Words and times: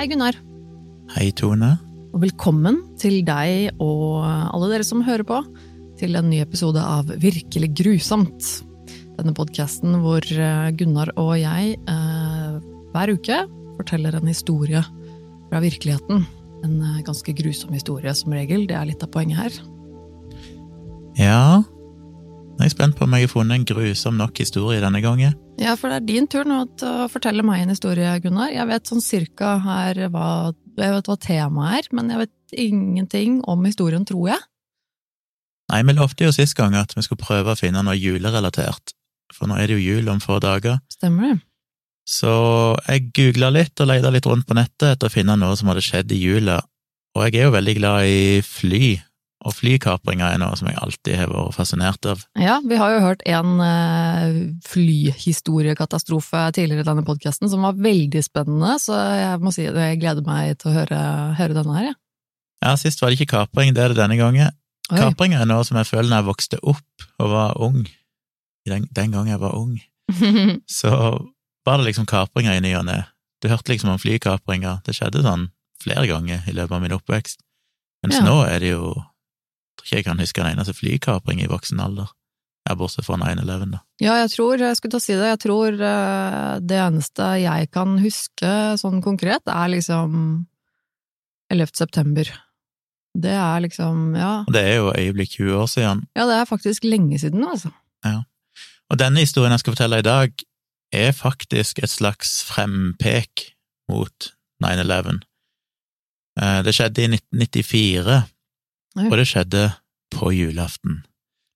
Hei, 0.00 0.06
Gunnar. 0.08 0.32
Hei, 1.12 1.26
Tone. 1.36 1.74
Og 2.16 2.22
velkommen 2.22 2.78
til 2.96 3.18
deg 3.20 3.74
og 3.84 4.22
alle 4.24 4.70
dere 4.70 4.86
som 4.88 5.02
hører 5.04 5.26
på, 5.28 5.42
til 6.00 6.16
en 6.16 6.30
ny 6.32 6.38
episode 6.40 6.80
av 6.80 7.10
Virkelig 7.20 7.68
grusomt. 7.82 8.46
Denne 9.18 9.34
podkasten 9.36 9.98
hvor 10.00 10.24
eh, 10.24 10.70
Gunnar 10.80 11.12
og 11.20 11.34
jeg 11.42 11.74
eh, 11.76 12.54
hver 12.94 13.12
uke 13.12 13.42
forteller 13.74 14.16
en 14.16 14.32
historie 14.32 14.80
fra 15.50 15.60
virkeligheten. 15.60 16.24
En 16.64 16.80
eh, 16.80 17.02
ganske 17.04 17.36
grusom 17.36 17.76
historie, 17.76 18.16
som 18.16 18.32
regel. 18.32 18.64
Det 18.72 18.80
er 18.80 18.88
litt 18.88 19.04
av 19.04 19.12
poenget 19.12 19.42
her. 19.42 19.60
Ja, 21.20 21.60
nå 22.60 22.66
er 22.66 22.68
jeg 22.68 22.74
spent 22.74 22.96
på 22.98 23.06
om 23.06 23.14
jeg 23.16 23.24
har 23.24 23.30
funnet 23.32 23.56
en 23.56 23.62
grusom 23.64 24.18
nok 24.20 24.36
historie 24.42 24.82
denne 24.82 25.00
gangen. 25.00 25.32
Ja, 25.56 25.72
for 25.80 25.88
det 25.88 26.02
er 26.02 26.08
din 26.10 26.26
tur 26.28 26.44
nå 26.44 26.58
til 26.76 27.06
å 27.06 27.06
fortelle 27.08 27.40
meg 27.40 27.62
en 27.62 27.72
historie, 27.72 28.10
Gunnar. 28.20 28.50
Jeg 28.52 28.68
vet 28.68 28.90
sånn 28.90 29.00
cirka 29.00 29.54
her 29.64 29.96
hva, 30.12 30.52
jeg 30.76 30.92
vet 30.92 31.08
hva 31.08 31.16
temaet 31.24 31.78
er, 31.78 31.88
men 31.96 32.12
jeg 32.12 32.20
vet 32.20 32.56
ingenting 32.66 33.40
om 33.48 33.64
historien, 33.64 34.04
tror 34.04 34.34
jeg. 34.34 34.44
Nei, 35.72 35.80
vi 35.88 35.96
lovte 35.96 36.28
jo 36.28 36.36
sist 36.36 36.58
gang 36.58 36.76
at 36.76 36.92
vi 36.92 37.06
skulle 37.06 37.24
prøve 37.24 37.54
å 37.54 37.56
finne 37.56 37.80
noe 37.86 37.96
julerelatert, 37.96 38.92
for 39.32 39.48
nå 39.48 39.56
er 39.56 39.70
det 39.70 39.80
jo 39.80 39.96
jul 39.96 40.12
om 40.12 40.20
få 40.20 40.36
dager. 40.44 40.82
Stemmer 40.92 41.30
det? 41.30 41.36
Så 42.04 42.30
jeg 42.90 43.08
googla 43.16 43.54
litt 43.56 43.80
og 43.80 43.88
leita 43.88 44.12
litt 44.12 44.28
rundt 44.28 44.44
på 44.44 44.58
nettet 44.58 44.98
etter 44.98 45.08
å 45.08 45.16
finne 45.16 45.40
noe 45.40 45.56
som 45.56 45.72
hadde 45.72 45.86
skjedd 45.86 46.12
i 46.12 46.20
jula, 46.20 46.60
og 47.16 47.24
jeg 47.24 47.40
er 47.40 47.48
jo 47.48 47.56
veldig 47.56 47.80
glad 47.80 48.10
i 48.12 48.24
fly, 48.44 48.98
og 49.40 49.54
flykapringer 49.56 50.34
er 50.34 50.40
noe 50.42 50.56
som 50.58 50.68
jeg 50.68 50.76
alltid 50.76 51.16
har 51.16 51.30
vært 51.32 51.56
fascinert 51.56 52.04
av. 52.10 52.24
Ja, 52.36 52.58
vi 52.60 52.76
har 52.76 52.92
jo 52.92 53.00
hørt 53.06 53.22
en 53.28 53.54
uh, 53.62 54.34
flyhistoriekatastrofe 54.68 56.42
tidligere 56.56 56.84
i 56.84 56.88
denne 56.90 57.04
podkasten 57.06 57.48
som 57.48 57.64
var 57.64 57.78
veldig 57.80 58.22
spennende, 58.24 58.74
så 58.82 58.98
jeg 59.16 59.40
må 59.40 59.52
si 59.54 59.64
at 59.70 59.78
jeg 59.80 60.00
gleder 60.02 60.26
meg 60.26 60.58
til 60.60 60.70
å 60.72 60.76
høre, 60.76 61.00
høre 61.40 61.56
denne 61.56 61.76
her, 61.78 61.88
jeg. 61.90 61.96
Ja. 62.60 62.68
ja, 62.68 62.74
sist 62.80 63.00
var 63.00 63.12
det 63.12 63.20
ikke 63.20 63.32
kapring, 63.38 63.72
det 63.76 63.84
er 63.84 63.94
det 63.94 64.00
denne 64.02 64.18
gangen. 64.20 64.52
Oi. 64.90 64.98
Kapringer 64.98 65.44
er 65.44 65.48
noe 65.48 65.64
som 65.64 65.78
jeg 65.80 65.88
føler 65.88 66.10
når 66.10 66.20
jeg 66.20 66.28
vokste 66.28 66.60
opp 66.60 67.06
og 67.22 67.30
var 67.32 67.56
ung, 67.62 67.84
den, 68.68 68.88
den 68.92 69.14
gangen 69.14 69.32
jeg 69.32 69.40
var 69.40 69.56
ung, 69.56 69.78
så 70.80 70.92
var 71.64 71.80
det 71.80 71.90
liksom 71.90 72.08
kapringer 72.10 72.58
i 72.58 72.64
ny 72.64 72.74
og 72.76 72.84
ne. 72.90 73.04
Du 73.40 73.48
hørte 73.48 73.72
liksom 73.72 73.94
om 73.94 74.00
flykapringer, 74.02 74.82
det 74.84 74.96
skjedde 74.98 75.24
sånn 75.24 75.48
flere 75.80 76.04
ganger 76.10 76.44
i 76.50 76.52
løpet 76.52 76.76
av 76.76 76.82
min 76.84 76.92
oppvekst, 76.92 77.40
mens 78.04 78.18
Ja. 78.18 78.26
nå 78.26 78.42
er 78.44 78.60
det 78.60 78.74
jo 78.74 78.90
tror 79.80 79.88
ikke 79.88 79.96
jeg 80.00 80.06
kan 80.06 80.20
huske 80.22 80.42
en 80.44 80.50
eneste 80.52 80.74
flykapring 80.76 81.40
i 81.42 81.48
voksen 81.50 81.80
alder, 81.82 82.10
ja, 82.68 82.74
bortsett 82.76 83.06
fra 83.06 83.16
9-11, 83.16 83.70
da. 83.72 83.80
Ja, 84.04 84.18
jeg 84.20 84.30
tror, 84.34 84.60
jeg 84.60 84.76
skulle 84.76 84.92
til 84.94 85.00
å 85.00 85.04
si 85.06 85.16
det, 85.16 85.30
jeg 85.32 85.40
tror 85.46 85.80
eh, 85.80 86.52
det 86.60 86.78
eneste 86.84 87.30
jeg 87.40 87.70
kan 87.74 87.96
huske 88.02 88.52
sånn 88.80 89.00
konkret, 89.04 89.42
er 89.48 89.72
liksom 89.72 90.20
11. 91.50 91.72
september. 91.80 92.28
Det 93.20 93.32
er 93.34 93.64
liksom, 93.64 94.12
ja 94.14 94.44
det 94.54 94.60
er 94.62 94.76
jo 94.78 94.92
øyeblikk 94.92 95.32
20 95.40 95.56
år 95.58 95.66
siden, 95.72 96.04
Ja, 96.14 96.28
det 96.30 96.36
er 96.38 96.46
faktisk 96.46 96.84
lenge 96.86 97.18
siden 97.18 97.42
altså. 97.42 97.72
og 98.90 98.98
denne 99.00 99.24
historien 99.24 99.50
jeg 99.56 99.64
skal 99.64 99.74
fortelle 99.74 99.98
i 99.98 100.06
dag, 100.06 100.44
er 100.94 101.12
faktisk 101.14 101.78
et 101.82 101.90
slags 101.90 102.40
frempek 102.46 103.48
mot 103.90 104.30
9-11. 104.62 105.20
Eh, 106.40 106.62
Det 106.66 106.74
skjedde 106.74 107.02
i 107.02 107.08
1994, 107.16 108.16
Oi. 108.16 108.22
Og 108.98 109.16
det 109.16 109.26
skjedde 109.30 109.64
på 110.10 110.32
julaften. 110.34 111.02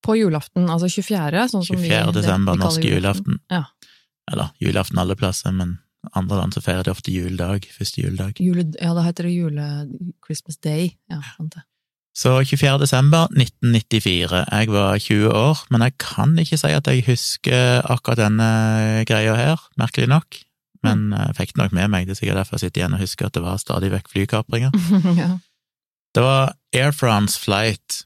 På 0.05 0.15
julaften, 0.19 0.69
altså 0.71 0.87
24., 0.93 1.49
sånn 1.51 1.65
som 1.65 1.77
vi 1.81 1.89
24. 1.89 2.13
desember, 2.13 2.59
norsk 2.61 2.79
norske 2.79 2.93
julaften. 2.93 3.39
Ja. 3.51 3.65
Eller 4.31 4.51
julaften 4.61 4.99
alle 5.01 5.17
plasser, 5.17 5.53
men 5.53 5.79
andre 6.15 6.37
land 6.37 6.53
så 6.55 6.61
feirer 6.61 6.85
de 6.85 6.93
ofte 6.93 7.13
juledag, 7.13 7.65
første 7.73 8.03
juledag. 8.03 8.37
Jule, 8.41 8.67
ja, 8.81 8.93
da 8.97 9.03
heter 9.07 9.25
det 9.25 9.33
jule... 9.35 9.69
Christmas 10.27 10.59
Day. 10.61 10.91
Ja, 11.11 11.23
sant 11.37 11.57
det. 11.57 11.65
Så 12.15 12.37
24. 12.45 12.79
desember 12.85 13.27
1994. 13.35 14.45
Jeg 14.53 14.69
var 14.71 14.99
20 15.03 15.33
år, 15.35 15.65
men 15.75 15.83
jeg 15.83 15.97
kan 15.99 16.37
ikke 16.39 16.59
si 16.61 16.71
at 16.77 16.87
jeg 16.87 17.03
husker 17.09 17.81
akkurat 17.91 18.21
denne 18.21 19.05
greia 19.09 19.35
her, 19.35 19.65
merkelig 19.81 20.09
nok. 20.13 20.39
Men 20.85 21.09
Mm. 21.09 21.17
jeg 21.17 21.37
fikk 21.41 21.55
det 21.55 21.63
nok 21.63 21.73
med 21.73 21.89
meg, 21.91 22.07
det 22.07 22.13
er 22.13 22.21
sikkert 22.21 22.37
derfor 22.43 22.59
jeg 22.59 22.69
sitter 22.69 22.83
igjen 22.83 22.95
og 22.95 23.01
husker 23.01 23.27
at 23.27 23.33
det 23.33 23.43
var 23.43 23.57
stadig 23.57 23.91
vekk 23.91 24.11
flykapringer. 24.13 24.71
ja. 25.23 25.31
Det 26.15 26.23
var 26.23 26.53
Air 26.75 26.93
France 26.93 27.39
flight 27.41 28.05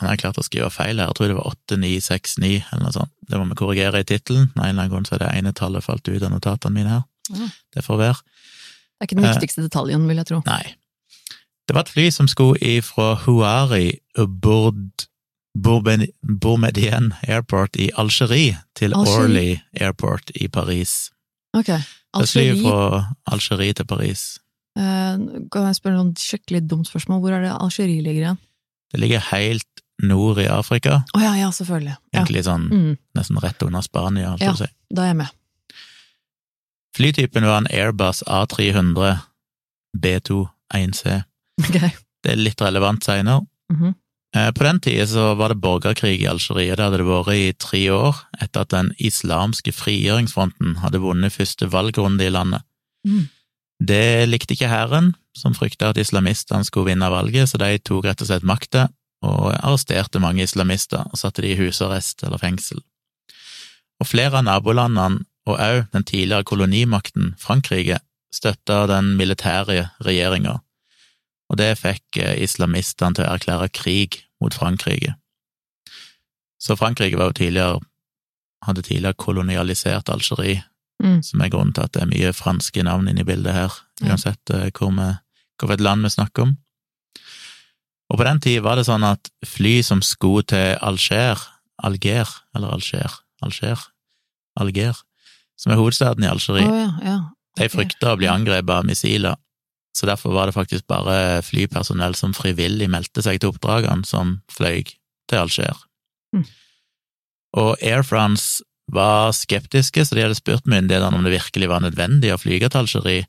Han 0.00 0.08
har 0.10 0.16
klart 0.18 0.38
å 0.38 0.42
skrive 0.44 0.70
feil 0.74 0.98
her, 0.98 1.06
jeg 1.06 1.14
tror 1.16 1.28
det 1.30 1.36
var 1.36 1.46
8969 1.54 2.64
eller 2.72 2.82
noe 2.82 2.92
sånt. 2.92 3.12
Det 3.30 3.38
må 3.38 3.44
vi 3.48 3.54
korrigere 3.54 4.00
i 4.02 4.04
tittelen. 4.04 4.48
Av 4.56 4.64
en 4.64 4.70
eller 4.72 4.82
annen 4.82 4.90
grunn 4.92 5.06
så 5.06 5.14
er 5.14 5.22
det 5.22 5.28
ene 5.38 5.52
tallet 5.54 5.84
falt 5.86 6.08
ut 6.10 6.22
av 6.26 6.32
notatene 6.34 6.74
mine 6.74 6.90
her. 6.90 7.04
Ja. 7.30 7.46
Det 7.72 7.84
får 7.86 8.00
være. 8.02 8.16
Det 8.18 9.00
er 9.00 9.06
ikke 9.06 9.16
den 9.20 9.24
Eh. 9.30 9.34
viktigste 9.38 9.62
detaljen, 9.62 10.06
vil 10.10 10.16
jeg 10.16 10.26
tro. 10.26 10.42
Nei. 10.46 10.74
Det 11.68 11.74
var 11.76 11.80
et 11.86 11.88
fly 11.94 12.10
som 12.10 12.26
skulle 12.28 12.58
ifra 12.60 13.14
Huari 13.22 14.00
Bourd, 14.18 15.06
Bourben- 15.56 16.10
Bourmedien 16.26 17.12
Airport 17.22 17.76
i 17.76 17.90
Algerie 17.96 18.58
til 18.74 18.92
Algerie. 18.92 19.24
Orly 19.24 19.60
Airport 19.80 20.30
i 20.34 20.48
Paris. 20.48 21.10
Ok. 21.54 21.66
Det 21.66 22.28
flyr 22.28 22.50
Algerie, 22.52 22.62
fra 22.62 23.14
Algerie 23.30 23.72
til 23.72 23.84
Paris. 23.86 24.38
Eh, 24.76 25.16
kan 25.52 25.66
jeg 25.68 25.76
spørre 25.78 25.96
noen 25.98 26.14
skikkelig 26.18 26.64
dumt 26.68 26.86
spørsmål? 26.90 27.20
Hvor 27.20 27.32
er 27.36 27.42
det 27.46 27.52
Algerie 27.58 28.02
ligger 28.02 28.22
igjen? 28.24 28.38
Det 28.92 29.00
ligger 29.00 29.20
helt 29.32 29.66
nord 30.02 30.38
i 30.42 30.46
Afrika, 30.50 31.04
Å 31.14 31.20
ja, 31.22 31.34
ja, 31.38 31.48
selvfølgelig. 31.54 31.96
Ja. 32.12 32.20
egentlig 32.22 32.44
sånn 32.44 32.68
Mm, 32.70 32.96
nesten 33.14 33.38
rett 33.42 33.62
under 33.62 33.80
Spania, 33.82 34.30
holdt 34.30 34.40
jeg 34.40 34.48
Ja. 34.48 34.52
på 34.52 34.62
å 34.62 34.66
si. 34.66 34.72
da 34.94 35.02
er 35.02 35.06
jeg 35.06 35.16
med. 35.16 35.28
Flytypen 36.96 37.42
var 37.46 37.58
en 37.58 37.66
Airbus 37.70 38.22
A300 38.26 39.20
B2-1C. 39.96 41.22
Okay. 41.68 41.90
Det 42.24 42.32
er 42.32 42.40
litt 42.40 42.60
relevant 42.62 43.04
seinere. 43.04 43.46
Mhm. 43.72 43.94
Eh, 44.34 44.50
På 44.50 44.64
den 44.64 44.80
tida 44.80 45.06
så 45.06 45.36
var 45.38 45.48
det 45.52 45.60
borgerkrig 45.62 46.20
i 46.22 46.26
Algerie, 46.26 46.74
det 46.74 46.82
hadde 46.82 46.98
det 46.98 47.06
vært 47.06 47.34
i 47.34 47.52
tre 47.52 47.82
år 47.94 48.16
etter 48.42 48.60
at 48.64 48.68
den 48.70 48.88
islamske 48.98 49.70
frigjøringsfronten 49.72 50.78
hadde 50.82 50.98
vunnet 51.00 51.32
første 51.32 51.68
valgrunde 51.70 52.26
i 52.26 52.30
landet. 52.34 52.62
Mm. 53.06 53.28
Det 53.84 54.28
likte 54.28 54.54
ikke 54.54 54.70
hæren, 54.70 55.12
som 55.36 55.54
frykta 55.56 55.90
at 55.90 55.98
islamistene 56.00 56.64
skulle 56.64 56.92
vinne 56.92 57.10
valget, 57.10 57.50
så 57.50 57.58
de 57.60 57.76
tok 57.82 58.06
rett 58.06 58.22
og 58.22 58.30
slett 58.30 58.46
makta 58.46 58.88
og 59.24 59.52
arresterte 59.56 60.20
mange 60.22 60.44
islamister 60.44 61.04
og 61.10 61.18
satte 61.18 61.42
de 61.42 61.52
i 61.52 61.58
husarrest 61.58 62.24
eller 62.24 62.40
fengsel. 62.40 62.80
Og 64.00 64.08
flere 64.08 64.40
av 64.40 64.46
nabolandene, 64.46 65.24
og 65.44 65.60
òg 65.60 65.82
den 65.92 66.06
tidligere 66.08 66.46
kolonimakten 66.48 67.34
Frankrike, 67.40 67.98
støtta 68.32 68.86
den 68.88 69.12
militære 69.18 69.90
regjeringa, 70.06 70.58
og 71.52 71.58
det 71.60 71.74
fikk 71.78 72.18
eh, 72.18 72.38
islamistene 72.42 73.14
til 73.14 73.26
å 73.26 73.34
erklære 73.34 73.68
krig 73.76 74.22
mot 74.40 74.56
Frankrike. 74.56 75.12
Så 76.56 76.78
Frankrike 76.80 77.20
var 77.20 77.28
jo 77.28 77.38
tidligere, 77.42 77.82
hadde 78.64 78.86
tidligere 78.86 79.20
kolonialisert 79.20 80.08
Algerie, 80.08 80.64
Mm. 81.04 81.18
som 81.22 81.42
er 81.44 81.50
grunnen 81.52 81.74
til 81.76 81.84
at 81.84 81.92
det 81.92 82.00
er 82.00 82.08
mye 82.08 82.32
franske 82.32 82.82
navn 82.86 83.10
inne 83.10 83.20
i 83.20 83.28
bildet 83.28 83.52
her, 83.52 83.74
uansett 84.00 84.50
eh, 84.54 84.70
hvor 84.72 84.92
vi, 84.96 85.08
hvilket 85.60 85.82
land 85.84 86.06
vi 86.06 86.12
snakker 86.14 86.46
om. 86.46 86.54
Og 88.12 88.20
på 88.20 88.24
den 88.24 88.40
tid 88.40 88.62
var 88.64 88.78
det 88.78 88.86
sånn 88.88 89.04
at 89.06 89.30
fly 89.48 89.78
som 89.84 90.00
skulle 90.04 90.44
til 90.48 90.78
Alger, 90.84 91.40
Alger, 91.84 92.30
eller 92.56 92.72
Alger, 92.76 93.20
Alger, 93.44 93.84
Alger, 94.60 94.98
som 95.60 95.72
er 95.72 95.80
hovedstaden 95.80 96.24
i 96.24 96.30
Algerie, 96.30 96.66
oh, 96.68 96.76
ja, 96.78 96.90
ja. 97.04 97.16
de 97.58 97.68
ok. 97.68 97.74
frykta 97.76 98.12
å 98.12 98.18
bli 98.20 98.30
angrepet 98.30 98.74
av 98.74 98.88
missiler, 98.88 99.38
så 99.94 100.08
derfor 100.10 100.34
var 100.34 100.48
det 100.48 100.56
faktisk 100.56 100.86
bare 100.90 101.42
flypersonell 101.46 102.16
som 102.18 102.34
frivillig 102.34 102.88
meldte 102.90 103.22
seg 103.22 103.40
til 103.40 103.52
oppdragene, 103.54 104.06
som 104.08 104.38
fløy 104.52 104.82
til 105.30 105.40
Alger. 105.40 105.84
Mm. 106.34 106.46
Og 107.60 107.76
Air 107.78 108.02
France 108.02 108.64
var 108.92 109.32
skeptiske, 109.32 110.04
så 110.04 110.16
de 110.16 110.24
hadde 110.24 110.38
spurt 110.38 110.66
myndighetene 110.68 111.18
om 111.18 111.24
det 111.24 111.34
virkelig 111.34 111.70
var 111.70 111.84
nødvendig 111.84 112.32
å 112.34 112.40
flyge 112.40 112.70
til 112.70 112.84
Algerie, 112.84 113.28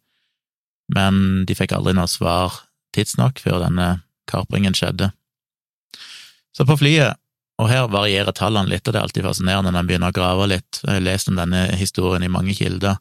men 0.94 1.46
de 1.48 1.56
fikk 1.58 1.74
aldri 1.76 1.96
noe 1.98 2.10
svar 2.12 2.60
tidsnok 2.96 3.40
før 3.42 3.64
denne 3.64 3.88
kapringen 4.30 4.76
skjedde. 4.78 5.12
Så 6.56 6.68
på 6.68 6.78
flyet, 6.80 7.20
og 7.62 7.70
her 7.72 7.88
varierer 7.92 8.36
tallene 8.36 8.72
litt, 8.72 8.86
og 8.86 8.94
det 8.94 9.00
er 9.00 9.08
alltid 9.08 9.26
fascinerende 9.26 9.72
når 9.72 9.82
en 9.82 9.90
begynner 9.90 10.14
å 10.14 10.16
grave 10.16 10.48
litt, 10.52 10.82
jeg 10.84 10.92
har 10.92 11.04
lest 11.04 11.32
om 11.32 11.40
denne 11.40 11.68
historien 11.80 12.26
i 12.26 12.32
mange 12.32 12.56
kilder, 12.58 13.00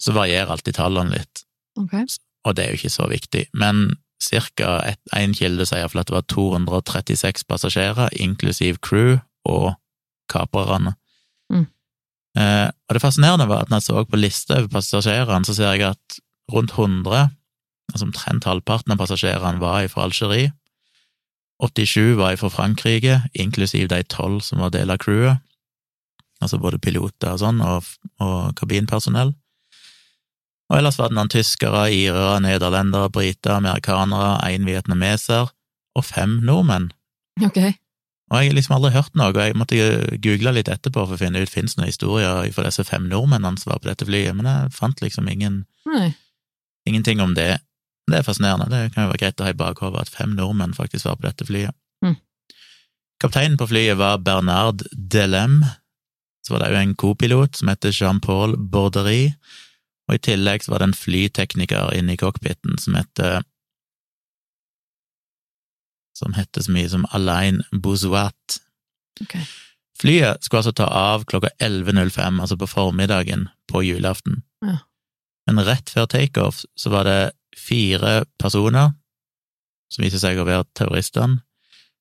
så 0.00 0.14
varierer 0.16 0.52
alltid 0.54 0.78
tallene 0.78 1.18
litt, 1.18 1.44
okay. 1.80 2.06
og 2.48 2.56
det 2.56 2.64
er 2.64 2.72
jo 2.72 2.80
ikke 2.80 2.94
så 2.96 3.08
viktig, 3.10 3.46
men 3.52 3.90
cirka 4.20 4.94
én 5.16 5.32
kilde 5.36 5.64
sier 5.68 5.82
iallfall 5.82 6.02
at 6.02 6.10
det 6.10 6.16
var 6.16 6.26
236 6.28 7.46
passasjerer, 7.48 8.12
inklusiv 8.20 8.80
crew 8.84 9.18
og 9.48 9.72
kaprerne. 10.30 10.94
Eh, 12.38 12.68
og 12.70 12.94
det 12.94 13.02
fascinerende 13.02 13.48
var 13.50 13.64
at 13.64 13.72
når 13.72 13.80
jeg 13.80 13.88
så 13.88 14.04
på 14.06 14.20
lista 14.20 14.58
over 14.60 14.70
passasjerene, 14.76 15.46
så 15.46 15.56
ser 15.56 15.74
jeg 15.74 15.90
at 15.90 16.20
rundt 16.52 16.74
100, 16.76 17.30
altså 17.92 18.06
omtrent 18.06 18.46
halvparten 18.46 18.94
av 18.94 19.00
passasjerene, 19.02 19.62
var 19.62 19.88
fra 19.90 20.06
Algerie. 20.06 20.52
87 21.60 22.16
var 22.16 22.38
fra 22.40 22.48
Frankrike, 22.48 23.20
inklusiv 23.34 23.90
de 23.90 24.00
tolv 24.08 24.40
som 24.44 24.62
var 24.62 24.72
del 24.72 24.90
av 24.90 25.00
crewet, 25.02 25.42
altså 26.40 26.56
både 26.58 26.80
piloter 26.80 27.34
og 27.34 27.42
sånn, 27.42 27.60
og, 27.60 27.84
og 28.22 28.54
kabinpersonell. 28.56 29.34
Og 30.70 30.78
ellers 30.78 31.00
var 31.00 31.10
det 31.10 31.18
noen 31.18 31.32
tyskere, 31.32 31.88
irere, 31.92 32.38
nederlendere, 32.44 33.10
briter, 33.12 33.56
amerikanere, 33.58 34.38
én 34.54 34.64
vietnameser 34.68 35.50
og 35.98 36.06
fem 36.06 36.38
nordmenn. 36.46 36.92
Ok. 37.42 37.58
Og 38.30 38.38
jeg 38.38 38.52
har 38.52 38.54
liksom 38.54 38.76
aldri 38.76 38.92
hørt 38.94 39.16
noe, 39.18 39.32
og 39.32 39.40
jeg 39.42 39.56
måtte 39.58 39.78
google 40.22 40.52
litt 40.54 40.68
etterpå 40.70 41.02
for 41.02 41.16
å 41.16 41.18
finne 41.18 41.40
ut 41.42 41.50
om 41.50 41.66
det 41.66 41.80
noen 41.80 41.90
historier 41.90 42.52
for 42.54 42.66
disse 42.68 42.84
fem 42.86 43.08
nordmennene 43.10 43.58
som 43.58 43.72
var 43.72 43.80
på 43.82 43.90
dette 43.90 44.06
flyet, 44.06 44.36
men 44.38 44.46
jeg 44.46 44.70
fant 44.76 45.02
liksom 45.02 45.26
ingen, 45.32 45.64
Nei. 45.90 46.12
ingenting 46.86 47.22
om 47.24 47.34
det. 47.34 47.56
Det 48.06 48.20
er 48.20 48.26
fascinerende, 48.26 48.70
det 48.70 48.94
kan 48.94 49.04
jo 49.04 49.10
være 49.10 49.22
greit 49.24 49.42
å 49.42 49.48
ha 49.48 49.50
i 49.50 49.58
bakhodet 49.58 50.04
at 50.04 50.14
fem 50.14 50.36
nordmenn 50.38 50.76
faktisk 50.78 51.08
var 51.08 51.18
på 51.18 51.26
dette 51.26 51.46
flyet. 51.48 51.74
Mm. 52.06 52.16
Kapteinen 53.22 53.58
på 53.58 53.66
flyet 53.70 53.98
var 53.98 54.22
Bernard 54.22 54.86
Delem, 54.94 55.64
så 56.46 56.54
var 56.54 56.62
det 56.62 56.70
jo 56.70 56.84
en 56.84 56.96
kopilot 57.02 57.58
som 57.58 57.70
heter 57.72 57.94
Jean-Paul 57.94 58.54
Borderie, 58.70 59.34
og 60.06 60.16
i 60.16 60.22
tillegg 60.22 60.62
så 60.62 60.72
var 60.72 60.82
det 60.82 60.90
en 60.90 61.00
flytekniker 61.02 61.94
inne 61.98 62.14
i 62.14 62.18
cockpiten 62.18 62.78
som 62.82 62.94
heter 62.98 63.42
som 66.20 66.36
heter 66.36 66.64
så 66.66 66.74
mye 66.74 66.92
som 66.92 67.08
Alain 67.16 67.62
Bouzouat. 67.72 68.60
Okay. 69.24 69.44
Flyet 70.00 70.44
skulle 70.44 70.62
altså 70.62 70.72
ta 70.76 70.86
av 70.86 71.26
klokka 71.28 71.50
11.05, 71.60 72.40
altså 72.40 72.56
på 72.56 72.68
formiddagen 72.70 73.48
på 73.68 73.82
julaften. 73.84 74.42
Ja. 74.64 74.78
Men 75.48 75.64
rett 75.66 75.90
før 75.92 76.08
takeoff 76.08 76.62
så 76.78 76.92
var 76.92 77.08
det 77.08 77.32
fire 77.58 78.24
personer, 78.40 78.94
som 79.92 80.04
viser 80.06 80.22
seg 80.22 80.38
å 80.40 80.46
være 80.48 80.68
terroristene, 80.78 81.42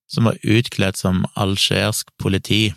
som 0.10 0.30
var 0.30 0.40
utkledd 0.44 0.98
som 0.98 1.26
algerisk 1.40 2.12
politi. 2.22 2.70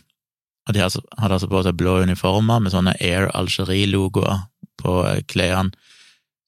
Og 0.66 0.74
de 0.74 0.82
hadde 0.82 1.02
hadde 1.18 1.38
altså 1.38 1.50
på 1.50 1.62
seg 1.66 1.78
blå 1.78 2.00
uniformer 2.06 2.62
med 2.62 2.74
sånne 2.74 2.96
Air 3.00 3.30
Algerie-logoer 3.36 4.46
på 4.82 4.98
eh, 5.08 5.22
klærne, 5.28 5.74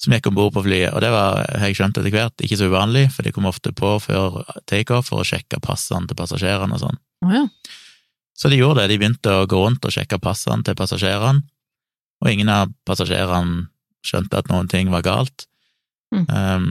som 0.04 0.14
gikk 0.14 0.28
om 0.30 0.36
bord 0.36 0.52
på 0.54 0.62
flyet. 0.66 0.92
Og 0.94 1.00
det 1.04 1.10
var, 1.14 1.40
har 1.48 1.70
jeg 1.70 1.78
skjønt 1.78 1.98
etter 2.00 2.12
hvert, 2.14 2.44
ikke 2.44 2.58
så 2.60 2.68
uvanlig, 2.70 3.06
for 3.14 3.26
de 3.26 3.32
kom 3.34 3.48
ofte 3.48 3.72
på 3.76 3.94
før 4.04 4.42
takeoff 4.70 5.08
for 5.10 5.22
å 5.22 5.26
sjekke 5.28 5.60
passene 5.64 6.10
til 6.10 6.18
passasjerene 6.18 6.76
og 6.76 6.82
sånn. 6.84 7.00
Oh, 7.24 7.32
ja. 7.34 7.44
Så 8.36 8.50
de 8.50 8.58
gjorde 8.58 8.82
det, 8.82 8.92
de 8.92 9.00
begynte 9.00 9.32
å 9.32 9.46
gå 9.50 9.60
rundt 9.62 9.84
og 9.86 9.94
sjekke 9.94 10.18
passene 10.22 10.66
til 10.66 10.76
passasjerene, 10.78 11.44
og 12.24 12.30
ingen 12.30 12.50
av 12.52 12.72
passasjerene 12.88 13.68
skjønte 14.04 14.40
at 14.40 14.50
noen 14.50 14.68
ting 14.70 14.90
var 14.92 15.04
galt. 15.06 15.46
Mm. 16.14 16.26
Um, 16.28 16.66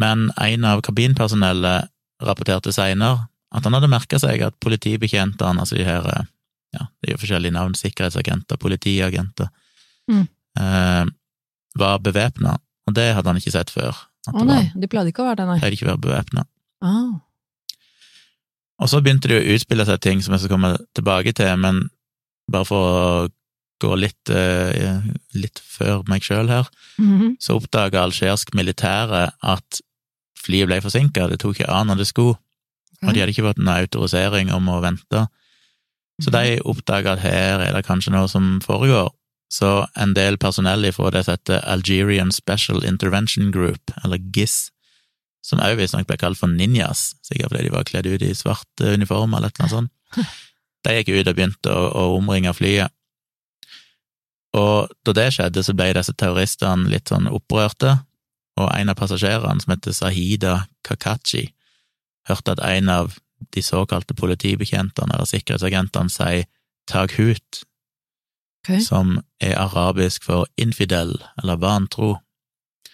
men 0.00 0.26
en 0.42 0.64
av 0.68 0.82
kabinpersonellet 0.84 1.90
rapporterte 2.24 2.72
seinere 2.72 3.26
at 3.54 3.64
han 3.64 3.76
hadde 3.76 3.88
merka 3.92 4.18
seg 4.20 4.42
at 4.44 4.56
politibetjentene, 4.64 5.62
altså 5.62 5.76
de 5.78 5.84
her 5.86 6.08
ja, 6.74 6.88
det 7.00 7.08
er 7.08 7.14
jo 7.14 7.20
forskjellige 7.22 7.54
navn, 7.56 7.76
sikkerhetsagenter, 7.78 8.58
politiagenter, 8.60 9.52
Mm. 10.06 10.28
eh, 10.60 11.04
var 11.78 11.98
bevæpna, 12.04 12.56
og 12.86 12.94
det 12.96 13.14
hadde 13.14 13.28
han 13.32 13.36
ikke 13.40 13.52
sett 13.54 13.70
før. 13.70 13.94
Å 14.26 14.34
oh, 14.40 14.44
nei, 14.46 14.72
de 14.74 14.88
pleide 14.90 15.12
ikke 15.12 15.22
å 15.22 15.28
være 15.28 15.40
det, 15.42 15.46
nei. 15.46 15.58
pleide 15.62 15.76
ikke 15.78 15.86
å 15.86 15.92
være 15.94 16.04
bevæpna. 16.06 16.46
Ah. 16.82 17.14
Og 18.82 18.90
så 18.92 19.00
begynte 19.00 19.30
det 19.30 19.38
å 19.40 19.54
utspille 19.54 19.86
seg 19.88 20.00
ting 20.04 20.22
som 20.24 20.34
jeg 20.34 20.42
skal 20.44 20.52
komme 20.56 20.74
tilbake 20.96 21.32
til, 21.36 21.52
men 21.62 21.86
bare 22.52 22.68
for 22.68 22.88
å 22.90 23.28
gå 23.82 23.92
litt, 24.00 24.30
eh, 24.32 25.00
litt 25.36 25.60
før 25.60 26.02
meg 26.08 26.22
sjøl 26.24 26.48
her, 26.48 26.68
Mhm. 26.98 27.36
så 27.40 27.56
oppdaga 27.60 28.02
algerisk 28.04 28.54
militære 28.54 29.32
at 29.42 29.80
flyet 30.38 30.66
ble 30.68 30.80
forsinka, 30.80 31.28
det 31.28 31.40
tok 31.40 31.56
ikke 31.58 31.68
av 31.68 31.86
når 31.86 31.96
det 31.98 32.06
skulle, 32.06 32.36
og 33.02 33.12
de 33.12 33.20
hadde 33.20 33.32
ikke 33.34 33.44
fått 33.48 33.58
noen 33.58 33.82
autorisering 33.84 34.52
om 34.52 34.66
å 34.68 34.80
vente. 34.80 35.28
Så 36.22 36.30
de 36.32 36.58
oppdaga 36.64 37.12
at 37.12 37.18
her 37.20 37.60
er 37.60 37.72
det 37.72 37.84
kanskje 37.84 38.12
noe 38.12 38.28
som 38.28 38.60
foregår. 38.60 39.10
Så 39.52 39.86
en 39.94 40.14
del 40.16 40.38
personell 40.42 40.88
fra 40.92 41.12
det 41.14 41.24
som 41.26 41.36
heter 41.36 41.62
Algerian 41.70 42.32
Special 42.34 42.84
Intervention 42.84 43.52
Group, 43.54 43.92
eller 44.04 44.18
GIS, 44.34 44.70
som 45.46 45.62
òg 45.62 45.78
visstnok 45.78 46.08
ble 46.08 46.18
kalt 46.18 46.40
for 46.40 46.50
ninjas, 46.50 47.12
sikkert 47.22 47.52
fordi 47.52 47.68
de 47.68 47.74
var 47.74 47.86
kledd 47.86 48.08
ut 48.10 48.24
i 48.26 48.34
svart 48.34 48.82
eh, 48.82 48.96
uniform 48.98 49.36
eller 49.38 49.54
annet 49.54 49.70
sånt, 49.70 49.92
de 50.84 50.96
gikk 50.96 51.12
ut 51.14 51.30
og 51.30 51.38
begynte 51.38 51.70
å, 51.70 51.86
å 51.94 52.16
omringe 52.16 52.54
flyet. 52.56 52.90
Og 54.56 54.90
da 55.04 55.14
det 55.14 55.28
skjedde, 55.36 55.62
så 55.62 55.74
ble 55.76 55.92
disse 55.94 56.14
terroristene 56.18 56.90
litt 56.90 57.12
sånn 57.12 57.30
opprørte, 57.30 57.98
og 58.56 58.70
en 58.72 58.90
av 58.90 58.98
passasjerene, 58.98 59.60
som 59.62 59.74
heter 59.74 59.94
Sahida 59.94 60.56
Kakachi, 60.86 61.50
hørte 62.26 62.56
at 62.56 62.62
en 62.64 62.90
av 62.90 63.18
de 63.52 63.62
såkalte 63.62 64.16
politibetjentene 64.16 65.12
eller 65.12 65.28
sikkerhetsagentene 65.28 66.10
sier 66.10 66.46
taghut, 66.88 67.62
Ok. 68.66 68.80
som 68.82 69.20
er 69.40 69.54
arabisk 69.62 70.24
for 70.26 70.46
infidel 70.58 71.14
eller 71.42 71.56
vantro, 71.62 72.16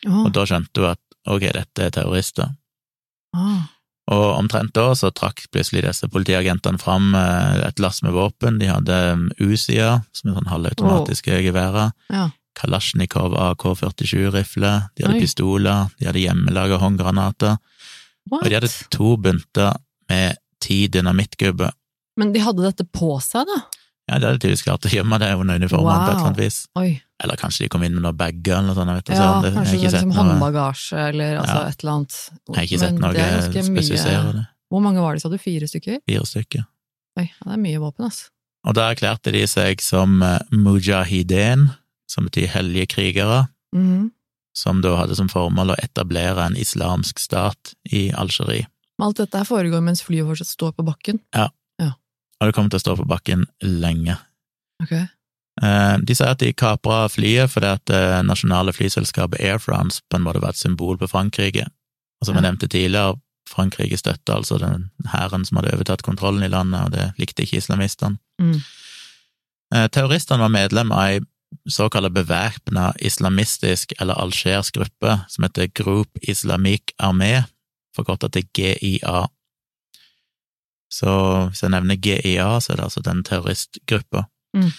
Oh. 0.05 0.25
og 0.27 0.33
da 0.35 0.43
skjønte 0.45 0.81
hun 0.83 0.91
at 0.91 0.99
ok, 1.31 1.41
dette 1.55 1.83
er 1.85 1.91
terrorister. 1.95 2.49
Oh. 3.37 3.61
Og 4.11 4.25
omtrent 4.37 4.73
da 4.75 4.89
så 4.99 5.13
trakk 5.15 5.45
plutselig 5.55 5.85
disse 5.87 6.09
politiagentene 6.11 6.81
fram 6.83 7.15
eh, 7.15 7.61
et 7.69 7.79
lass 7.79 8.03
med 8.03 8.13
våpen. 8.13 8.59
De 8.59 8.67
hadde 8.67 8.97
Usia, 9.39 10.01
som 10.13 10.31
er 10.33 10.41
sånn 10.41 10.51
halvautomatiske 10.51 11.39
geværer, 11.47 11.93
Ja. 12.11 12.31
Kalasjnikov 12.59 13.33
AK-47-rifle, 13.39 14.73
de 14.97 15.05
hadde 15.07 15.15
Oi. 15.17 15.21
pistoler, 15.23 15.87
de 15.99 16.07
hadde 16.11 16.21
hjemmelaga 16.21 16.77
håndgranater, 16.83 17.57
What? 18.31 18.43
og 18.43 18.49
de 18.51 18.55
hadde 18.59 18.73
to 18.91 19.17
bunter 19.17 19.77
med 20.11 20.37
ti 20.61 20.87
dynamittgubber. 20.89 21.73
Men 22.19 22.33
de 22.35 22.41
hadde 22.45 22.63
dette 22.67 22.85
på 22.93 23.15
seg, 23.25 23.47
da? 23.49 23.63
Ja, 24.11 24.19
de 24.19 24.27
hadde 24.27 24.39
tydeligvis 24.43 24.65
klart 24.67 24.85
å 24.85 24.91
gjemme 24.91 25.19
det 25.23 25.29
under 25.39 25.55
uniformen 25.63 25.95
på 25.95 26.09
et 26.11 26.17
eller 26.17 26.27
annet 26.27 26.41
vis. 26.43 26.57
Oi. 26.77 27.01
Eller 27.23 27.37
kanskje 27.39 27.65
de 27.65 27.69
kom 27.69 27.83
inn 27.87 27.95
med 27.95 28.03
noen 28.03 28.17
bager 28.19 28.57
eller 28.59 28.67
noe 28.73 28.75
sånt, 28.75 28.91
vet 28.97 29.05
ikke. 29.13 29.19
Ja. 29.23 29.41
Det- 29.41 29.53
kanskje 29.55 29.73
det 29.79 29.85
er 29.87 29.91
liksom 29.93 30.11
noe- 30.11 30.19
håndbagasje 30.19 30.99
eller 31.09 31.37
altså 31.39 31.55
Ja. 31.55 31.69
et 31.69 31.83
eller 31.85 31.93
annet. 31.93 32.17
Jeg 32.49 32.57
har 32.57 32.63
ikke 32.67 32.79
sett 32.83 32.93
Men 32.93 33.01
noe 33.01 33.13
det 33.13 33.21
er 33.23 33.63
spesifiserende. 33.63 34.47
Hvor 34.73 34.81
mange 34.83 35.01
var 35.01 35.13
det, 35.15 35.23
sa 35.23 35.29
du? 35.29 35.39
Fire 35.39 35.67
stykker? 35.69 35.99
Fire 36.09 36.27
stykker. 36.27 36.67
Oi, 37.19 37.25
ja, 37.31 37.45
det 37.45 37.53
er 37.53 37.63
mye 37.63 37.79
våpen, 37.79 38.05
altså. 38.07 38.29
Og 38.65 38.75
da 38.75 38.93
erklærte 38.95 39.33
de 39.33 39.43
seg 39.47 39.81
som 39.81 40.23
eh, 40.23 40.39
mujahideen, 40.51 41.71
som 42.09 42.27
betyr 42.27 42.49
hellige 42.49 42.89
krigere, 42.89 43.49
Mhm. 43.75 44.11
som 44.55 44.81
da 44.83 44.97
hadde 44.97 45.15
som 45.17 45.29
formål 45.29 45.75
å 45.75 45.79
etablere 45.83 46.45
en 46.47 46.55
islamsk 46.57 47.19
stat 47.19 47.75
i 47.91 48.11
Algerie. 48.13 48.67
Alt 49.01 49.17
dette 49.17 49.45
foregår 49.47 49.83
mens 49.83 50.03
flyet 50.03 50.27
fortsatt 50.27 50.47
står 50.57 50.73
på 50.77 50.85
bakken. 50.85 51.21
Og 52.43 52.49
det 52.49 52.55
kommer 52.57 52.73
til 52.75 52.81
å 52.81 52.83
stå 52.83 52.97
på 52.99 53.07
bakken 53.07 53.45
lenge. 53.63 54.17
Ok. 54.83 54.93
Eh, 55.63 55.97
De 56.03 56.15
sier 56.17 56.33
at 56.33 56.41
de 56.43 56.51
kapra 56.57 57.05
flyet 57.13 57.53
fordi 57.53 57.69
at 57.71 57.85
det 57.87 58.03
nasjonale 58.27 58.75
flyselskapet 58.75 59.39
Air 59.41 59.61
France 59.63 60.03
på 60.11 60.19
en 60.19 60.25
måte 60.27 60.43
var 60.43 60.57
et 60.57 60.59
symbol 60.59 60.99
på 60.99 61.07
Frankrike. 61.13 61.69
Og 62.21 62.27
som 62.27 62.35
jeg 62.35 62.47
nevnte 62.47 62.67
tidligere, 62.71 63.15
Frankrike 63.51 63.99
støtta 63.99 64.39
altså 64.39 64.59
den 64.59 64.89
hæren 65.13 65.45
som 65.45 65.59
hadde 65.59 65.75
overtatt 65.75 66.03
kontrollen 66.07 66.43
i 66.47 66.51
landet, 66.51 66.81
og 66.87 66.93
det 66.95 67.09
likte 67.21 67.45
ikke 67.45 67.59
islamistene. 67.61 68.19
Mm. 68.41 68.59
Eh, 69.75 69.87
Terroristene 69.93 70.41
var 70.43 70.53
medlem 70.53 70.93
av 70.95 71.05
ei 71.11 71.21
såkalt 71.69 72.15
bevæpna 72.15 72.93
islamistisk 73.05 73.93
eller 74.01 74.17
algerisk 74.19 74.79
gruppe 74.79 75.19
som 75.29 75.45
heter 75.45 75.69
Group 75.77 76.19
Islamique 76.23 76.95
Armé, 76.99 77.45
forkorta 77.95 78.31
til 78.33 78.47
GIA. 78.57 79.27
Så 80.93 81.13
hvis 81.49 81.63
jeg 81.65 81.73
nevner 81.73 81.97
GIA, 81.97 82.49
så 82.61 82.73
er 82.73 82.81
det 82.81 82.89
altså 82.89 83.03
den 83.05 83.23
terroristgruppa. 83.25 84.27
Mm. 84.57 84.71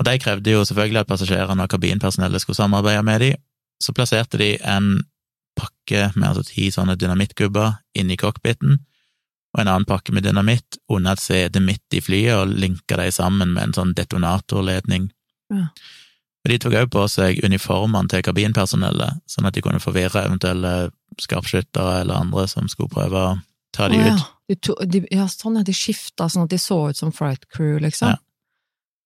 Og 0.00 0.06
de 0.08 0.18
krevde 0.18 0.54
jo 0.54 0.64
selvfølgelig 0.64 1.02
at 1.02 1.10
passasjerene 1.10 1.66
og 1.66 1.72
kabinpersonellet 1.74 2.40
skulle 2.40 2.56
samarbeide 2.56 3.02
med 3.04 3.20
dem. 3.20 3.42
Så 3.82 3.92
plasserte 3.92 4.40
de 4.40 4.54
en 4.64 5.02
pakke 5.58 6.08
med 6.16 6.30
altså 6.30 6.46
ti 6.48 6.70
sånne 6.72 6.96
dynamittgubber 6.96 7.82
inni 7.98 8.16
cockpiten, 8.16 8.78
og 9.52 9.60
en 9.60 9.68
annen 9.68 9.84
pakke 9.88 10.14
med 10.16 10.24
dynamitt 10.24 10.78
under 10.88 11.12
et 11.12 11.20
sete 11.20 11.60
midt 11.60 11.92
i 11.92 12.00
flyet, 12.00 12.38
og 12.38 12.54
linka 12.56 12.96
de 12.96 13.10
sammen 13.12 13.52
med 13.52 13.68
en 13.68 13.76
sånn 13.76 13.92
detonatorledning. 13.98 15.10
Ja. 15.52 15.68
Og 16.42 16.50
de 16.50 16.58
tok 16.58 16.74
også 16.78 16.92
på 16.94 17.02
seg 17.12 17.42
uniformene 17.44 18.08
til 18.10 18.24
kabinpersonellet, 18.24 19.20
sånn 19.28 19.46
at 19.46 19.54
de 19.54 19.62
kunne 19.62 19.82
forvirre 19.82 20.24
eventuelle 20.24 20.90
skarpskyttere 21.20 22.00
eller 22.00 22.24
andre 22.24 22.48
som 22.50 22.70
skulle 22.72 22.90
prøve 22.90 23.20
å 23.20 23.34
ta 23.72 23.88
de 23.92 24.00
ja. 24.00 24.12
ut. 24.12 24.28
De 24.52 24.58
to, 24.60 24.76
de, 24.84 25.02
ja, 25.14 25.26
sånn, 25.30 25.56
at 25.60 25.68
De 25.68 25.74
skifta 25.76 26.28
sånn 26.28 26.44
at 26.44 26.52
de 26.52 26.60
så 26.60 26.78
ut 26.90 26.98
som 26.98 27.12
Fright 27.14 27.46
Crew, 27.54 27.78
liksom. 27.82 28.12
Ja. 28.12 28.20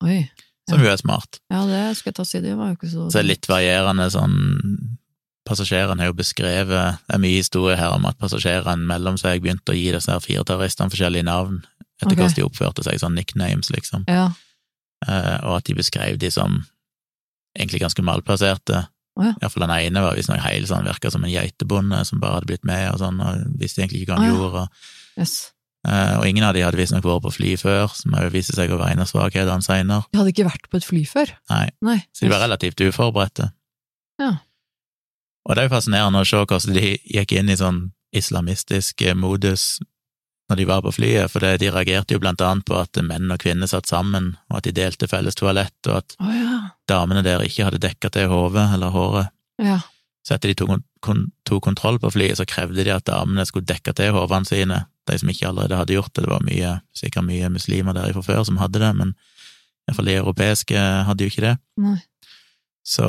Oi. 0.07 0.21
Som 0.67 0.83
jo 0.83 0.91
er 0.91 0.99
smart. 0.99 1.39
Ja, 1.53 1.63
det 1.69 1.83
skal 1.99 2.11
jeg 2.11 2.17
ta 2.19 2.25
si, 2.27 2.41
det 2.43 2.57
var 2.59 2.73
jo 2.73 2.79
ikke 2.81 2.91
så 2.91 3.07
Så 3.07 3.21
det 3.21 3.23
er 3.23 3.29
litt 3.31 3.47
varierende 3.51 4.09
sånn 4.11 4.39
Passasjerene 5.47 6.03
har 6.03 6.11
jo 6.11 6.17
beskrevet 6.19 6.99
Det 7.07 7.15
er 7.15 7.23
mye 7.23 7.39
historie 7.39 7.77
her 7.79 7.95
om 7.95 8.09
at 8.09 8.19
passasjerene 8.19 8.89
mellom 8.89 9.15
seg 9.21 9.45
begynte 9.45 9.71
å 9.71 9.79
gi 9.79 9.93
disse 9.95 10.11
her 10.11 10.25
fire 10.25 10.43
terroristene 10.49 10.91
forskjellige 10.91 11.29
navn 11.29 11.61
etter 11.97 12.11
okay. 12.11 12.19
hvordan 12.19 12.35
de 12.37 12.45
oppførte 12.45 12.83
seg, 12.85 12.99
sånn 13.01 13.15
nicknames, 13.17 13.71
liksom. 13.73 14.03
Ja. 14.11 14.27
Eh, 15.07 15.37
og 15.49 15.55
at 15.61 15.69
de 15.69 15.77
beskrev 15.79 16.19
de 16.21 16.29
som 16.35 16.59
egentlig 17.57 17.81
ganske 17.81 18.05
malplasserte. 18.05 18.83
Å 19.17 19.25
ja. 19.25 19.35
Iallfall 19.41 19.65
den 19.65 19.75
ene 19.79 20.03
var 20.05 20.17
visstnok 20.19 20.43
helt 20.45 20.69
sånn, 20.69 20.85
virka 20.85 21.11
som 21.13 21.25
en 21.25 21.33
geitebonde 21.33 22.03
som 22.05 22.21
bare 22.21 22.37
hadde 22.39 22.51
blitt 22.51 22.67
med 22.69 22.91
og 22.93 22.99
sånn, 23.01 23.21
og 23.25 23.45
visste 23.61 23.81
egentlig 23.81 24.03
ikke 24.05 24.13
hva 24.13 24.19
han 24.21 24.27
oh, 24.27 24.33
ja. 24.33 24.41
gjorde. 24.41 24.65
Og, 24.67 24.93
Yes. 25.17 25.35
eh, 25.89 26.15
og 26.19 26.27
ingen 26.29 26.45
av 26.45 26.53
de 26.53 26.61
hadde 26.61 26.77
visstnok 26.77 27.07
vært 27.07 27.23
på 27.25 27.31
fly 27.39 27.55
før, 27.57 27.87
som 27.97 28.13
òg 28.21 28.29
viste 28.35 28.53
seg 28.53 28.69
å 28.75 28.77
være 28.77 28.93
en 28.99 29.05
av 29.07 29.09
svakhetene 29.09 29.65
seinere. 29.65 30.05
De 30.13 30.21
hadde 30.21 30.35
ikke 30.35 30.45
vært 30.51 30.69
på 30.69 30.77
et 30.77 30.85
fly 30.85 31.05
før. 31.09 31.33
Nei, 31.49 31.71
Nei. 31.81 31.99
så 32.13 32.27
de 32.27 32.33
var 32.35 32.45
relativt 32.45 32.83
uforberedte. 32.85 33.49
Ja. 34.21 34.35
Og 35.47 35.55
det 35.57 35.63
er 35.63 35.69
jo 35.71 35.75
fascinerende 35.77 36.21
å 36.21 36.27
se 36.29 36.43
hvordan 36.43 36.77
de 36.77 36.97
gikk 37.17 37.33
inn 37.39 37.49
i 37.49 37.57
sånn 37.57 37.81
islamistisk 38.17 39.01
eh, 39.07 39.17
modus 39.17 39.79
når 40.49 40.61
de 40.61 40.67
var 40.69 40.83
på 40.85 40.93
flyet, 40.95 41.31
for 41.31 41.43
de 41.43 41.71
reagerte 41.75 42.15
jo 42.15 42.23
blant 42.23 42.43
annet 42.45 42.67
på 42.69 42.77
at 42.79 42.99
menn 43.03 43.33
og 43.35 43.41
kvinner 43.43 43.67
satt 43.71 43.89
sammen, 43.91 44.35
og 44.51 44.61
at 44.61 44.69
de 44.69 44.75
delte 44.77 45.09
felles 45.11 45.35
toalett, 45.39 45.77
og 45.89 45.99
at 45.99 46.17
oh, 46.23 46.31
ja. 46.31 46.59
damene 46.87 47.25
der 47.27 47.43
ikke 47.43 47.67
hadde 47.67 47.83
dekka 47.83 48.13
til 48.15 48.31
hodet 48.31 48.69
eller 48.77 48.95
håret. 48.95 49.33
Ja. 49.63 49.81
Så 50.27 50.37
etter 50.37 50.51
de 50.51 50.59
tok, 50.59 50.83
kon 51.03 51.27
tok 51.47 51.65
kontroll 51.67 51.99
på 52.03 52.13
flyet, 52.15 52.39
så 52.39 52.47
krevde 52.47 52.85
de 52.87 52.95
at 52.95 53.07
damene 53.07 53.47
skulle 53.47 53.67
dekke 53.67 53.95
til 53.99 54.15
hodene 54.15 54.47
sine, 54.47 54.85
de 55.07 55.19
som 55.19 55.31
ikke 55.31 55.49
allerede 55.51 55.81
hadde 55.81 55.97
gjort 55.97 56.15
det. 56.15 56.27
Det 56.27 56.33
var 56.33 56.47
mye, 56.47 56.75
sikkert 56.99 57.27
mye 57.27 57.51
muslimer 57.55 57.95
der 57.95 58.15
fra 58.15 58.25
før 58.27 58.45
som 58.47 58.63
hadde 58.63 58.83
det, 58.83 58.93
men 58.99 59.15
iallfall 59.87 60.11
de 60.11 60.17
europeiske 60.19 60.87
hadde 61.11 61.27
jo 61.27 61.33
ikke 61.33 61.47
det. 61.47 61.57
Nei. 61.83 61.99
Så 62.87 63.07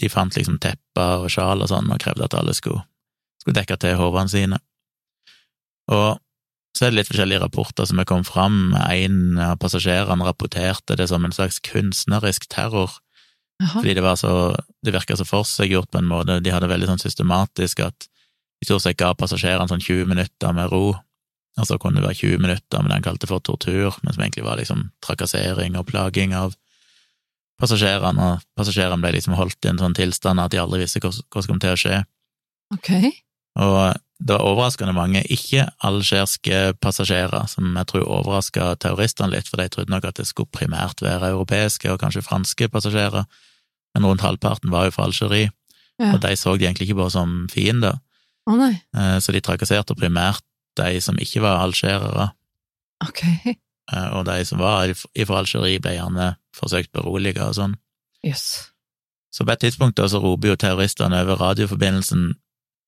de 0.00 0.08
fant 0.08 0.32
liksom 0.36 0.56
tepper 0.64 1.26
og 1.26 1.32
sjal 1.32 1.60
og 1.60 1.68
sånn, 1.68 1.92
og 1.92 2.00
krevde 2.00 2.24
at 2.24 2.36
alle 2.36 2.56
skulle, 2.56 2.86
skulle 3.40 3.58
dekke 3.60 3.76
til 3.80 3.98
hodene 4.00 4.32
sine. 4.32 4.60
Og 5.92 6.20
så 6.76 6.86
er 6.86 6.92
det 6.92 7.00
litt 7.00 7.10
forskjellige 7.10 7.42
rapporter 7.42 7.88
som 7.88 7.98
er 8.00 8.06
kommet 8.08 8.30
fram. 8.30 8.74
En 8.78 9.38
av 9.42 9.58
passasjerene 9.60 10.26
rapporterte 10.26 10.96
det 10.96 11.08
som 11.10 11.24
en 11.26 11.34
slags 11.34 11.58
kunstnerisk 11.66 12.46
terror, 12.52 12.94
Aha. 13.60 13.80
fordi 13.80 13.94
det 13.98 14.04
var 14.04 14.16
så 14.16 14.56
Det 14.82 14.94
virka 14.94 15.16
så 15.16 15.26
forseggjort 15.28 15.90
på 15.90 15.98
en 15.98 16.08
måte. 16.08 16.40
De 16.40 16.50
hadde 16.50 16.70
veldig 16.70 16.86
sånn 16.88 17.02
systematisk 17.02 17.82
at 17.84 18.06
de 18.60 18.64
stort 18.64 18.80
sett 18.80 18.96
ga 18.96 19.12
passasjerene 19.12 19.68
sånn 19.68 19.82
20 19.82 20.08
minutter 20.08 20.54
med 20.56 20.70
ro, 20.72 20.94
og 21.58 21.66
så 21.68 21.76
kunne 21.80 22.00
det 22.00 22.06
være 22.06 22.16
20 22.16 22.40
minutter 22.40 22.80
med 22.80 22.88
det 22.88 22.96
han 22.96 23.04
kalte 23.04 23.28
for 23.28 23.44
tortur, 23.44 23.96
men 24.02 24.14
som 24.14 24.22
egentlig 24.22 24.46
var 24.46 24.56
liksom 24.56 24.86
trakassering 25.04 25.76
og 25.76 25.86
plaging 25.90 26.32
av 26.36 26.56
passasjerene, 27.60 28.30
og 28.30 28.44
passasjerene 28.56 29.02
ble 29.02 29.12
liksom 29.18 29.36
holdt 29.36 29.64
i 29.64 29.72
en 29.72 29.80
sånn 29.80 29.96
tilstand 29.96 30.40
at 30.40 30.52
de 30.54 30.60
aldri 30.62 30.80
visste 30.80 31.02
hva 31.02 31.12
som 31.12 31.50
kom 31.50 31.60
til 31.60 31.74
å 31.74 31.80
skje. 31.80 31.98
Ok. 32.72 32.90
Og 33.60 33.76
det 34.20 34.34
var 34.36 34.44
overraskende 34.44 34.92
mange 34.92 35.22
ikke-algeriske 35.32 36.74
passasjerer, 36.82 37.46
som 37.48 37.72
jeg 37.76 37.86
tror 37.88 38.04
overraska 38.04 38.74
terroristene 38.82 39.32
litt, 39.32 39.48
for 39.48 39.56
de 39.56 39.68
trodde 39.72 39.92
nok 39.92 40.04
at 40.10 40.20
det 40.20 40.26
skulle 40.28 40.50
primært 40.52 41.00
være 41.00 41.30
europeiske 41.32 41.88
og 41.92 42.00
kanskje 42.02 42.22
franske 42.26 42.68
passasjerer, 42.68 43.24
men 43.94 44.04
rundt 44.06 44.20
halvparten 44.24 44.70
var 44.70 44.84
jo 44.88 44.90
fra 44.96 45.08
Algerie, 45.08 45.50
Ja. 46.00 46.14
og 46.14 46.20
de 46.22 46.36
så 46.36 46.56
de 46.56 46.64
egentlig 46.64 46.88
ikke 46.88 46.96
bare 46.96 47.10
som 47.10 47.46
fiender, 47.52 47.98
eh, 48.48 49.18
så 49.20 49.32
de 49.32 49.40
trakasserte 49.40 49.94
primært 49.94 50.40
de 50.76 51.00
som 51.00 51.16
ikke 51.18 51.40
var 51.42 51.60
algerere, 51.64 52.30
Ok. 53.02 53.22
eh, 53.92 54.08
og 54.12 54.24
de 54.26 54.44
som 54.44 54.58
var 54.58 54.92
fra 54.94 55.38
Algerie 55.38 55.80
ble 55.80 55.96
gjerne 55.96 56.36
forsøkt 56.56 56.92
beroliget 56.92 57.42
og 57.42 57.54
sånn. 57.54 57.76
Yes. 58.24 58.70
Så 59.32 59.44
på 59.46 59.52
et 59.52 59.60
tidspunkt 59.60 59.96
da 59.96 60.08
så 60.08 60.20
roper 60.20 60.48
jo 60.48 60.56
terroristene 60.56 61.20
over 61.22 61.36
radioforbindelsen 61.36 62.34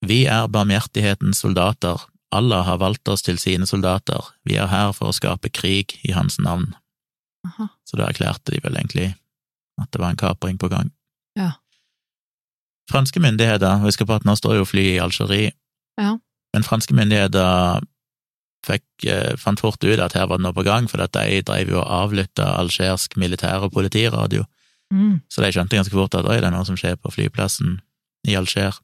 Vi 0.03 0.23
er 0.27 0.47
barmhjertighetens 0.51 1.39
soldater, 1.43 2.01
Allah 2.33 2.63
har 2.65 2.79
valgt 2.81 3.07
oss 3.07 3.21
til 3.21 3.37
sine 3.37 3.67
soldater, 3.69 4.25
vi 4.43 4.57
er 4.57 4.67
her 4.67 4.91
for 4.97 5.11
å 5.11 5.15
skape 5.15 5.51
krig 5.53 5.93
i 6.03 6.11
hans 6.15 6.39
navn. 6.41 6.73
Aha. 7.47 7.69
Så 7.85 7.99
da 7.99 8.07
erklærte 8.09 8.51
de 8.55 8.61
vel 8.63 8.75
egentlig 8.79 9.11
at 9.81 9.89
det 9.93 10.01
var 10.01 10.13
en 10.13 10.19
kapring 10.19 10.57
på 10.61 10.69
gang. 10.71 10.91
Ja. 11.39 11.51
Franske 12.91 13.21
myndigheter, 13.23 13.79
husk 13.83 14.03
på 14.05 14.15
at 14.17 14.25
nå 14.27 14.35
står 14.37 14.59
jo 14.59 14.67
fly 14.67 14.85
i 14.95 14.99
Algerie, 15.03 15.53
Ja. 15.99 16.17
men 16.53 16.63
franske 16.63 16.93
myndigheter 16.93 17.81
fikk, 18.65 18.83
eh, 19.05 19.35
fant 19.37 19.59
fort 19.59 19.83
ut 19.83 19.99
at 19.99 20.13
her 20.13 20.27
var 20.27 20.37
det 20.37 20.43
noe 20.43 20.53
på 20.53 20.63
gang, 20.63 20.87
for 20.87 21.01
at 21.01 21.11
de 21.11 21.41
drev 21.41 21.69
jo 21.69 21.79
og 21.81 21.87
avlytta 21.87 22.55
algersk 22.57 23.15
militær- 23.17 23.63
og 23.63 23.73
politiradio. 23.73 24.45
Mm. 24.91 25.21
Så 25.29 25.41
de 25.43 25.51
skjønte 25.51 25.75
ganske 25.75 25.91
fort 25.91 26.15
at 26.15 26.25
oi, 26.25 26.39
det 26.39 26.45
er 26.45 26.51
noe 26.51 26.65
som 26.65 26.75
skjer 26.75 26.95
på 26.95 27.11
flyplassen 27.11 27.81
i 28.27 28.35
Alger. 28.35 28.79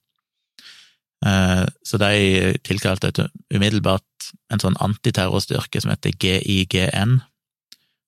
Eh, 1.25 1.65
Så 1.83 1.97
de 1.97 2.57
tilkalte 2.63 3.29
umiddelbart 3.53 4.31
en 4.53 4.61
sånn 4.61 4.77
antiterrorstyrke 4.79 5.81
som 5.81 5.91
heter 5.91 6.15
GIGN, 6.15 7.19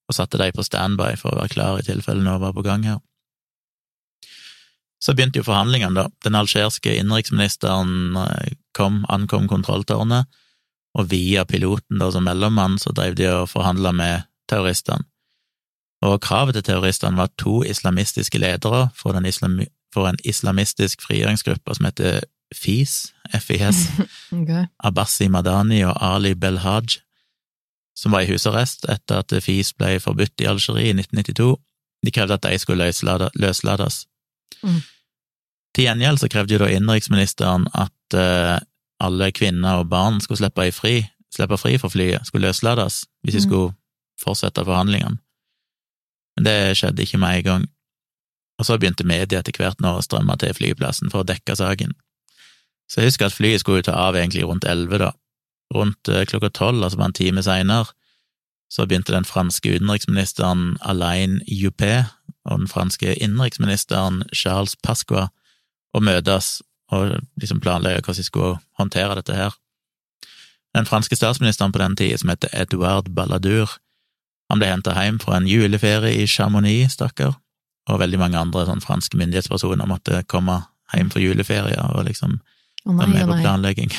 og 0.08 0.16
satte 0.16 0.38
de 0.38 0.52
på 0.52 0.64
standby 0.64 1.16
for 1.20 1.32
å 1.32 1.42
være 1.42 1.54
klar 1.56 1.80
i 1.80 1.88
tilfelle 1.88 2.24
noe 2.24 2.40
var 2.40 2.54
på 2.54 2.64
gang 2.64 2.84
her. 2.84 3.00
Så 5.02 5.16
begynte 5.18 5.42
jo 5.42 5.48
forhandlingene, 5.48 5.96
da. 5.98 6.10
Den 6.24 6.38
algerske 6.38 6.94
innenriksministeren 6.94 8.18
eh, 8.22 8.54
kom, 8.78 9.02
ankom 9.10 9.48
kontrolltårnet, 9.50 10.30
og 10.92 11.08
via 11.10 11.46
piloten 11.48 12.02
da 12.02 12.10
som 12.12 12.26
mellommann 12.28 12.78
så 12.80 12.92
drev 12.92 13.16
de 13.16 13.30
og 13.32 13.50
forhandla 13.50 13.94
med 13.96 14.28
terroristene. 14.52 15.08
Og 16.02 16.20
kravet 16.22 16.58
til 16.58 16.66
terroristene 16.66 17.18
var 17.18 17.30
to 17.38 17.62
islamistiske 17.64 18.40
ledere 18.42 18.90
for, 18.98 19.14
den 19.14 19.28
islami 19.30 19.68
for 19.94 20.10
en 20.10 20.20
islamistisk 20.28 21.04
frigjøringsgruppe 21.06 21.76
som 21.78 21.88
heter 21.88 22.24
FIS, 22.56 23.14
FIS, 23.40 23.88
okay. 24.40 24.66
Abbasi 24.84 25.28
Madani 25.32 25.84
og 25.88 25.96
Ali 26.04 26.34
Belhaj, 26.36 26.98
som 27.96 28.12
var 28.12 28.26
i 28.26 28.32
husarrest 28.32 28.86
etter 28.92 29.22
at 29.22 29.34
FIS 29.44 29.74
ble 29.78 30.00
forbudt 30.04 30.42
i 30.42 30.48
Algerie 30.50 30.92
i 30.92 30.96
1992. 30.98 31.56
De 32.06 32.12
krevde 32.12 32.34
at 32.34 32.44
de 32.48 32.58
skulle 32.60 32.88
løslates. 33.40 34.06
Mm. 34.64 34.82
Til 35.76 35.86
gjengjeld 35.86 36.20
så 36.20 36.30
krevde 36.32 36.56
jo 36.56 36.62
da 36.64 36.70
innenriksministeren 36.74 37.68
at 37.78 38.16
uh, 38.18 38.58
alle 39.02 39.32
kvinner 39.32 39.84
og 39.84 39.90
barn 39.92 40.20
skulle 40.22 40.42
slippe, 40.42 40.66
fri, 40.76 40.96
slippe 41.34 41.58
fri 41.62 41.78
fra 41.80 41.90
flyet, 41.94 42.26
skulle 42.28 42.50
løslades, 42.50 43.06
hvis 43.24 43.38
de 43.38 43.40
Mm. 43.40 43.48
skulle 43.48 43.74
fortsette 44.24 44.66
forhandlingene. 44.66 45.18
Men 46.36 46.46
det 46.46 46.78
skjedde 46.78 47.02
ikke 47.06 47.18
med 47.22 47.38
en 47.38 47.44
gang. 47.44 47.64
Og 48.60 48.66
så 48.66 48.78
begynte 48.78 49.04
media 49.08 49.40
etter 49.40 49.56
hvert 49.58 49.80
nå 49.82 49.98
å 49.98 50.04
strømme 50.06 50.38
til 50.38 50.54
flyplassen 50.54 51.10
for 51.12 51.22
å 51.24 51.28
dekke 51.28 51.56
saken. 51.56 51.94
Så 52.92 53.00
jeg 53.00 53.12
husker 53.12 53.30
at 53.30 53.36
flyet 53.36 53.64
skulle 53.64 53.86
ta 53.88 53.96
av 53.96 54.18
egentlig 54.20 54.44
rundt 54.44 54.68
elleve, 54.68 55.00
da. 55.00 55.12
Rundt 55.72 56.10
eh, 56.12 56.26
klokka 56.28 56.50
tolv, 56.52 56.84
altså 56.84 57.00
bare 57.00 57.14
en 57.14 57.16
time 57.16 57.44
seinere, 57.46 57.94
så 58.72 58.84
begynte 58.88 59.16
den 59.16 59.28
franske 59.28 59.78
utenriksministeren 59.78 60.76
Alain 60.84 61.40
Juppé 61.48 62.06
og 62.48 62.64
den 62.64 62.68
franske 62.72 63.16
innenriksministeren 63.16 64.24
Charles 64.36 64.76
Pasqua 64.84 65.30
å 65.92 66.04
møtes 66.04 66.62
og 66.92 67.18
liksom 67.40 67.60
planlegge 67.64 68.04
hvordan 68.04 68.20
de 68.20 68.28
skulle 68.28 68.60
håndtere 68.80 69.18
dette 69.20 69.36
her. 69.36 69.56
Den 70.76 70.88
franske 70.88 71.16
statsministeren 71.16 71.72
på 71.72 71.80
den 71.84 71.96
tida, 72.00 72.20
som 72.20 72.32
heter 72.32 72.52
Edouard 72.56 73.12
Balladur, 73.16 73.72
han 74.52 74.60
ble 74.60 74.68
henta 74.68 74.96
hjem 74.96 75.20
fra 75.20 75.38
en 75.38 75.48
juleferie 75.48 76.24
i 76.24 76.28
Chamonix, 76.28 76.98
stakkar, 76.98 77.38
og 77.88 78.00
veldig 78.00 78.20
mange 78.20 78.40
andre 78.40 78.66
sånn 78.68 78.84
franske 78.84 79.20
myndighetspersoner 79.20 79.88
måtte 79.88 80.24
komme 80.32 80.62
hjem 80.92 81.12
fra 81.12 81.24
juleferie 81.24 81.80
og 81.92 82.04
liksom 82.08 82.40
Å 82.86 82.94
nei, 82.96 83.06
være 83.06 83.12
med 83.14 83.24
å 83.24 83.30
på 83.30 83.36
nei. 83.36 83.42
planlegging. 83.46 83.92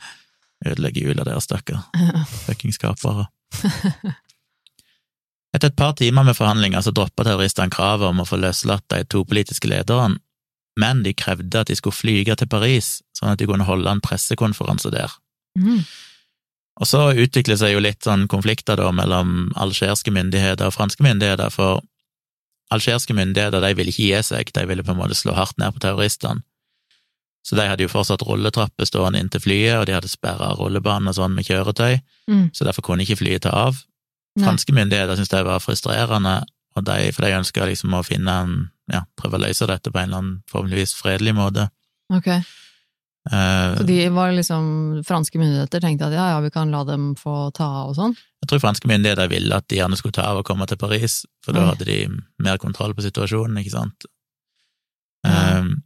Ødelegger 0.70 1.10
jula 1.10 1.26
deres, 1.28 1.48
stakkar. 1.48 1.82
Fuckings 2.46 2.80
kapere. 2.80 3.26
Etter 5.54 5.70
et 5.70 5.76
par 5.78 5.92
timer 5.98 6.26
med 6.26 6.34
forhandlinger 6.34 6.82
så 6.82 6.90
droppa 6.94 7.26
terroristene 7.26 7.72
kravet 7.72 8.08
om 8.08 8.22
å 8.22 8.26
få 8.26 8.40
løslatt 8.40 8.86
de 8.90 9.04
to 9.06 9.22
politiske 9.28 9.70
lederne, 9.70 10.18
men 10.80 11.04
de 11.04 11.12
krevde 11.14 11.60
at 11.60 11.70
de 11.70 11.76
skulle 11.78 11.94
flyge 11.94 12.34
til 12.40 12.50
Paris, 12.50 12.96
sånn 13.14 13.30
at 13.34 13.38
de 13.38 13.46
kunne 13.46 13.66
holde 13.68 13.92
en 13.92 14.02
pressekonferanse 14.02 14.90
der. 14.90 15.12
Mm. 15.54 15.84
Og 16.82 16.90
så 16.90 17.04
utvikler 17.12 17.58
seg 17.60 17.76
jo 17.76 17.82
litt 17.84 18.02
sånn 18.02 18.26
konflikter 18.30 18.80
da 18.80 18.88
mellom 18.90 19.52
algerske 19.60 20.10
myndigheter 20.10 20.66
og 20.66 20.74
franske 20.74 21.06
myndigheter, 21.06 21.52
for 21.54 21.84
algerske 22.74 23.14
myndigheter 23.14 23.62
de 23.62 23.70
ville 23.78 23.94
ikke 23.94 24.08
gi 24.08 24.24
seg, 24.26 24.50
de 24.50 24.66
ville 24.66 24.82
på 24.82 24.96
en 24.96 24.98
måte 25.04 25.18
slå 25.18 25.36
hardt 25.38 25.60
ned 25.62 25.76
på 25.76 25.84
terroristene. 25.84 26.42
Så 27.44 27.56
de 27.58 27.66
hadde 27.68 27.84
jo 27.84 27.90
fortsatt 27.92 28.22
rulletrapper 28.24 28.86
stående 28.88 29.20
inntil 29.20 29.42
flyet, 29.44 29.76
og 29.78 29.86
de 29.86 29.92
hadde 29.92 30.08
sperra 30.08 30.54
rullebanen 30.56 31.10
og 31.12 31.14
sånn 31.18 31.34
med 31.36 31.44
kjøretøy, 31.44 32.00
Mm. 32.30 32.46
så 32.56 32.64
derfor 32.64 32.82
kunne 32.82 33.04
ikke 33.04 33.18
flyet 33.20 33.42
ta 33.44 33.50
av. 33.52 33.82
Nei. 34.36 34.46
Franske 34.46 34.72
myndigheter 34.72 35.14
syntes 35.18 35.28
det 35.28 35.44
var 35.44 35.60
frustrerende, 35.60 36.38
og 36.74 36.84
de, 36.88 37.12
for 37.12 37.22
de 37.26 37.34
ønska 37.36 37.66
liksom 37.68 37.92
å 37.94 38.00
finne 38.02 38.32
en, 38.42 38.54
ja, 38.90 39.02
prøve 39.20 39.36
å 39.36 39.42
løse 39.44 39.66
dette 39.68 39.92
på 39.92 39.98
en 40.00 40.08
eller 40.08 40.22
annen 40.22 40.42
formeligvis 40.50 40.94
fredelig 40.96 41.34
måte. 41.36 41.68
Ok. 42.10 42.26
Uh, 43.30 43.76
Så 43.78 43.86
de 43.88 44.08
var 44.12 44.32
liksom 44.36 45.02
Franske 45.08 45.38
myndigheter 45.40 45.80
tenkte 45.80 46.04
at 46.10 46.12
ja, 46.12 46.26
ja, 46.34 46.40
vi 46.44 46.50
kan 46.52 46.70
la 46.70 46.82
dem 46.84 47.14
få 47.16 47.50
ta 47.56 47.64
av 47.64 47.92
og 47.92 47.96
sånn? 47.96 48.12
Jeg 48.44 48.48
tror 48.50 48.60
franske 48.60 48.88
myndigheter 48.90 49.30
ville 49.32 49.56
at 49.56 49.64
de 49.68 49.78
gjerne 49.78 49.96
skulle 49.96 50.12
ta 50.12 50.26
av 50.28 50.42
og 50.42 50.44
komme 50.44 50.66
til 50.68 50.76
Paris, 50.76 51.22
for 51.44 51.52
da 51.56 51.60
Oi. 51.62 51.68
hadde 51.72 51.84
de 51.88 52.08
mer 52.44 52.58
kontroll 52.60 52.92
på 52.92 53.04
situasjonen, 53.06 53.56
ikke 53.62 53.72
sant. 53.72 54.04
Ja. 55.24 55.60
Um, 55.60 55.82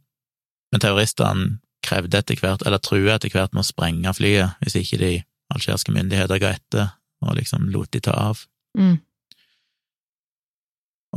men 0.71 0.83
terroristene 0.83 1.57
krevde 1.85 2.19
etter 2.19 2.39
hvert, 2.39 2.63
eller 2.67 2.81
trua 2.83 3.15
etter 3.15 3.31
hvert 3.33 3.53
med 3.55 3.63
å 3.63 3.69
sprenge 3.69 4.13
flyet, 4.13 4.57
hvis 4.63 4.77
ikke 4.79 4.99
de 5.01 5.11
algeriske 5.53 5.93
myndigheter 5.95 6.41
ga 6.41 6.55
etter 6.57 6.89
og 7.25 7.35
liksom 7.35 7.69
lot 7.73 7.91
de 7.91 8.01
ta 8.03 8.13
av. 8.15 8.43
Mm. 8.77 8.99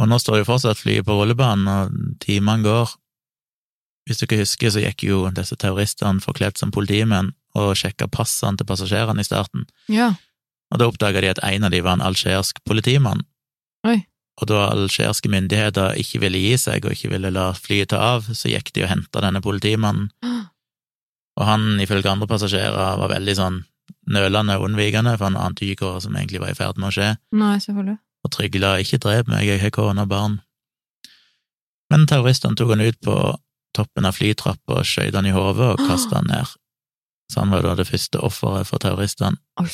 Og 0.00 0.08
nå 0.08 0.18
står 0.18 0.40
jo 0.40 0.48
fortsatt 0.48 0.80
flyet 0.80 1.06
på 1.06 1.14
rullebanen, 1.18 1.68
og 1.68 2.18
timene 2.22 2.64
går. 2.64 2.94
Hvis 4.08 4.18
du 4.18 4.26
ikke 4.26 4.40
husker, 4.40 4.72
så 4.72 4.82
gikk 4.82 5.04
jo 5.06 5.26
disse 5.34 5.58
terroristene 5.60 6.22
forkledd 6.24 6.58
som 6.58 6.72
politimenn 6.74 7.34
og 7.58 7.74
sjekka 7.78 8.08
passene 8.10 8.58
til 8.58 8.66
passasjerene 8.66 9.22
i 9.22 9.28
starten. 9.28 9.66
Ja. 9.92 10.14
Og 10.72 10.80
da 10.80 10.88
oppdaga 10.88 11.22
de 11.22 11.30
at 11.34 11.42
en 11.44 11.68
av 11.68 11.74
de 11.74 11.82
var 11.84 11.98
en 11.98 12.06
algerisk 12.08 12.62
politimann. 12.66 13.22
Oi. 13.86 14.00
Og 14.42 14.48
da 14.50 14.64
algeriske 14.72 15.30
myndigheter 15.30 15.94
ikke 16.02 16.18
ville 16.24 16.40
gi 16.42 16.56
seg 16.58 16.84
og 16.84 16.96
ikke 16.96 17.12
ville 17.12 17.30
la 17.30 17.52
flyet 17.54 17.92
ta 17.92 18.00
av, 18.16 18.26
så 18.34 18.50
gikk 18.50 18.72
de 18.74 18.82
og 18.82 18.90
henta 18.90 19.22
denne 19.22 19.42
politimannen. 19.44 20.10
Og 21.40 21.46
han, 21.48 21.62
ifølge 21.80 22.10
andre 22.10 22.26
passasjerer, 22.28 22.98
var 23.00 23.08
veldig 23.08 23.34
sånn 23.38 23.54
nølende 24.12 24.58
og 24.58 24.66
unnvikende, 24.66 25.14
for 25.16 25.30
han 25.30 25.38
ante 25.40 25.64
ikke 25.64 25.88
hva 25.88 26.02
som 26.04 26.12
egentlig 26.18 26.42
var 26.42 26.50
i 26.52 26.56
ferd 26.58 26.76
med 26.76 26.90
å 26.90 26.92
skje, 26.92 27.06
Nei, 27.32 27.54
selvfølgelig. 27.56 27.96
og 27.96 28.32
trygla 28.34 28.72
'ikke 28.82 28.98
drep 29.00 29.30
meg, 29.32 29.46
jeg 29.46 29.62
har 29.62 29.72
kone 29.72 30.04
og 30.04 30.10
barn'. 30.10 30.36
Men 31.88 32.04
terroristene 32.06 32.54
tok 32.56 32.74
han 32.74 32.84
ut 32.84 33.00
på 33.00 33.16
toppen 33.72 34.04
av 34.04 34.18
flytrappa 34.18 34.82
skjøt 34.84 35.16
han 35.16 35.30
i 35.30 35.32
hodet 35.32 35.72
og 35.72 35.80
kasta 35.88 36.20
han 36.20 36.28
ned. 36.28 36.52
Så 37.32 37.40
han 37.40 37.50
var 37.50 37.64
da 37.64 37.74
det 37.80 37.88
første 37.88 38.20
offeret 38.20 38.68
for 38.68 38.78
terroristene. 38.78 39.40
Eh, 39.60 39.72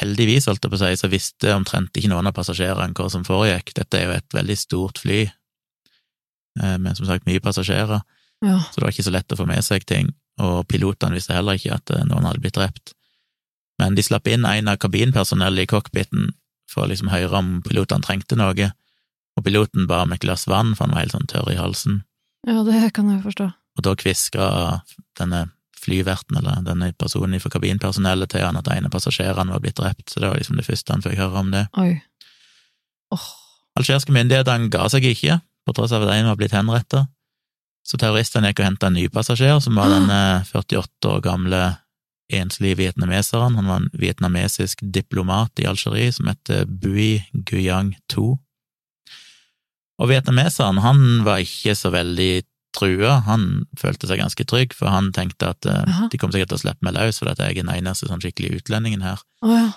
heldigvis, 0.00 0.46
holdt 0.48 0.64
jeg 0.64 0.72
på 0.72 0.76
å 0.78 0.80
si, 0.82 0.90
så 1.00 1.08
visste 1.12 1.54
omtrent 1.56 1.96
ikke 1.96 2.10
noen 2.12 2.26
av 2.30 2.34
passasjerene 2.36 2.94
hva 2.96 3.08
som 3.12 3.24
foregikk. 3.26 3.74
Dette 3.78 3.98
er 4.00 4.06
jo 4.08 4.16
et 4.18 4.36
veldig 4.36 4.56
stort 4.58 4.98
fly, 5.02 5.20
eh, 6.62 6.76
med 6.78 6.96
som 6.98 7.06
sagt 7.08 7.26
mye 7.28 7.40
passasjerer, 7.40 8.02
Ja. 8.42 8.58
så 8.60 8.74
det 8.78 8.82
var 8.84 8.92
ikke 8.92 9.06
så 9.08 9.12
lett 9.14 9.32
å 9.32 9.36
få 9.38 9.46
med 9.46 9.64
seg 9.64 9.84
ting, 9.86 10.12
og 10.38 10.66
pilotene 10.68 11.14
visste 11.16 11.34
heller 11.34 11.54
ikke 11.58 11.74
at 11.74 11.90
eh, 11.90 12.04
noen 12.04 12.24
hadde 12.28 12.40
blitt 12.40 12.54
drept. 12.54 12.92
Men 13.78 13.94
de 13.94 14.02
slapp 14.02 14.26
inn 14.28 14.44
en 14.44 14.68
av 14.68 14.76
kabinpersonellet 14.78 15.62
i 15.62 15.66
cockpiten 15.70 16.32
for 16.68 16.84
å 16.84 16.88
liksom 16.90 17.08
høre 17.10 17.32
om 17.38 17.62
pilotene 17.62 18.02
trengte 18.02 18.36
noe, 18.36 18.72
og 19.38 19.44
piloten 19.44 19.86
ba 19.86 20.02
om 20.02 20.12
et 20.12 20.20
glass 20.20 20.46
vann, 20.50 20.74
for 20.74 20.84
han 20.86 20.94
var 20.94 21.04
helt 21.04 21.12
sånn 21.14 21.28
tørr 21.30 21.52
i 21.52 21.56
halsen. 21.60 22.02
ja, 22.46 22.62
det 22.64 22.92
kan 22.94 23.08
jeg 23.10 23.22
forstå. 23.22 23.52
Og 23.78 23.82
da 23.84 23.94
kviska 23.94 24.82
denne 25.18 25.50
flyverten, 25.82 26.38
eller 26.40 26.62
denne 26.66 26.92
personen 26.98 27.40
fra 27.42 27.52
kabinpersonellet, 27.54 28.30
til 28.32 28.46
han 28.46 28.58
at 28.60 28.70
en 28.72 28.88
av 28.88 28.94
passasjerene 28.94 29.54
var 29.54 29.62
blitt 29.64 29.78
drept, 29.80 30.08
så 30.10 30.22
det 30.22 30.30
var 30.30 30.40
liksom 30.40 30.58
det 30.60 30.66
første 30.66 30.94
han 30.94 31.04
fikk 31.04 31.18
høre 31.20 31.42
om 31.42 31.52
det. 31.54 31.66
Oi. 31.80 31.92
Åh, 33.14 33.28
Algeriske 33.78 34.12
myndigheter 34.14 34.66
ga 34.72 34.88
seg 34.90 35.06
ikke, 35.06 35.38
på 35.68 35.74
tross 35.76 35.92
av 35.94 36.06
at 36.06 36.16
en 36.16 36.30
var 36.30 36.38
blitt 36.40 36.56
henrettet. 36.56 37.10
Så 37.86 37.96
terroristene 38.00 38.50
gikk 38.50 38.62
og 38.62 38.68
henta 38.68 38.88
en 38.88 38.98
ny 38.98 39.06
passasjer, 39.12 39.60
som 39.64 39.78
var 39.78 39.92
denne 39.92 40.18
48 40.50 41.08
år 41.08 41.22
gamle 41.24 41.62
enslige 42.28 42.76
vietnameseren. 42.82 43.56
Han 43.56 43.70
var 43.70 43.80
en 43.80 43.88
vietnamesisk 43.96 44.82
diplomat 44.82 45.62
i 45.62 45.68
Algerie 45.70 46.12
som 46.12 46.28
het 46.28 46.52
Bui 46.68 47.22
Guyang 47.32 47.94
Tu. 48.12 48.36
Og 49.98 50.10
vietnameseren, 50.10 50.82
han 50.84 51.24
var 51.26 51.40
ikke 51.42 51.74
så 51.78 51.90
veldig 51.94 52.44
trua, 52.76 53.18
han 53.26 53.66
følte 53.80 54.08
seg 54.10 54.20
ganske 54.20 54.44
trygg, 54.48 54.74
for 54.76 54.92
han 54.92 55.10
tenkte 55.16 55.52
at 55.54 55.66
eh, 55.68 56.00
de 56.12 56.20
kom 56.20 56.32
sikkert 56.34 56.52
til 56.52 56.58
å 56.58 56.62
slippe 56.66 56.84
meg 56.84 56.96
løs, 56.98 57.20
for 57.22 57.30
at 57.32 57.40
jeg 57.42 57.56
er 57.56 57.62
den 57.62 57.72
eneste 57.72 58.08
sånn 58.10 58.22
skikkelig 58.22 58.60
utlendingen 58.60 59.04
her. 59.06 59.22
Oh, 59.44 59.54
ja. 59.54 59.68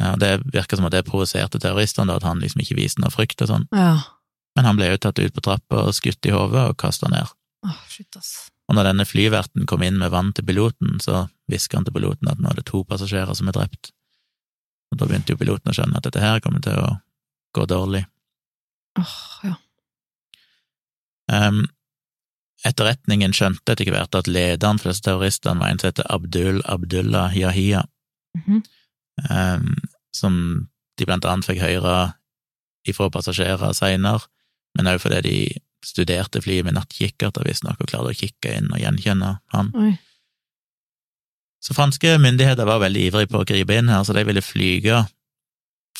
Ja, 0.00 0.14
og 0.14 0.20
Det 0.22 0.30
virker 0.54 0.78
som 0.78 0.86
at 0.88 0.94
det 0.94 1.04
provoserte 1.08 1.60
terroristene, 1.60 2.14
at 2.14 2.24
han 2.24 2.40
liksom 2.40 2.62
ikke 2.62 2.78
viste 2.78 3.02
noe 3.02 3.12
frykt 3.12 3.42
og 3.44 3.50
sånn. 3.50 3.66
Ja. 3.74 3.98
Men 4.56 4.68
han 4.68 4.78
ble 4.78 4.92
jo 4.92 5.00
tatt 5.02 5.20
ut 5.20 5.34
på 5.34 5.44
trappa 5.44 5.84
og 5.88 5.96
skutt 5.96 6.26
i 6.26 6.32
hodet 6.34 6.70
og 6.70 6.78
kasta 6.80 7.10
ned. 7.12 7.28
Oh, 7.66 7.80
shit. 7.90 8.16
Og 8.70 8.76
når 8.76 8.90
denne 8.90 9.06
flyverten 9.08 9.66
kom 9.68 9.82
inn 9.84 9.98
med 10.00 10.12
vann 10.14 10.32
til 10.36 10.46
piloten, 10.46 10.98
så 11.02 11.26
hvisker 11.50 11.80
han 11.80 11.88
til 11.88 11.96
piloten 11.96 12.30
at 12.30 12.40
nå 12.40 12.52
er 12.52 12.60
det 12.60 12.68
to 12.70 12.82
passasjerer 12.88 13.36
som 13.36 13.50
er 13.50 13.56
drept. 13.56 13.92
Og 14.90 14.98
da 14.98 15.06
begynte 15.06 15.34
jo 15.34 15.40
piloten 15.40 15.70
å 15.70 15.74
skjønne 15.76 15.98
at 15.98 16.06
dette 16.06 16.22
her 16.22 16.40
kommer 16.42 16.62
til 16.64 16.78
å 16.78 16.94
gå 17.56 17.66
dårlig. 17.70 18.04
Åh, 18.98 19.18
ja. 19.46 19.56
Ehm, 21.30 21.64
etterretningen 22.66 23.32
skjønte 23.36 23.72
etter 23.72 23.90
hvert 23.92 24.14
at 24.18 24.28
lederen 24.28 24.80
for 24.80 24.90
disse 24.90 25.04
terroristene 25.06 25.62
var 25.62 25.72
en 25.72 25.80
som 25.80 25.90
heter 25.90 26.08
Abdul 26.12 26.60
Abdullah 26.64 27.36
Yahia, 27.36 27.84
-hmm. 28.36 28.62
um, 29.30 29.76
som 30.12 30.68
de 30.98 31.06
blant 31.06 31.24
annet 31.24 31.46
fikk 31.46 31.60
høre 31.60 32.12
ifra 32.88 33.10
passasjerer 33.10 33.72
seinere, 33.72 34.26
men 34.76 34.86
òg 34.86 35.00
fordi 35.00 35.20
de 35.22 35.36
studerte 35.84 36.42
flyet 36.42 36.64
med 36.64 36.76
nattkikkert, 36.76 37.40
visstnok, 37.44 37.80
og 37.80 37.88
klarte 37.88 38.12
å 38.12 38.16
kikke 38.16 38.52
inn 38.58 38.72
og 38.72 38.80
gjenkjenne 38.80 39.38
han. 39.54 39.72
Oi. 39.74 39.94
Så 41.60 41.76
franske 41.76 42.18
myndigheter 42.20 42.68
var 42.68 42.80
veldig 42.80 43.06
ivrige 43.08 43.30
på 43.32 43.42
å 43.42 43.48
gripe 43.48 43.76
inn 43.76 43.88
her, 43.92 44.04
så 44.04 44.16
de 44.16 44.24
ville 44.24 44.44
flyge 44.44 45.02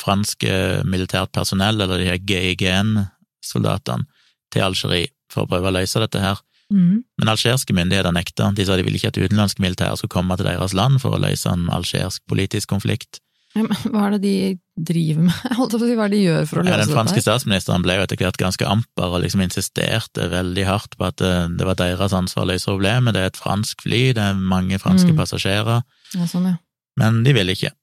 franske 0.01 0.53
militært 0.89 1.33
personell, 1.35 1.81
eller 1.81 2.01
de 2.01 2.09
her 2.09 2.21
GIGN-soldatene, 2.21 4.07
til 4.51 4.65
Algerie 4.65 5.11
for 5.31 5.45
å 5.45 5.51
prøve 5.51 5.69
å 5.69 5.75
løse 5.77 6.01
dette 6.01 6.21
her. 6.21 6.41
Mhm. 6.71 7.03
Men 7.19 7.27
algeriske 7.27 7.73
myndigheter 7.75 8.13
nekta. 8.15 8.53
De 8.55 8.65
sa 8.65 8.77
de 8.79 8.83
ville 8.87 8.95
ikke 8.97 9.11
at 9.11 9.17
utenlandske 9.19 9.59
militære 9.61 9.97
skulle 9.99 10.13
komme 10.15 10.37
til 10.39 10.45
deres 10.47 10.73
land 10.73 11.01
for 11.03 11.11
å 11.17 11.19
løse 11.19 11.49
en 11.51 11.67
algerisk 11.69 12.21
politisk 12.31 12.69
konflikt. 12.71 13.19
Ja, 13.53 13.63
men 13.67 13.75
hva 13.91 14.05
er 14.07 14.11
det 14.15 14.21
de 14.23 14.59
driver 14.79 15.25
med? 15.27 15.33
Jeg 15.43 15.57
på 15.57 15.65
å 15.67 15.79
si 15.81 15.95
hva 15.99 16.05
er 16.05 16.11
det 16.13 16.17
de 16.17 16.23
gjør 16.23 16.45
for 16.47 16.61
å 16.61 16.63
Ja, 16.63 16.77
løse 16.77 16.87
den 16.87 16.95
franske 16.95 17.15
dette? 17.19 17.25
statsministeren 17.27 17.83
ble 17.83 17.97
jo 17.97 18.03
etter 18.05 18.15
hvert 18.21 18.37
ganske 18.39 18.63
amper 18.71 19.11
og 19.17 19.21
liksom 19.25 19.41
insisterte 19.43 20.29
veldig 20.31 20.65
hardt 20.69 20.95
på 20.95 21.03
at 21.09 21.17
det, 21.19 21.33
det 21.59 21.67
var 21.67 21.75
deres 21.75 22.13
ansvar 22.15 22.45
å 22.45 22.51
løse 22.53 22.71
problemet. 22.71 23.11
Det 23.13 23.19
er 23.25 23.25
et 23.33 23.41
fransk 23.43 23.83
fly, 23.83 24.13
det 24.15 24.23
er 24.23 24.39
mange 24.39 24.79
franske 24.79 25.11
Mm. 25.11 25.17
passasjerer, 25.19 25.83
Ja, 26.15 26.25
sånn, 26.31 26.47
ja. 26.47 26.55
men 26.97 27.23
de 27.27 27.33
ville 27.35 27.51
ikke. 27.51 27.73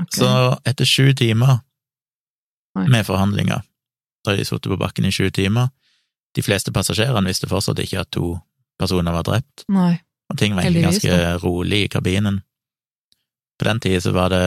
Okay. 0.00 0.20
Så 0.24 0.58
etter 0.64 0.84
sju 0.88 1.12
timer 1.12 1.60
med 2.76 3.04
forhandlinger, 3.08 3.60
da 4.24 4.34
de 4.36 4.44
sittet 4.44 4.72
på 4.72 4.76
bakken 4.80 5.04
i 5.08 5.12
sju 5.12 5.28
timer, 5.30 5.68
de 6.36 6.44
fleste 6.44 6.72
passasjerene 6.74 7.26
visste 7.30 7.48
fortsatt 7.50 7.80
ikke 7.82 8.02
at 8.04 8.10
to 8.14 8.34
personer 8.80 9.14
var 9.16 9.24
drept, 9.24 9.64
Nei. 9.72 9.94
og 10.30 10.36
ting 10.40 10.54
var 10.56 10.66
egentlig 10.66 10.84
ganske 10.84 11.16
rolig 11.42 11.84
i 11.86 11.92
kabinen. 11.92 12.42
På 13.58 13.64
den 13.70 13.80
tida 13.80 14.02
så 14.04 14.12
var 14.12 14.28
det 14.34 14.42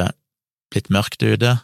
blitt 0.69 0.91
mørkt 0.93 1.23
ute. 1.25 1.55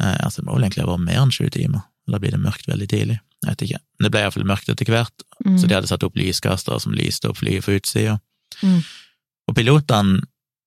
Eh, 0.00 0.16
altså, 0.24 0.40
det 0.40 0.46
må 0.46 0.54
vel 0.54 0.68
egentlig 0.68 0.84
ha 0.86 0.92
vært 0.92 1.06
mer 1.08 1.22
enn 1.24 1.34
sju 1.34 1.48
timer, 1.50 1.82
eller 2.08 2.22
blir 2.22 2.36
det 2.36 2.42
mørkt 2.44 2.68
veldig 2.70 2.88
tidlig? 2.92 3.18
Jeg 3.40 3.48
vet 3.54 3.62
ikke. 3.66 3.80
Men 3.98 4.04
det 4.06 4.10
ble 4.14 4.22
iallfall 4.24 4.46
mørkt 4.48 4.68
etter 4.72 4.92
hvert, 4.94 5.26
Mm. 5.40 5.54
så 5.58 5.66
de 5.66 5.72
hadde 5.74 5.88
satt 5.88 6.02
opp 6.04 6.16
lyskastere 6.20 6.76
som 6.80 6.92
lyste 6.92 7.30
opp 7.30 7.38
flyet 7.40 7.64
fra 7.64 7.72
utsida. 7.78 8.18
Mm. 8.62 8.82
Og 9.48 9.54
pilotene 9.56 10.20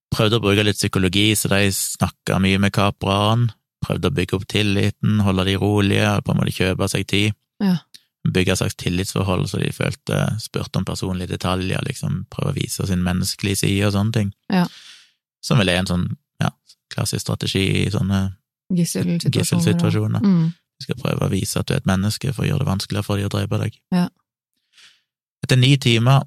prøvde 0.09 0.39
å 0.39 0.41
bruke 0.41 0.63
litt 0.65 0.79
psykologi, 0.79 1.35
så 1.37 1.47
de 1.51 1.69
snakka 1.71 2.39
mye 2.41 2.57
med 2.59 2.73
kaprerne, 2.73 3.53
prøvde 3.85 4.09
å 4.09 4.15
bygge 4.17 4.33
opp 4.39 4.47
tilliten, 4.49 5.19
holde 5.21 5.45
de 5.45 5.55
rolige, 5.61 6.09
på 6.25 6.31
en 6.33 6.39
måte 6.41 6.55
kjøpe 6.57 6.89
seg 6.89 7.05
tid. 7.07 7.33
Ja. 7.61 7.77
Bygge 8.23 8.51
et 8.53 8.57
slags 8.61 8.75
tillitsforhold, 8.79 9.47
så 9.51 9.59
de 9.59 9.71
følte 9.75 10.19
spurte 10.39 10.77
om 10.79 10.85
personlige 10.87 11.27
detaljer, 11.33 11.81
liksom 11.83 12.21
prøve 12.31 12.53
å 12.53 12.55
vise 12.55 12.85
sin 12.87 13.01
menneskelige 13.03 13.55
side 13.65 13.87
og 13.89 13.93
sånne 13.97 14.13
ting. 14.15 14.29
Ja. 14.53 14.63
Som 15.43 15.59
vel 15.59 15.69
er 15.73 15.81
en 15.81 15.89
sånn 15.89 16.05
ja, 16.39 16.49
klassisk 16.93 17.21
strategi 17.25 17.65
i 17.83 17.89
sånne 17.91 18.21
Gisselsituasjoner. 18.73 19.35
gisselsituasjoner. 19.35 20.23
Mm. 20.23 20.53
Du 20.79 20.85
skal 20.87 20.95
prøve 21.03 21.25
å 21.27 21.31
vise 21.33 21.59
at 21.59 21.67
du 21.67 21.73
er 21.75 21.81
et 21.83 21.89
menneske 21.89 22.31
for 22.33 22.45
å 22.45 22.47
gjøre 22.47 22.63
det 22.63 22.69
vanskeligere 22.71 23.03
for 23.05 23.19
dem 23.19 23.27
å 23.27 23.33
drepe 23.35 23.59
deg. 23.65 23.75
Ja. 23.93 24.07
Etter 25.43 25.59
ni 25.59 25.73
timer 25.77 26.23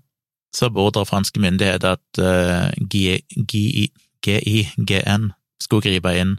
så 0.57 0.69
beordrer 0.73 1.09
franske 1.09 1.41
myndigheter 1.41 1.97
at 1.97 2.21
uh, 2.21 2.69
GIGN 4.27 5.31
skulle 5.63 5.83
gripe 5.89 6.13
inn, 6.21 6.37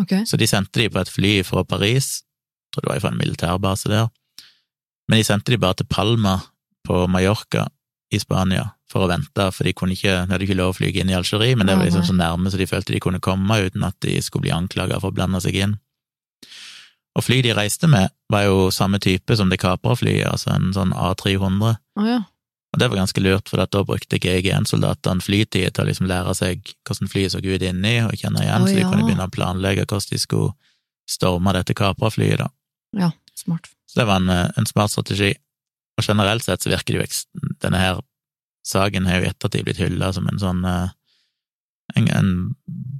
Okay. 0.00 0.24
så 0.24 0.38
de 0.40 0.46
sendte 0.48 0.80
de 0.80 0.86
på 0.88 0.98
et 1.02 1.08
fly 1.12 1.32
fra 1.44 1.62
Paris, 1.68 2.22
jeg 2.24 2.72
tror 2.72 2.82
det 2.86 2.90
var 2.94 3.00
fra 3.04 3.10
en 3.12 3.18
militærbase 3.20 3.90
der, 3.92 4.06
men 5.08 5.18
de 5.20 5.26
sendte 5.26 5.52
de 5.52 5.60
bare 5.60 5.80
til 5.80 5.88
Palma 5.90 6.38
på 6.86 7.04
Mallorca 7.10 7.66
i 8.12 8.20
Spania 8.20 8.70
for 8.92 9.06
å 9.06 9.08
vente, 9.08 9.46
for 9.56 9.64
de 9.64 9.72
kunne 9.76 9.96
ikke, 9.96 10.12
de 10.26 10.34
hadde 10.34 10.44
ikke 10.44 10.58
lov 10.58 10.74
å 10.74 10.76
flyge 10.76 11.00
inn 11.00 11.10
i 11.12 11.16
Algerie, 11.16 11.56
men 11.56 11.68
det 11.68 11.78
var 11.78 11.88
liksom 11.88 12.04
så 12.04 12.16
nærme 12.16 12.52
så 12.52 12.60
de 12.60 12.68
følte 12.68 12.92
de 12.92 13.00
kunne 13.00 13.22
komme 13.24 13.56
uten 13.64 13.86
at 13.88 13.96
de 14.04 14.18
skulle 14.20 14.44
bli 14.44 14.52
anklaget 14.52 15.00
for 15.00 15.12
å 15.12 15.16
blande 15.16 15.40
seg 15.40 15.56
inn. 15.64 15.78
Og 17.16 17.24
flyet 17.24 17.46
de 17.48 17.54
reiste 17.56 17.88
med, 17.88 18.12
var 18.32 18.46
jo 18.46 18.68
samme 18.72 19.00
type 19.02 19.36
som 19.36 19.48
det 19.52 19.60
kapra 19.60 19.96
flyet, 19.96 20.28
altså 20.28 20.52
en 20.52 20.70
sånn 20.76 20.92
A300. 20.96 21.74
Oh, 22.00 22.06
ja. 22.08 22.20
Og 22.72 22.80
det 22.80 22.88
var 22.88 23.02
ganske 23.02 23.20
lurt, 23.20 23.48
for 23.52 23.60
da 23.60 23.82
brukte 23.84 24.20
GIGN-soldatene 24.20 25.24
flytid 25.24 25.74
til 25.74 25.84
å 25.84 25.88
liksom 25.88 26.08
lære 26.08 26.32
seg 26.36 26.72
hvordan 26.88 27.10
flyet 27.12 27.34
så 27.34 27.40
ut 27.44 27.66
inni, 27.68 27.98
og 28.04 28.16
kjenne 28.16 28.44
igjen, 28.44 28.64
Å, 28.64 28.68
så 28.68 28.76
de 28.78 28.86
kunne 28.86 29.04
begynne 29.04 29.28
å 29.28 29.32
planlegge 29.32 29.84
hvordan 29.84 30.12
de 30.12 30.20
skulle 30.20 30.52
storme 31.08 31.52
dette 31.56 31.76
kapra 31.76 32.12
flyet, 32.12 32.44
da. 32.44 32.48
ja. 33.06 33.12
Smart. 33.36 33.70
Så 33.92 34.00
det 34.00 34.06
var 34.08 34.22
en, 34.22 34.28
eh, 34.32 34.48
en 34.56 34.66
smart 34.66 34.90
strategi. 34.90 35.34
Og 36.00 36.04
generelt 36.06 36.44
sett 36.44 36.64
så 36.64 36.70
virker 36.72 36.96
det 36.96 37.02
jo 37.04 37.50
Denne 37.60 37.78
her 37.78 38.00
saken 38.64 39.06
har 39.06 39.20
jo 39.20 39.26
i 39.26 39.32
ettertid 39.32 39.66
blitt 39.66 39.80
hylla 39.82 40.12
som 40.14 40.28
en 40.30 40.38
sånn 40.40 40.64
eh, 40.64 40.88
en, 41.98 42.06
en 42.08 42.30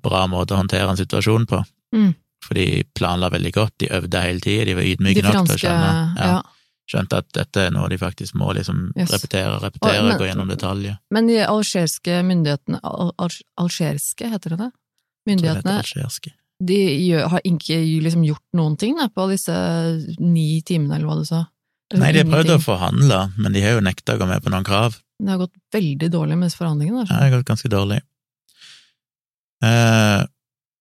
bra 0.02 0.26
måte 0.28 0.52
å 0.52 0.59
håndtere 0.61 0.90
en 0.90 0.98
situasjon 1.00 1.46
på. 1.48 1.62
Mm. 1.94 2.11
For 2.42 2.59
de 2.59 2.83
planla 2.98 3.31
veldig 3.33 3.52
godt, 3.55 3.76
de 3.81 3.88
øvde 3.94 4.20
hele 4.20 4.42
tida, 4.42 4.66
de 4.66 4.74
var 4.74 4.83
De 4.85 4.92
ydmyke 4.96 5.22
nok 5.22 5.46
til 5.46 5.55
å 5.55 5.61
skjønne 5.62 5.92
ja, 6.18 6.26
ja. 6.26 6.40
skjønte 6.90 7.20
at 7.22 7.28
dette 7.38 7.64
er 7.68 7.72
noe 7.72 7.88
de 7.88 7.98
faktisk 8.00 8.35
må 8.37 8.50
liksom 8.59 8.90
Yes. 8.98 9.14
repetere, 9.14 9.55
repetere, 9.62 10.02
Og- 10.02 10.09
men- 10.11 10.18
gå 10.18 10.28
gjennom 10.28 10.50
detaljer. 10.50 10.98
Men 11.11 11.31
de 11.31 11.38
algeriske 11.46 12.20
myndighetene 12.26 12.81
al 12.83 13.14
al 13.16 13.31
Algeriske, 13.57 14.28
heter 14.28 14.50
det 14.50 14.59
det? 14.59 14.72
Tror 15.38 15.62
det 15.62 15.64
algeriske. 15.64 16.33
De 16.68 16.79
gjør, 17.09 17.27
har 17.33 17.42
ikke 17.48 17.79
liksom 18.05 18.22
gjort 18.27 18.44
noen 18.59 18.77
ting 18.79 18.94
da, 19.01 19.09
på 19.11 19.25
disse 19.31 19.55
ni 20.20 20.61
timene, 20.68 20.96
eller 20.98 21.09
hva 21.11 21.16
du 21.20 21.25
sa? 21.29 21.40
Eller 21.92 22.03
Nei, 22.07 22.12
de 22.16 22.22
har 22.22 22.31
prøvd 22.33 22.53
å 22.55 22.61
forhandle, 22.62 23.18
men 23.37 23.53
de 23.57 23.62
har 23.64 23.75
jo 23.77 23.83
nekta 23.85 24.14
å 24.16 24.20
gå 24.22 24.29
med 24.31 24.44
på 24.44 24.53
noen 24.53 24.64
krav. 24.66 24.94
Det 25.22 25.29
har 25.31 25.40
gått 25.42 25.55
veldig 25.75 26.09
dårlig 26.14 26.38
med 26.38 26.48
disse 26.48 26.61
forhandlingene. 26.61 27.05
Ja, 27.09 27.18
det 27.18 27.27
har 27.29 27.35
gått 27.38 27.51
ganske 27.51 27.70
dårlig. 27.72 27.98
Eh, 29.64 30.22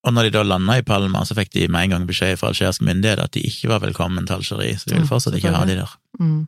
Og 0.02 0.15
når 0.15 0.26
de 0.26 0.30
da 0.34 0.41
landa 0.41 0.80
i 0.80 0.82
Palma, 0.82 1.22
så 1.30 1.36
fikk 1.38 1.52
de 1.54 1.67
med 1.70 1.84
en 1.84 1.91
gang 1.94 2.06
beskjed 2.10 2.39
fra 2.41 2.50
algeriske 2.50 2.82
myndigheter 2.88 3.22
at 3.28 3.36
de 3.36 3.44
ikke 3.46 3.70
var 3.70 3.84
velkommen 3.84 4.26
til 4.26 4.39
Algerie, 4.39 4.74
så 4.82 4.89
de 4.89 4.96
ville 4.96 5.06
fortsatt 5.10 5.36
ikke 5.38 5.52
ha 5.54 5.62
de 5.70 5.76
der. 5.78 5.91
Mm. 6.17 6.39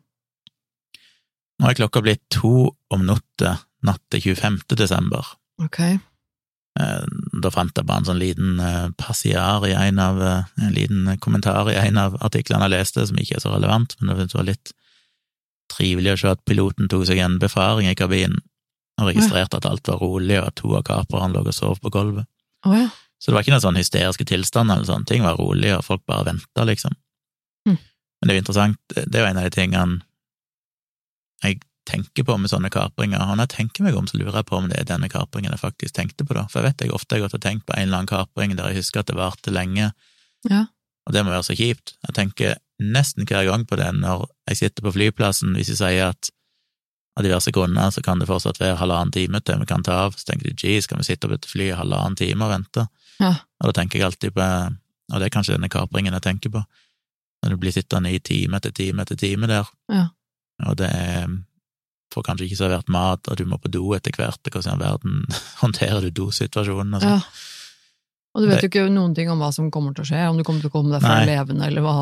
Nå 1.61 1.69
er 1.69 1.77
klokka 1.77 2.01
blitt 2.01 2.23
to 2.33 2.71
om 2.89 3.03
natta 3.05 3.59
natt 3.85 4.01
til 4.09 4.23
25. 4.33 4.57
desember. 4.79 5.35
Ok. 5.61 5.77
Eh, 6.79 7.05
Da 7.43 7.51
fant 7.53 7.75
jeg 7.77 7.85
bare 7.85 8.01
en 8.01 8.07
sånn 8.07 8.21
liten 8.21 8.59
eh, 8.59 8.87
passiar 8.97 9.65
i 9.67 9.75
en 9.77 9.99
av 10.01 10.21
eh, 10.21 10.47
En 10.65 10.73
liten 10.73 11.11
kommentar 11.21 11.69
i 11.69 11.75
en 11.77 11.99
av 12.01 12.15
artiklene 12.25 12.65
jeg 12.65 12.73
leste, 12.73 13.05
som 13.05 13.19
ikke 13.19 13.37
er 13.37 13.43
så 13.43 13.53
relevant, 13.53 13.93
men 13.99 14.15
det 14.17 14.33
var 14.33 14.47
litt 14.47 14.73
trivelig 15.73 16.13
å 16.13 16.17
se 16.21 16.31
at 16.33 16.41
piloten 16.45 16.89
tok 16.89 17.05
seg 17.09 17.21
en 17.21 17.39
befaring 17.41 17.89
i 17.89 17.97
kabinen 17.97 18.41
og 19.01 19.07
registrerte 19.09 19.57
at 19.57 19.65
alt 19.65 19.87
var 19.89 20.01
rolig, 20.03 20.37
og 20.37 20.49
at 20.51 20.57
to 20.59 20.73
av 20.77 20.83
kaperne 20.85 21.33
lå 21.33 21.41
og 21.41 21.55
sov 21.55 21.79
på 21.81 21.89
gulvet. 21.93 22.27
Oh, 22.65 22.75
ja. 22.77 22.89
Så 23.17 23.31
det 23.31 23.35
var 23.37 23.45
ikke 23.45 23.53
noen 23.55 23.63
sånn 23.63 23.79
hysteriske 23.79 24.27
tilstander 24.29 24.77
eller 24.77 24.89
sånne 24.89 25.09
ting 25.09 25.23
var 25.25 25.39
rolig, 25.39 25.71
og 25.73 25.85
folk 25.87 26.03
bare 26.05 26.27
venta, 26.27 26.65
liksom. 26.69 26.93
Mm. 27.65 27.77
Men 27.79 28.27
det 28.29 28.33
er 28.33 28.37
jo 28.37 28.43
interessant, 28.43 28.79
det 28.93 29.17
er 29.17 29.23
jo 29.23 29.29
en 29.31 29.41
av 29.41 29.47
de 29.47 29.53
tingene 29.55 30.01
jeg 31.43 31.57
tenker 31.85 32.23
på 32.23 32.37
med 32.39 32.49
sånne 32.51 32.69
kapringer, 32.71 33.19
og 33.19 33.35
når 33.37 33.47
jeg 33.47 33.55
tenker 33.57 33.83
meg 33.83 33.95
om, 33.99 34.05
så 34.07 34.17
lurer 34.17 34.37
jeg 34.39 34.45
på 34.47 34.55
om 34.57 34.69
det 34.71 34.77
er 34.79 34.85
denne 34.87 35.09
kapringen 35.11 35.51
jeg 35.51 35.59
faktisk 35.59 35.93
tenkte 35.97 36.23
på, 36.25 36.33
da, 36.37 36.45
for 36.51 36.61
jeg 36.61 36.71
vet 36.71 36.85
jeg 36.85 36.93
ofte 36.95 37.15
har 37.17 37.25
gått 37.25 37.35
og 37.35 37.41
tenkt 37.43 37.65
på 37.67 37.75
en 37.75 37.83
eller 37.87 37.97
annen 38.03 38.07
kapring 38.11 38.55
der 38.55 38.69
jeg 38.71 38.79
husker 38.83 39.01
at 39.03 39.07
det 39.11 39.17
varte 39.19 39.51
lenge, 39.51 39.91
Ja. 40.49 40.65
og 41.07 41.13
det 41.13 41.23
må 41.25 41.31
være 41.31 41.43
så 41.43 41.55
kjipt. 41.55 41.93
Jeg 42.07 42.15
tenker 42.15 42.55
nesten 42.79 43.25
hver 43.27 43.45
gang 43.45 43.65
på 43.67 43.75
det 43.79 43.89
når 43.95 44.25
jeg 44.49 44.57
sitter 44.57 44.83
på 44.83 44.93
flyplassen, 44.95 45.53
hvis 45.55 45.67
de 45.71 45.75
sier 45.75 46.09
at 46.13 46.29
av 47.17 47.23
diverse 47.23 47.51
grunner 47.53 47.91
så 47.93 48.01
kan 48.01 48.17
det 48.19 48.27
fortsatt 48.27 48.57
være 48.59 48.79
halvannen 48.79 49.11
time 49.13 49.39
til 49.45 49.59
vi 49.59 49.65
kan 49.69 49.83
ta 49.83 49.99
av, 50.07 50.15
så 50.17 50.25
tenker 50.31 50.49
de 50.49 50.55
gee, 50.57 50.81
kan 50.87 50.97
vi 50.97 51.03
sitte 51.03 51.27
på 51.29 51.37
fly 51.45 51.67
i 51.69 51.75
halvannen 51.77 52.15
time 52.17 52.47
og 52.47 52.51
vente? 52.55 52.87
Ja. 53.19 53.35
Og 53.61 53.69
da 53.69 53.75
tenker 53.81 53.99
jeg 53.99 54.07
alltid 54.07 54.33
på, 54.33 54.47
og 55.13 55.19
det 55.19 55.27
er 55.27 55.35
kanskje 55.35 55.53
denne 55.59 55.69
kapringen 55.69 56.13
jeg 56.15 56.23
tenker 56.25 56.49
på, 56.55 56.63
når 57.43 57.49
du 57.53 57.57
blir 57.61 57.75
sittende 57.75 58.09
i 58.15 58.19
time 58.23 58.57
etter 58.57 58.71
time 58.71 59.03
etter 59.03 59.15
time 59.19 59.47
der, 59.51 59.67
Ja. 59.91 60.07
og 60.65 60.77
det 60.79 60.89
er 60.89 61.27
får 62.13 62.27
kanskje 62.27 62.47
ikke 62.47 62.59
servert 62.61 62.91
mat, 62.93 63.27
og 63.27 63.39
du 63.39 63.47
må 63.49 63.59
på 63.61 63.71
do 63.73 63.95
etter 63.97 64.15
hvert, 64.17 64.39
og 64.39 64.55
hvordan 64.57 64.69
i 64.69 64.73
all 64.73 64.83
verden 64.83 65.25
håndterer 65.63 66.05
du 66.05 66.13
dosituasjonen 66.21 66.99
og 66.99 67.03
sånn. 67.03 67.17
ja. 67.17 67.49
Og 68.33 68.41
du 68.41 68.49
vet 68.49 68.63
jo 68.65 68.69
ikke 68.71 68.87
noen 68.89 69.11
ting 69.13 69.27
om 69.29 69.41
hva 69.43 69.51
som 69.53 69.67
kommer 69.73 69.93
til 69.93 70.01
å 70.01 70.09
skje, 70.09 70.21
om 70.25 70.39
du 70.39 70.43
kommer 70.45 70.63
til 70.63 70.71
å 70.71 70.73
komme 70.73 70.95
deg 70.95 71.03
fra 71.03 71.19
levende, 71.27 71.67
eller 71.69 71.83
hva. 71.85 71.97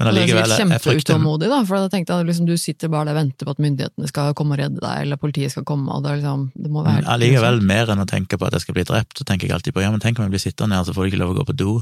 Men 0.00 0.08
allikevel, 0.10 0.54
kjempeutålmodig, 0.56 1.50
da, 1.52 1.58
for 1.68 1.76
jeg 1.76 1.90
tenkte 1.92 2.16
at 2.16 2.24
liksom, 2.26 2.46
du 2.48 2.54
sitter 2.58 2.90
bare 2.90 3.10
der 3.10 3.14
og 3.14 3.20
venter 3.20 3.46
på 3.46 3.52
at 3.52 3.60
myndighetene 3.62 4.08
skal 4.10 4.32
komme 4.34 4.56
og 4.56 4.62
redde 4.62 4.80
deg, 4.80 5.04
eller 5.04 5.20
politiet 5.20 5.52
skal 5.52 5.66
komme, 5.68 5.92
og 5.92 6.02
det 6.06 6.16
liksom 6.18 6.46
Det 6.56 6.72
må 6.72 6.82
være 6.86 7.04
allikevel, 7.14 7.60
mer 7.68 7.92
enn 7.92 8.02
å 8.02 8.08
tenke 8.08 8.40
på 8.40 8.48
at 8.48 8.56
jeg 8.56 8.64
skal 8.64 8.78
bli 8.78 8.86
drept, 8.88 9.20
så 9.20 9.28
tenker 9.28 9.46
jeg 9.46 9.58
alltid 9.58 9.76
på 9.76 9.84
ja, 9.84 9.92
men 9.92 10.02
tenk 10.02 10.18
om 10.18 10.26
jeg 10.26 10.34
blir 10.34 10.42
sittende 10.42 10.80
her, 10.80 10.88
så 10.88 10.96
får 10.96 11.04
du 11.04 11.12
ikke 11.12 11.20
lov 11.20 11.36
å 11.36 11.38
gå 11.42 11.46
på 11.52 11.56
do. 11.62 11.76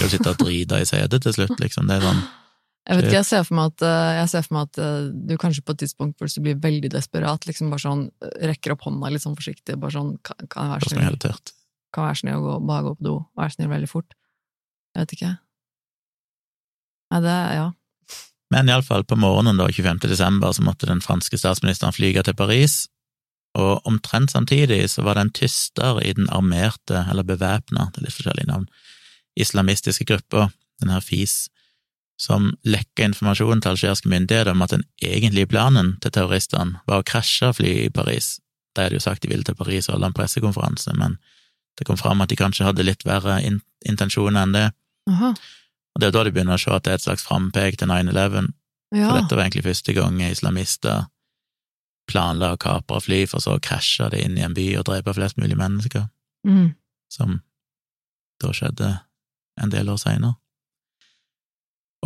Du 0.00 0.04
sitte 0.10 0.34
og 0.34 0.42
drite 0.42 0.82
i 0.82 0.90
setet 0.90 1.24
til 1.24 1.36
slutt, 1.38 1.56
liksom. 1.62 1.88
Det 1.88 2.00
er 2.00 2.08
sånn 2.10 2.20
Jeg 2.88 2.96
vet 2.96 3.06
ikke, 3.06 3.18
jeg 3.18 3.28
ser 3.28 3.44
at, 3.44 3.82
eh, 3.84 4.10
jeg 4.16 4.28
ser 4.32 4.44
for 4.46 4.56
meg 4.56 4.68
at 4.70 4.78
eh, 4.82 5.10
du 5.12 5.34
kanskje 5.38 5.62
på 5.62 5.74
et 5.74 5.82
tidspunkt 5.82 6.16
hvor 6.18 6.30
du 6.32 6.40
blir 6.42 6.56
veldig 6.62 6.90
desperat, 6.90 7.44
liksom 7.46 7.68
bare 7.70 7.84
sånn 7.84 8.06
eh, 8.24 8.46
rekker 8.50 8.74
opp 8.74 8.86
hånda 8.86 9.10
litt 9.12 9.24
sånn 9.24 9.36
forsiktig, 9.36 9.76
bare 9.82 9.94
sånn 9.94 10.14
kan, 10.26 10.40
kan 10.50 10.70
jeg 10.70 10.72
være 10.72 10.94
snill, 10.94 11.42
kan 11.94 12.08
være 12.08 12.20
snill 12.22 12.46
gå, 12.46 12.56
bare 12.70 12.86
gå 12.88 12.94
på 12.96 13.06
do, 13.06 13.14
være 13.38 13.54
snill 13.54 13.70
veldig 13.70 13.90
fort. 13.90 14.16
Jeg 14.96 15.04
vet 15.04 15.14
ikke. 15.18 15.34
Nei, 17.12 17.20
det, 17.26 17.36
ja. 17.58 17.68
Men 18.50 18.72
iallfall, 18.72 19.04
på 19.06 19.18
morgenen 19.20 19.60
da, 19.60 19.68
25. 19.70 20.00
desember, 20.10 20.56
så 20.56 20.64
måtte 20.66 20.88
den 20.90 21.04
franske 21.04 21.38
statsministeren 21.38 21.94
flyge 21.94 22.24
til 22.26 22.38
Paris, 22.38 22.80
og 23.58 23.86
omtrent 23.86 24.32
samtidig 24.32 24.82
så 24.90 25.04
var 25.06 25.18
det 25.18 25.26
en 25.26 25.36
tyster 25.36 26.00
i 26.02 26.14
den 26.16 26.30
armerte, 26.32 27.04
eller 27.10 27.26
bevæpna, 27.26 27.90
det 27.92 28.00
er 28.02 28.08
litt 28.08 28.18
forskjellige 28.18 28.50
navn, 28.50 28.66
islamistiske 29.38 30.06
gruppa, 30.08 30.48
den 30.82 30.90
her 30.90 31.02
FIS, 31.04 31.50
som 32.20 32.50
lekka 32.68 33.06
informasjon 33.08 33.62
til 33.64 33.72
algeriske 33.72 34.10
myndigheter 34.12 34.50
om 34.52 34.62
at 34.64 34.74
den 34.74 34.82
egentlige 35.00 35.48
planen 35.48 35.94
til 36.04 36.12
terroristene 36.12 36.82
var 36.90 37.00
å 37.00 37.06
krasje 37.08 37.48
flyet 37.56 37.86
i 37.86 37.92
Paris. 37.96 38.34
De 38.76 38.84
hadde 38.84 38.98
jo 38.98 39.04
sagt 39.04 39.22
de 39.24 39.30
ville 39.32 39.46
til 39.46 39.56
Paris 39.56 39.88
og 39.88 39.94
holde 39.96 40.10
en 40.10 40.16
pressekonferanse, 40.18 40.92
men 41.00 41.16
det 41.78 41.86
kom 41.88 41.96
fram 41.96 42.20
at 42.20 42.28
de 42.28 42.36
kanskje 42.36 42.66
hadde 42.68 42.84
litt 42.84 43.06
verre 43.08 43.38
in 43.46 43.62
intensjoner 43.88 44.42
enn 44.44 44.52
det. 44.52 44.66
Aha. 45.08 45.30
Og 45.32 46.02
det 46.02 46.10
er 46.10 46.12
da 46.14 46.24
de 46.26 46.32
begynner 46.36 46.58
å 46.58 46.60
se 46.60 46.70
at 46.76 46.84
det 46.84 46.92
er 46.92 47.00
et 47.00 47.06
slags 47.06 47.24
frampek 47.24 47.78
til 47.80 47.88
9-11, 47.88 48.52
Ja. 48.92 49.06
for 49.08 49.20
dette 49.20 49.36
var 49.38 49.44
egentlig 49.46 49.64
første 49.64 49.92
gang 49.94 50.20
islamister 50.20 51.06
planla 52.10 52.52
å 52.52 52.58
kapre 52.58 53.00
fly, 53.00 53.24
for 53.30 53.38
så 53.40 53.54
å 53.56 53.62
krasje 53.62 54.10
det 54.10 54.24
inn 54.26 54.36
i 54.36 54.42
en 54.42 54.54
by 54.54 54.66
og 54.80 54.84
drepe 54.88 55.14
flest 55.14 55.38
mulig 55.38 55.56
mennesker, 55.56 56.08
Mm. 56.46 56.74
som 57.08 57.40
da 58.40 58.48
skjedde 58.52 59.00
en 59.62 59.70
del 59.70 59.88
år 59.88 59.96
seinere. 59.98 60.34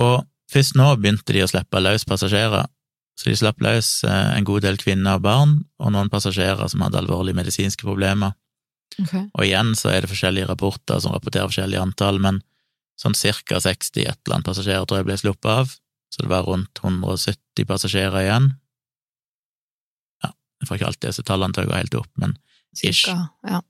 Og 0.01 0.25
først 0.51 0.77
nå 0.79 0.89
begynte 1.01 1.35
de 1.35 1.45
å 1.45 1.51
slippe 1.51 1.83
løs 1.83 2.07
passasjerer, 2.09 2.67
så 3.15 3.31
de 3.31 3.37
slapp 3.39 3.61
løs 3.63 3.89
eh, 4.09 4.31
en 4.35 4.47
god 4.47 4.65
del 4.67 4.79
kvinner 4.81 5.21
og 5.21 5.27
barn, 5.27 5.59
og 5.79 5.95
noen 5.95 6.11
passasjerer 6.11 6.67
som 6.71 6.83
hadde 6.83 6.99
alvorlige 6.99 7.39
medisinske 7.39 7.87
problemer. 7.87 8.35
Okay. 8.95 9.27
Og 9.35 9.47
igjen 9.47 9.73
så 9.79 9.93
er 9.93 10.03
det 10.03 10.11
forskjellige 10.11 10.49
rapporter 10.51 11.01
som 11.03 11.15
rapporterer 11.15 11.51
forskjellige 11.51 11.83
antall, 11.83 12.19
men 12.23 12.43
sånn 13.01 13.17
cirka 13.19 13.59
60 13.63 14.07
et 14.07 14.19
eller 14.27 14.39
annet 14.39 14.49
passasjerer 14.51 14.87
tror 14.87 15.01
jeg 15.01 15.09
ble 15.09 15.19
sluppet 15.19 15.51
av, 15.51 15.75
så 16.15 16.23
det 16.23 16.31
var 16.31 16.47
rundt 16.47 16.79
170 16.83 17.67
passasjerer 17.71 18.21
igjen. 18.23 18.51
Ja, 20.23 20.31
jeg 20.63 20.69
får 20.69 20.79
ikke 20.79 20.91
alltid 20.93 21.09
disse 21.11 21.27
tallene 21.27 21.57
til 21.57 21.67
å 21.67 21.71
gå 21.71 21.79
helt 21.79 21.99
opp, 21.99 22.11
men 22.23 22.37
Ish. 22.75 23.05
Cirka. 23.05 23.29
Ja. 23.47 23.61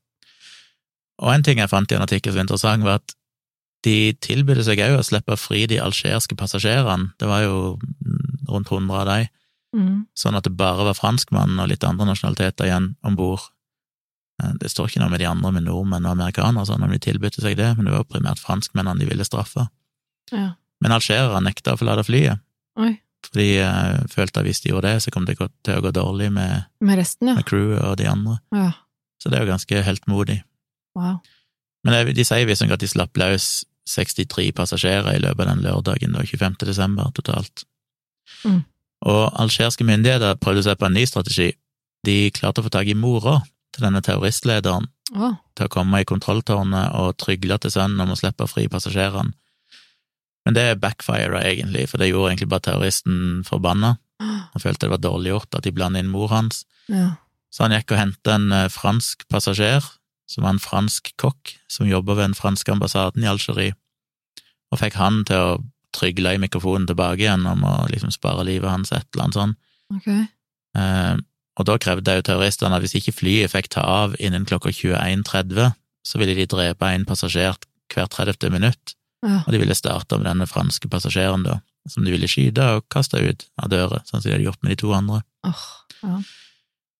Og 1.20 1.30
en 1.30 1.44
ting 1.46 1.60
jeg 1.60 1.70
fant 1.70 1.92
i 1.92 1.96
en 1.96 2.04
artikkel 2.04 2.32
som 2.32 2.40
var 2.40 2.46
interessant, 2.46 2.86
var 2.86 3.02
at 3.02 3.14
de 3.84 4.12
tilbød 4.24 4.62
seg 4.64 4.80
òg 4.80 4.98
å 4.98 5.04
slippe 5.06 5.36
fri 5.38 5.66
de 5.70 5.78
algeriske 5.82 6.36
passasjerene, 6.40 7.12
det 7.20 7.28
var 7.28 7.42
jo 7.44 7.56
mm, 7.78 8.46
rundt 8.50 8.70
100 8.72 9.00
av 9.02 9.06
de, 9.12 9.28
Mm. 9.74 10.04
sånn 10.14 10.36
at 10.38 10.44
det 10.46 10.52
bare 10.54 10.84
var 10.86 10.94
franskmannen 10.94 11.58
og 11.58 11.66
litt 11.66 11.82
andre 11.82 12.06
nasjonaliteter 12.06 12.68
igjen 12.68 12.84
om 13.02 13.16
bord. 13.18 13.40
Det 14.60 14.68
står 14.70 14.86
ikke 14.86 15.00
noe 15.02 15.10
med 15.10 15.18
de 15.18 15.26
andre 15.26 15.50
med 15.56 15.64
nordmenn 15.66 16.06
og 16.06 16.12
amerikanere, 16.14 16.62
sånn 16.68 16.84
om 16.86 16.92
de 16.94 16.98
tilbød 17.02 17.40
seg 17.42 17.56
det, 17.58 17.72
men 17.74 17.86
det 17.88 17.90
var 17.94 18.04
jo 18.04 18.10
primært 18.12 18.38
franskmennene 18.42 19.02
de 19.02 19.08
ville 19.10 19.26
straffe. 19.26 19.66
ja. 20.30 20.52
Men 20.80 20.92
algerierne 20.94 21.42
nekta 21.48 21.74
å 21.74 21.78
forlate 21.80 22.04
flyet, 22.06 22.38
Oi. 22.78 23.00
for 23.26 23.38
de 23.40 23.48
eh, 23.62 24.00
følte 24.14 24.40
at 24.42 24.46
hvis 24.46 24.60
de 24.62 24.70
gjorde 24.70 24.90
det, 24.94 25.02
så 25.02 25.10
kom 25.10 25.24
det 25.26 25.36
til 25.38 25.74
å 25.78 25.82
gå 25.82 25.90
dårlig 25.94 26.30
med, 26.32 26.66
Med 26.80 26.98
resten, 26.98 27.28
ja. 27.28 27.34
med 27.34 27.44
crewet 27.46 27.82
og 27.82 27.96
de 27.98 28.06
andre. 28.10 28.38
ja. 28.52 28.72
Så 29.22 29.30
det 29.30 29.38
er 29.40 29.46
jo 29.46 29.52
ganske 29.54 29.82
heltmodig. 29.82 30.42
Wow. 30.94 31.18
Men 31.84 32.14
de 32.14 32.24
sier 32.24 32.46
visstnok 32.46 32.74
at 32.76 32.80
de 32.80 32.86
slapp 32.86 33.16
løs 33.16 33.64
63 33.88 34.50
passasjerer 34.56 35.16
i 35.16 35.22
løpet 35.22 35.44
av 35.44 35.50
den 35.52 35.64
lørdagen, 35.64 36.16
da, 36.16 36.24
25. 36.24 36.56
desember, 36.64 37.10
totalt. 37.16 37.66
Mm. 38.44 38.62
Og 39.04 39.22
algeriske 39.40 39.84
myndigheter 39.84 40.38
prøvde 40.40 40.64
seg 40.66 40.78
på 40.80 40.88
en 40.88 40.96
ny 40.96 41.04
strategi. 41.08 41.50
De 42.04 42.30
klarte 42.36 42.62
å 42.62 42.66
få 42.66 42.72
tak 42.72 42.88
i 42.88 42.96
mora 42.96 43.40
til 43.74 43.84
denne 43.84 44.00
terroristlederen 44.04 44.86
oh. 45.16 45.34
til 45.56 45.66
å 45.66 45.72
komme 45.72 46.00
i 46.00 46.08
kontrolltårnet 46.08 46.94
og 47.00 47.16
trygle 47.20 47.58
til 47.60 47.74
sønnen 47.74 48.04
om 48.04 48.14
å 48.14 48.18
slippe 48.18 48.48
fri 48.48 48.66
passasjerene. 48.72 49.34
Men 50.44 50.56
det 50.56 50.80
backfira 50.82 51.40
egentlig, 51.40 51.86
for 51.88 52.00
det 52.00 52.10
gjorde 52.10 52.34
egentlig 52.34 52.50
bare 52.52 52.66
terroristen 52.66 53.44
forbanna. 53.48 53.94
Han 54.20 54.62
følte 54.62 54.86
det 54.86 54.92
var 54.92 55.00
dårlig 55.02 55.32
gjort 55.32 55.56
at 55.56 55.64
de 55.64 55.72
blandet 55.72 56.04
inn 56.04 56.12
mor 56.12 56.28
hans. 56.32 56.64
ja. 56.92 57.14
Så 57.54 57.62
han 57.62 57.74
gikk 57.76 57.92
og 57.94 58.00
hentet 58.00 58.30
en 58.32 58.48
eh, 58.50 58.70
fransk 58.72 59.28
passasjer, 59.30 59.84
som 60.34 60.42
var 60.46 60.56
en 60.56 60.62
fransk 60.62 61.12
kokk, 61.20 61.54
som 61.70 61.86
jobba 61.88 62.16
ved 62.18 62.24
den 62.30 62.38
franske 62.38 62.72
ambassaden 62.74 63.22
i 63.24 63.30
Algerie, 63.30 63.76
og 64.74 64.80
fikk 64.80 64.96
han 64.98 65.22
til 65.28 65.38
å 65.38 65.52
trygle 65.94 66.32
i 66.34 66.40
mikrofonen 66.42 66.88
tilbake 66.90 67.22
igjen 67.22 67.44
om 67.46 67.62
å 67.62 67.74
liksom 67.92 68.10
spare 68.10 68.42
livet 68.48 68.66
hans, 68.72 68.90
et 68.90 69.06
eller 69.14 69.28
annet 69.28 69.38
sånt. 69.38 69.58
Okay. 69.94 70.24
Eh, 70.74 71.16
og 71.54 71.68
da 71.68 71.76
krevde 71.78 72.16
jo 72.18 72.24
terroristene 72.26 72.74
at 72.74 72.82
hvis 72.82 72.96
ikke 72.98 73.14
flyet 73.14 73.52
fikk 73.52 73.68
ta 73.76 73.84
av 73.86 74.16
innen 74.18 74.42
klokka 74.48 74.72
21.30, 74.74 75.70
så 76.04 76.18
ville 76.18 76.34
de 76.34 76.48
drepe 76.50 76.88
en 76.90 77.06
passasjer 77.06 77.54
hvert 77.94 78.10
30. 78.18 78.50
minutt, 78.50 78.96
Ja. 79.24 79.38
og 79.46 79.52
de 79.54 79.58
ville 79.62 79.74
starte 79.78 80.18
med 80.18 80.26
denne 80.26 80.44
franske 80.50 80.88
passasjeren 80.90 81.44
da, 81.46 81.60
som 81.88 82.04
de 82.04 82.10
ville 82.12 82.26
skyte 82.28 82.60
og 82.76 82.88
kaste 82.92 83.16
ut 83.22 83.46
av 83.62 83.70
døra, 83.70 84.02
sånn 84.04 84.18
som 84.20 84.26
de 84.26 84.34
hadde 84.34 84.44
gjort 84.48 84.62
med 84.62 84.74
de 84.74 84.76
to 84.82 84.90
andre. 84.92 85.22
Oh, 85.46 85.62
ja. 86.02 86.18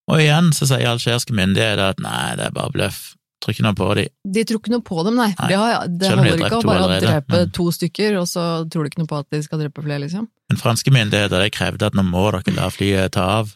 Og 0.08 0.20
igjen 0.20 0.52
så 0.52 0.68
sier 0.68 0.86
algeriske 0.88 1.34
myndigheter 1.36 1.82
at 1.90 2.00
nei, 2.00 2.36
det 2.36 2.46
er 2.46 2.54
bare 2.56 2.72
bløff, 2.72 3.13
tror 3.44 3.54
ikke 3.54 3.66
noe 3.66 3.76
på 3.78 3.88
de. 3.98 4.04
De 4.36 4.44
tror 4.48 4.60
ikke 4.62 4.72
noe 4.72 4.84
på 4.84 5.02
dem, 5.06 5.18
nei. 5.20 5.28
Nei. 5.36 5.48
Det, 5.50 5.58
har, 5.60 5.84
det 5.88 6.10
holder 6.10 6.40
ikke 6.46 6.58
å 6.62 6.64
bare 6.66 6.96
drepe 7.04 7.36
men- 7.42 7.52
to 7.58 7.66
stykker, 7.76 8.16
og 8.22 8.26
så 8.30 8.44
tror 8.72 8.86
du 8.86 8.90
ikke 8.90 9.02
noe 9.02 9.10
på 9.10 9.20
at 9.20 9.28
de 9.36 9.42
skal 9.44 9.60
drepe 9.60 9.84
flere, 9.84 10.00
liksom. 10.06 10.26
Men 10.50 10.60
franske 10.60 10.92
myndigheter 10.94 11.44
de 11.44 11.52
krevde 11.54 11.86
at 11.88 11.94
nå 11.96 12.04
må 12.08 12.24
dere 12.34 12.56
la 12.56 12.70
flyet 12.72 13.14
ta 13.16 13.28
av. 13.38 13.52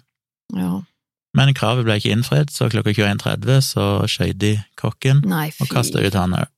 Ja. 0.57 0.79
Men 1.37 1.53
kravet 1.55 1.85
ble 1.85 1.99
ikke 2.01 2.13
innfridd, 2.15 2.53
så 2.53 2.71
klokka 2.73 2.95
21.30 2.97 3.61
så 3.67 3.89
skjøt 4.09 4.39
de 4.41 4.55
kokken 4.81 5.21
Nei, 5.29 5.51
og 5.61 5.69
kasta 5.73 6.01
ut 6.05 6.17
han 6.17 6.37
òg. 6.39 6.49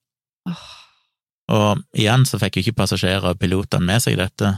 Og 1.51 1.81
igjen 1.99 2.23
så 2.29 2.39
fikk 2.39 2.59
jo 2.61 2.63
ikke 2.67 2.79
passasjerer 2.85 3.33
og 3.33 3.41
pilotene 3.41 3.89
med 3.89 4.03
seg 4.05 4.19
dette, 4.21 4.53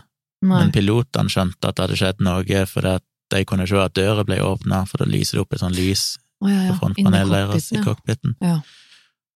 Nei. 0.44 0.58
men 0.58 0.72
pilotene 0.74 1.32
skjønte 1.32 1.70
at 1.70 1.78
det 1.78 1.86
hadde 1.86 1.98
skjedd 2.00 2.20
noe 2.26 2.64
fordi 2.68 2.96
at 2.98 3.06
de 3.32 3.44
kunne 3.48 3.64
se 3.68 3.78
at 3.80 3.94
døra 3.96 4.26
ble 4.28 4.36
åpna, 4.44 4.82
for 4.84 5.00
da 5.00 5.08
lyser 5.08 5.38
det 5.38 5.44
opp 5.46 5.56
et 5.56 5.62
sånt 5.62 5.78
lys 5.78 6.02
Å, 6.42 6.50
ja, 6.50 6.62
ja. 6.66 6.72
på 6.72 6.80
frontpanelet 6.82 7.34
deres 7.34 7.68
i 7.70 7.82
cockpiten, 7.82 8.34
cockpiten. 8.34 8.38
Ja. 8.42 8.60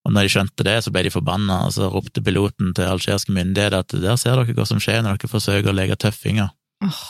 Og 0.06 0.14
når 0.14 0.26
de 0.26 0.32
skjønte 0.36 0.66
det, 0.66 0.76
så 0.84 0.92
ble 0.94 1.02
de 1.06 1.10
forbanna, 1.10 1.64
og 1.66 1.74
så 1.74 1.88
ropte 1.90 2.22
piloten 2.22 2.70
til 2.76 2.86
algeriske 2.86 3.34
myndigheter 3.34 3.80
at 3.80 3.94
der 3.94 4.18
ser 4.20 4.38
dere 4.38 4.54
hva 4.54 4.66
som 4.68 4.78
skjer 4.82 5.00
når 5.02 5.18
dere 5.18 5.30
forsøker 5.32 5.72
å 5.72 5.74
leke 5.74 5.98
tøffinger. 5.98 6.52
Oh. 6.86 7.00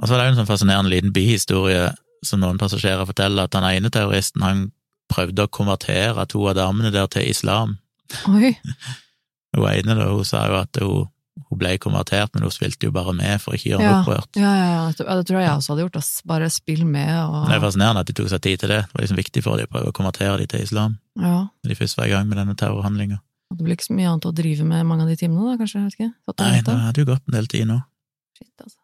Og 0.00 0.08
så 0.08 0.16
er 0.16 0.20
det 0.20 0.26
jo 0.26 0.32
en 0.34 0.40
sånn 0.42 0.50
fascinerende 0.50 0.92
liten 0.92 1.14
bihistorie 1.16 1.86
som 2.24 2.42
noen 2.42 2.60
passasjerer 2.60 3.08
forteller, 3.08 3.48
at 3.48 3.54
den 3.56 3.64
ene 3.64 3.92
terroristen 3.92 4.44
han 4.44 4.66
prøvde 5.10 5.46
å 5.46 5.52
konvertere 5.52 6.26
to 6.30 6.42
av 6.50 6.58
damene 6.58 6.92
der 6.92 7.08
til 7.12 7.28
islam. 7.30 7.78
Oi. 8.28 8.52
Hun 9.56 9.66
ene 9.66 9.96
da, 9.98 10.04
hun 10.12 10.26
sa 10.28 10.44
jo 10.46 10.60
at 10.60 10.78
hun, 10.78 11.08
hun 11.50 11.58
ble 11.58 11.72
konvertert, 11.82 12.30
men 12.34 12.42
hun 12.46 12.50
spilte 12.54 12.86
jo 12.86 12.92
bare 12.94 13.12
med 13.12 13.40
for 13.42 13.52
ikke 13.54 13.72
å 13.74 13.78
gjøre 13.78 13.82
Ja. 13.88 14.02
opprørt. 14.02 14.36
Ja, 14.36 14.52
ja, 14.54 14.68
ja, 14.76 14.92
det- 14.92 15.26
tror 15.26 15.38
jeg 15.40 15.48
jeg 15.48 15.56
også 15.58 15.68
hadde 15.74 15.82
gjort. 15.84 15.96
Ass. 15.96 16.22
Bare 16.24 16.50
spill 16.50 16.84
med 16.86 17.10
og 17.24 17.48
Det 17.48 17.56
er 17.56 17.60
fascinerende 17.60 18.00
at 18.00 18.06
de 18.06 18.12
tok 18.12 18.28
seg 18.30 18.40
tid 18.40 18.58
til 18.60 18.68
det. 18.68 18.82
Det 18.86 18.92
var 18.94 19.02
liksom 19.02 19.16
viktig 19.18 19.42
for 19.42 19.56
dem 19.56 19.66
å 19.66 19.70
prøve 19.74 19.88
å 19.90 19.92
konvertere 19.92 20.38
dem 20.38 20.46
til 20.46 20.60
islam 20.62 20.98
Ja. 21.18 21.48
de 21.64 21.74
først 21.74 21.96
var 21.96 22.06
i 22.06 22.10
gang 22.10 22.28
med 22.28 22.38
denne 22.38 22.54
terrorhandlinga. 22.56 23.18
Det 23.50 23.64
blir 23.64 23.74
ikke 23.74 23.88
så 23.90 23.94
mye 23.96 24.06
annet 24.08 24.26
å 24.30 24.34
drive 24.34 24.62
med 24.64 24.86
mange 24.86 25.02
av 25.02 25.08
de 25.08 25.16
timene, 25.16 25.50
da, 25.50 25.64
kanskje? 25.64 25.74
jeg 25.74 25.84
Vet 25.90 25.94
ikke. 25.98 26.14
Satt 26.28 26.38
Nei, 26.38 26.60
det 26.62 26.80
hadde 26.80 26.98
jo 27.02 27.04
gått 27.04 27.22
en 27.26 27.32
del 27.34 27.46
tid 27.46 27.66
nå. 27.66 27.82
Shit, 28.38 28.52
altså. 28.62 28.76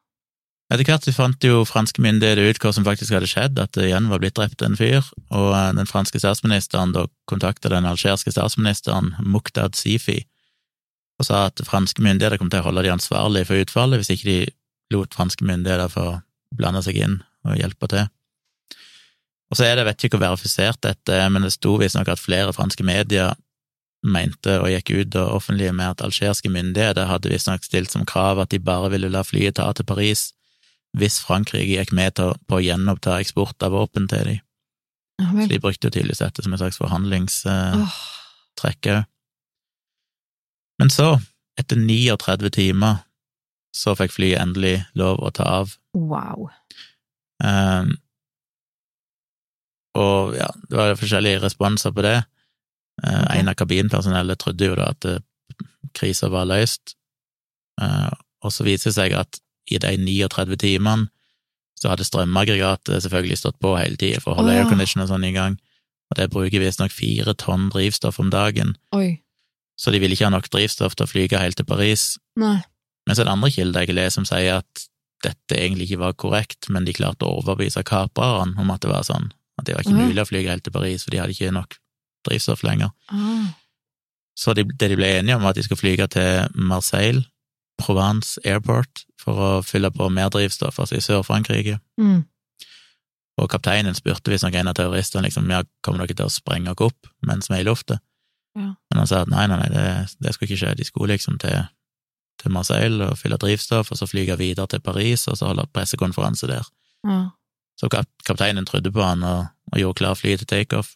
Etter 0.68 0.84
hvert 0.84 1.04
så 1.06 1.14
fant 1.14 1.38
jo 1.46 1.64
franske 1.64 2.02
myndigheter 2.02 2.50
ut 2.50 2.58
hva 2.58 2.74
som 2.74 2.82
faktisk 2.82 3.12
hadde 3.14 3.28
skjedd, 3.30 3.56
at 3.62 3.70
det 3.70 3.84
igjen 3.84 4.08
var 4.08 4.18
blitt 4.18 4.34
drept 4.34 4.60
en 4.66 4.74
fyr, 4.74 5.04
og 5.30 5.76
den 5.76 5.86
franske 5.86 6.18
statsministeren 6.18 6.92
da 6.92 7.06
kontakta 7.30 7.68
den 7.70 7.84
algeriske 7.84 8.32
statsministeren 8.34 9.14
Muqdad 9.22 9.76
Sifi 9.76 10.24
og 11.16 11.28
sa 11.28 11.46
at 11.48 11.62
franske 11.64 12.02
myndigheter 12.04 12.40
kom 12.40 12.50
til 12.52 12.60
å 12.60 12.68
holde 12.68 12.84
de 12.86 12.92
ansvarlige 12.92 13.48
for 13.48 13.62
utfallet 13.62 14.02
hvis 14.02 14.12
ikke 14.16 14.28
de 14.28 14.40
lot 14.94 15.16
franske 15.16 15.46
myndigheter 15.46 15.92
få 15.92 16.06
blande 16.56 16.82
seg 16.84 16.98
inn 17.00 17.16
og 17.46 17.56
hjelpe 17.58 17.88
til. 17.90 18.06
Og 19.50 19.58
så 19.58 19.64
er 19.64 19.74
det, 19.74 19.84
jeg 19.84 19.88
vet 19.88 20.06
ikke 20.06 20.18
hvor 20.18 20.26
verifisert 20.26 20.80
dette 20.82 21.14
er, 21.14 21.28
men 21.30 21.46
det 21.46 21.54
sto 21.54 21.76
visstnok 21.80 22.08
at 22.10 22.22
flere 22.22 22.54
franske 22.54 22.84
medier 22.86 23.34
mente 24.06 24.58
og 24.60 24.68
gikk 24.70 24.90
ut 24.92 25.16
og 25.18 25.36
offentlige 25.40 25.74
med 25.74 25.94
at 25.94 26.04
algeriske 26.04 26.50
myndigheter 26.52 27.08
hadde 27.08 27.32
visstnok 27.32 27.64
stilt 27.66 27.94
som 27.94 28.06
krav 28.06 28.42
at 28.42 28.52
de 28.52 28.60
bare 28.62 28.90
ville 28.92 29.10
la 29.10 29.22
flyet 29.26 29.56
ta 29.58 29.70
til 29.74 29.88
Paris 29.88 30.28
hvis 30.96 31.18
Frankrike 31.24 31.76
gikk 31.76 31.92
med 31.96 32.16
på 32.16 32.58
å 32.58 32.62
gjenoppta 32.62 33.18
eksport 33.20 33.62
av 33.66 33.74
våpen 33.76 34.04
til 34.08 34.30
dem. 34.30 34.40
Oh, 35.22 35.42
Så 35.42 35.48
de 35.50 35.60
brukte 35.60 35.88
jo 35.88 35.94
tydeligvis 35.94 36.22
dette 36.22 36.44
som 36.44 36.52
en 36.52 36.60
slags 36.60 36.80
forhandlingstrekk 36.80 38.82
Åh, 38.90 38.94
òg. 38.94 39.04
Men 40.80 40.92
så, 40.92 41.16
etter 41.60 41.78
39 41.80 42.50
timer, 42.54 43.04
så 43.76 43.94
fikk 43.96 44.14
flyet 44.14 44.40
endelig 44.40 44.80
lov 44.96 45.20
å 45.24 45.32
ta 45.34 45.48
av. 45.62 45.76
wow. 45.94 46.48
Um, 47.44 47.96
og 49.96 50.36
ja, 50.36 50.48
det 50.68 50.76
var 50.76 50.96
forskjellige 50.96 51.42
responser 51.42 51.92
på 51.92 52.04
det. 52.04 52.18
Uh, 53.02 53.22
okay. 53.22 53.40
En 53.40 53.50
av 53.52 53.56
kabinpersonellet 53.56 54.40
trodde 54.40 54.70
jo 54.70 54.76
da 54.76 54.90
at 54.92 55.08
uh, 55.08 55.20
krisa 55.96 56.28
var 56.32 56.48
løst, 56.48 56.96
Uh, 57.80 58.12
og 58.44 58.52
så 58.54 58.64
viser 58.64 58.90
det 58.90 58.96
seg 58.96 59.14
at 59.18 59.38
i 59.68 59.78
de 59.82 59.92
39 60.00 60.56
timene 60.62 61.10
så 61.76 61.90
hadde 61.92 62.06
strømaggregatet 62.08 63.02
selvfølgelig 63.04 63.36
stått 63.42 63.58
på 63.60 63.74
hele 63.76 63.98
tida 64.00 64.22
for 64.22 64.32
å 64.32 64.38
holde 64.40 64.54
oh. 64.54 64.62
aircondition 64.62 65.04
og 65.04 65.10
sånn 65.10 65.26
i 65.28 65.34
gang, 65.34 65.58
og 66.08 66.16
det 66.16 66.30
bruker 66.32 66.62
visstnok 66.62 66.94
fire 66.94 67.34
tonn 67.36 67.68
drivstoff 67.72 68.20
om 68.22 68.30
dagen, 68.32 68.72
Oi. 68.96 69.18
Så 69.76 69.92
de 69.92 70.00
ville 70.00 70.16
ikke 70.16 70.28
ha 70.28 70.32
nok 70.34 70.48
drivstoff 70.52 70.96
til 70.96 71.06
å 71.06 71.10
flyge 71.10 71.40
helt 71.40 71.58
til 71.60 71.68
Paris. 71.68 72.14
Nei. 72.40 72.58
Men 73.06 73.16
så 73.16 73.22
er 73.22 73.28
det 73.28 73.34
andre 73.36 73.52
kilder 73.54 73.84
jeg 73.84 73.96
leser 73.96 74.16
som 74.18 74.28
sier 74.28 74.60
at 74.60 74.86
dette 75.24 75.56
egentlig 75.58 75.88
ikke 75.88 76.02
var 76.02 76.16
korrekt, 76.18 76.68
men 76.72 76.86
de 76.86 76.94
klarte 76.96 77.26
å 77.26 77.38
overbevise 77.40 77.84
kaprerne 77.86 78.58
om 78.60 78.72
at 78.72 78.82
det 78.84 78.90
var 78.90 79.06
sånn, 79.06 79.30
at 79.60 79.68
det 79.68 79.76
var 79.76 79.84
ikke 79.84 79.96
mulig 79.96 80.22
å 80.22 80.28
flyge 80.28 80.52
helt 80.52 80.66
til 80.66 80.74
Paris, 80.74 81.04
for 81.04 81.14
de 81.14 81.22
hadde 81.22 81.36
ikke 81.36 81.54
nok 81.54 81.78
drivstoff 82.26 82.64
lenger. 82.66 82.92
Ah. 83.12 83.54
Så 84.36 84.52
de, 84.56 84.66
det 84.68 84.90
de 84.92 84.98
ble 84.98 85.08
enige 85.18 85.38
om, 85.38 85.44
var 85.46 85.54
at 85.54 85.60
de 85.60 85.64
skulle 85.64 85.80
flyge 85.80 86.08
til 86.12 86.58
Marseille, 86.68 87.24
Provence 87.80 88.40
Airport, 88.44 89.04
for 89.20 89.40
å 89.40 89.50
fylle 89.64 89.90
på 89.92 90.08
mer 90.12 90.30
drivstoff, 90.32 90.80
altså 90.80 90.98
i 90.98 91.04
Sør-Frankrike. 91.04 91.78
Mm. 92.00 92.24
Og 93.40 93.50
kapteinen 93.52 93.96
spurte 93.96 94.32
visstnok 94.32 94.56
en 94.56 94.70
av 94.72 94.76
terroristene 94.78 95.26
liksom, 95.26 95.48
ja, 95.52 95.62
kommer 95.84 96.04
dere 96.04 96.16
til 96.16 96.28
å 96.28 96.32
sprenge 96.32 96.72
dere 96.72 96.88
opp 96.88 97.10
mens 97.26 97.50
vi 97.50 97.58
er 97.58 97.64
i 97.64 97.68
lufta? 97.68 97.98
Ja. 98.56 98.72
Men 98.90 99.02
han 99.02 99.08
sa 99.10 99.22
at 99.24 99.32
nei, 99.32 99.46
nei, 99.50 99.58
nei, 99.60 99.70
det, 99.72 99.86
det 100.24 100.34
skulle 100.34 100.50
ikke 100.50 100.62
skje, 100.62 100.74
de 100.78 100.86
skulle 100.88 101.12
liksom 101.14 101.38
til, 101.42 101.66
til 102.40 102.54
Marseille 102.54 103.10
og 103.10 103.18
fylle 103.20 103.38
drivstoff, 103.40 103.92
og 103.92 104.00
så 104.00 104.08
flyge 104.08 104.38
videre 104.40 104.68
til 104.72 104.82
Paris, 104.84 105.26
og 105.28 105.38
så 105.38 105.50
holde 105.50 105.66
pressekonferanse 105.76 106.48
der. 106.50 106.68
Ja. 107.06 107.22
Så 107.76 107.90
kap 107.92 108.08
kapteinen 108.24 108.64
trodde 108.64 108.92
på 108.92 109.04
han 109.04 109.24
og, 109.26 109.50
og 109.72 109.82
gjorde 109.82 110.00
klar 110.00 110.16
flyet 110.16 110.40
til 110.42 110.48
takeoff. 110.48 110.94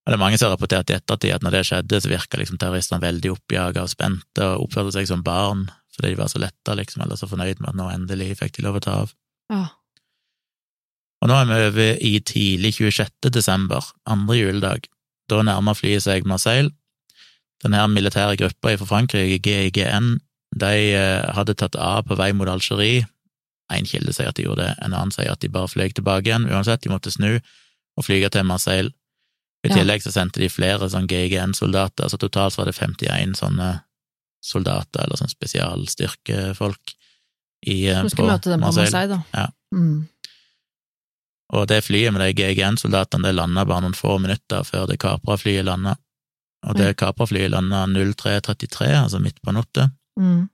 Og 0.00 0.10
det 0.10 0.16
er 0.16 0.22
mange 0.22 0.38
som 0.40 0.48
har 0.48 0.56
rapportert 0.56 0.90
i 0.90 0.96
ettertid 0.96 1.34
at 1.36 1.44
når 1.44 1.54
det 1.54 1.66
skjedde, 1.68 2.00
så 2.02 2.10
virka 2.10 2.40
liksom 2.40 2.58
terroristene 2.58 3.04
veldig 3.04 3.34
oppjaga 3.36 3.84
og 3.84 3.92
spente 3.92 4.46
og 4.46 4.64
oppførte 4.66 4.96
seg 4.96 5.10
som 5.10 5.22
barn 5.22 5.68
fordi 5.90 6.14
de 6.14 6.20
var 6.20 6.30
så 6.32 6.38
letta, 6.40 6.74
liksom, 6.78 7.02
eller 7.04 7.18
så 7.18 7.26
fornøyd 7.28 7.58
med 7.60 7.72
at 7.72 7.76
nå 7.76 7.88
endelig 7.92 8.38
fikk 8.38 8.54
de 8.56 8.62
lov 8.64 8.78
å 8.78 8.82
ta 8.84 8.94
av. 9.02 9.12
ja. 9.52 9.66
Og 11.20 11.28
nå 11.28 11.36
er 11.36 11.48
vi 11.50 11.56
over 11.66 11.98
i 12.00 12.12
tidlig 12.24 12.70
26. 12.78 13.28
desember, 13.28 13.84
andre 14.08 14.38
juledag. 14.38 14.86
Da 15.30 15.40
nærmer 15.46 15.78
flyet 15.78 16.04
seg 16.06 16.26
Marseille. 16.28 16.72
Den 17.62 17.76
her 17.76 17.86
militære 17.92 18.38
gruppa 18.40 18.74
fra 18.80 18.88
Frankrike, 18.88 19.38
GIGN, 19.44 20.18
de 20.60 20.76
eh, 20.96 21.26
hadde 21.36 21.54
tatt 21.54 21.76
av 21.76 22.06
på 22.08 22.16
vei 22.18 22.32
mot 22.34 22.48
Algerie. 22.50 23.04
En 23.70 23.86
kilde 23.86 24.14
sier 24.16 24.30
at 24.32 24.38
de 24.38 24.48
gjorde 24.48 24.64
det, 24.64 24.72
en 24.82 24.94
annen 24.96 25.12
sier 25.14 25.30
at 25.30 25.42
de 25.44 25.50
bare 25.52 25.70
fløy 25.70 25.92
tilbake 25.94 26.26
igjen. 26.26 26.48
Uansett, 26.50 26.82
de 26.82 26.90
måtte 26.90 27.12
snu 27.14 27.36
og 27.38 28.06
flyge 28.06 28.32
til 28.32 28.48
Marseille. 28.48 28.90
I 29.60 29.68
tillegg 29.68 30.00
så 30.00 30.12
sendte 30.14 30.40
de 30.40 30.48
flere 30.48 30.88
sånn 30.88 31.08
GIGN-soldater, 31.10 32.08
så 32.08 32.16
totalt 32.18 32.56
var 32.56 32.70
det 32.70 32.78
51 32.78 33.36
sånne 33.36 33.68
soldater, 34.40 35.04
eller 35.04 35.20
sånn 35.20 35.30
spesialstyrkefolk, 35.30 36.94
i, 37.68 37.84
eh, 37.92 38.00
på 38.00 38.14
skulle 38.14 38.32
møte 38.32 38.54
dem 38.54 38.62
på 38.64 38.70
Marseille. 38.70 38.88
Marseille, 38.88 39.18
da. 39.20 39.20
Ja. 39.36 39.76
Mm. 39.76 40.08
Og 41.52 41.66
det 41.66 41.80
flyet 41.84 42.12
med 42.14 42.22
de 42.22 42.34
GGN-soldatene 42.38 43.24
det 43.26 43.34
landa 43.34 43.64
bare 43.66 43.82
noen 43.82 43.96
få 43.98 44.18
minutter 44.22 44.62
før 44.64 44.86
det 44.86 45.00
Capra-flyet 45.02 45.64
landa. 45.66 45.96
Og 46.68 46.76
det 46.76 46.92
Capra-flyet 47.00 47.50
landa 47.50 47.86
03.33, 47.86 48.90
altså 49.02 49.18
midt 49.20 49.40
på 49.42 49.52
natta, 49.56 49.90
Mm. 50.18 50.48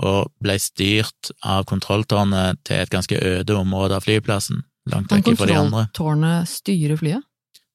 og 0.00 0.32
ble 0.40 0.54
styrt 0.58 1.30
av 1.44 1.64
kontrolltårnet 1.66 2.62
til 2.64 2.76
et 2.80 2.90
ganske 2.90 3.14
øde 3.20 3.54
område 3.58 3.94
av 3.98 4.02
flyplassen, 4.06 4.62
langt 4.90 5.08
Kan 5.08 5.22
vekk 5.22 5.36
fra 5.36 5.46
de 5.46 5.54
andre. 5.58 5.86
kontrolltårnet 5.92 6.48
styre 6.48 6.96
flyet? 6.96 7.22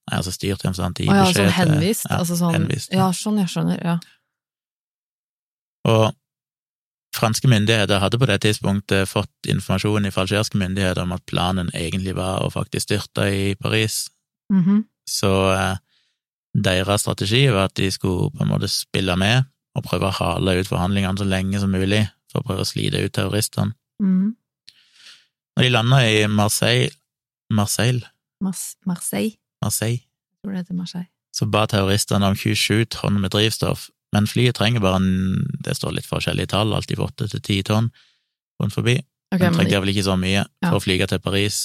Nei, 0.10 0.18
altså 0.18 0.32
styrt 0.34 0.64
gjennom 0.64 0.76
sånn 0.76 0.94
Å 1.00 1.06
ja, 1.06 1.24
beskjed 1.24 1.36
sånn 1.36 1.54
til- 1.54 1.72
henvist? 1.72 2.06
Ja, 2.10 2.18
altså 2.18 2.36
sånn, 2.36 2.54
henvist, 2.58 2.92
ja. 2.92 2.98
ja, 2.98 3.10
sånn, 3.12 3.38
jeg 3.40 3.48
skjønner. 3.48 3.84
Ja. 3.86 4.00
Og 5.86 6.16
franske 7.14 7.48
myndigheter 7.48 8.00
hadde 8.02 8.18
på 8.20 8.26
det 8.30 8.40
tidspunktet 8.42 9.10
fått 9.10 9.48
informasjon 9.50 10.10
fra 10.12 10.24
algeriske 10.26 10.58
myndigheter 10.58 11.04
om 11.04 11.12
at 11.16 11.26
planen 11.30 11.70
egentlig 11.74 12.16
var 12.18 12.42
å 12.46 12.52
faktisk 12.54 12.88
styrte 12.90 13.30
i 13.32 13.56
Paris, 13.56 14.10
Mhm. 14.52 14.84
Så 15.08 15.30
eh, 15.54 15.78
deres 16.56 17.02
strategi 17.02 17.48
var 17.52 17.66
at 17.66 17.74
de 17.76 17.90
skulle 17.92 18.30
på 18.32 18.44
en 18.44 18.50
måte 18.52 18.68
spille 18.70 19.16
med 19.18 19.46
og 19.76 19.84
prøve 19.84 20.08
å 20.08 20.14
hale 20.14 20.60
ut 20.60 20.68
forhandlingene 20.70 21.18
så 21.18 21.26
lenge 21.26 21.60
som 21.60 21.72
mulig 21.72 22.04
for 22.32 22.40
å 22.42 22.46
prøve 22.48 22.62
å 22.62 22.68
slite 22.68 23.02
ut 23.04 23.12
terroristene. 23.16 23.74
Mhm. 24.02 24.36
Når 25.58 25.64
de 25.64 25.70
landa 25.70 25.98
i 26.06 26.28
Marseille, 26.28 26.92
Marseille, 27.50 28.02
Mas 28.42 28.76
Marseille, 28.86 29.36
Marseille, 29.64 30.02
jeg 30.04 30.44
tror 30.44 30.52
det 30.54 30.62
heter 30.66 30.74
Marseille. 30.76 31.08
så 31.34 31.46
ba 31.50 31.66
terroristene 31.66 32.24
om 32.28 32.36
27 32.36 32.86
tonn 32.86 33.20
med 33.22 33.32
drivstoff, 33.32 33.90
men 34.14 34.28
flyet 34.30 34.56
trenger 34.60 34.84
bare 34.84 35.00
en, 35.02 35.46
det 35.66 35.74
står 35.78 35.96
litt 35.98 36.08
forskjellige 36.10 36.52
tall, 36.54 36.74
alltid 36.78 37.00
fra 37.00 37.10
åtte 37.10 37.28
til 37.32 37.42
10 37.42 37.64
tonn 37.70 37.90
rundt 38.62 38.76
forbi. 38.76 39.00
Okay, 39.34 39.50
men, 39.50 39.58
trengte 39.58 39.80
vel 39.82 39.90
ikke 39.96 40.06
så 40.06 40.16
mye 40.22 40.44
Ja. 40.46 40.70
for 40.70 40.78
å 40.78 40.84
flyge 40.86 41.08
til 41.10 41.20
Paris. 41.24 41.64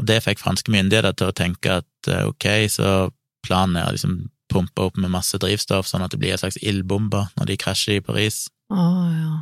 Og 0.00 0.06
det 0.08 0.22
fikk 0.24 0.40
franske 0.40 0.72
myndigheter 0.72 1.12
til 1.18 1.28
å 1.30 1.36
tenke 1.36 1.78
at 1.82 2.08
eh, 2.10 2.24
ok, 2.30 2.46
så 2.72 3.10
planen 3.46 3.76
er 3.76 3.90
å 3.90 3.94
liksom 3.94 4.30
pumpe 4.52 4.84
opp 4.88 4.96
med 5.00 5.12
masse 5.12 5.36
drivstoff, 5.40 5.86
sånn 5.88 6.02
at 6.04 6.12
det 6.12 6.20
blir 6.20 6.32
en 6.34 6.40
slags 6.40 6.58
ildbombe 6.62 7.26
når 7.38 7.48
de 7.52 7.56
krasjer 7.60 8.00
i 8.00 8.04
Paris. 8.04 8.46
Oh, 8.72 9.06
ja. 9.12 9.36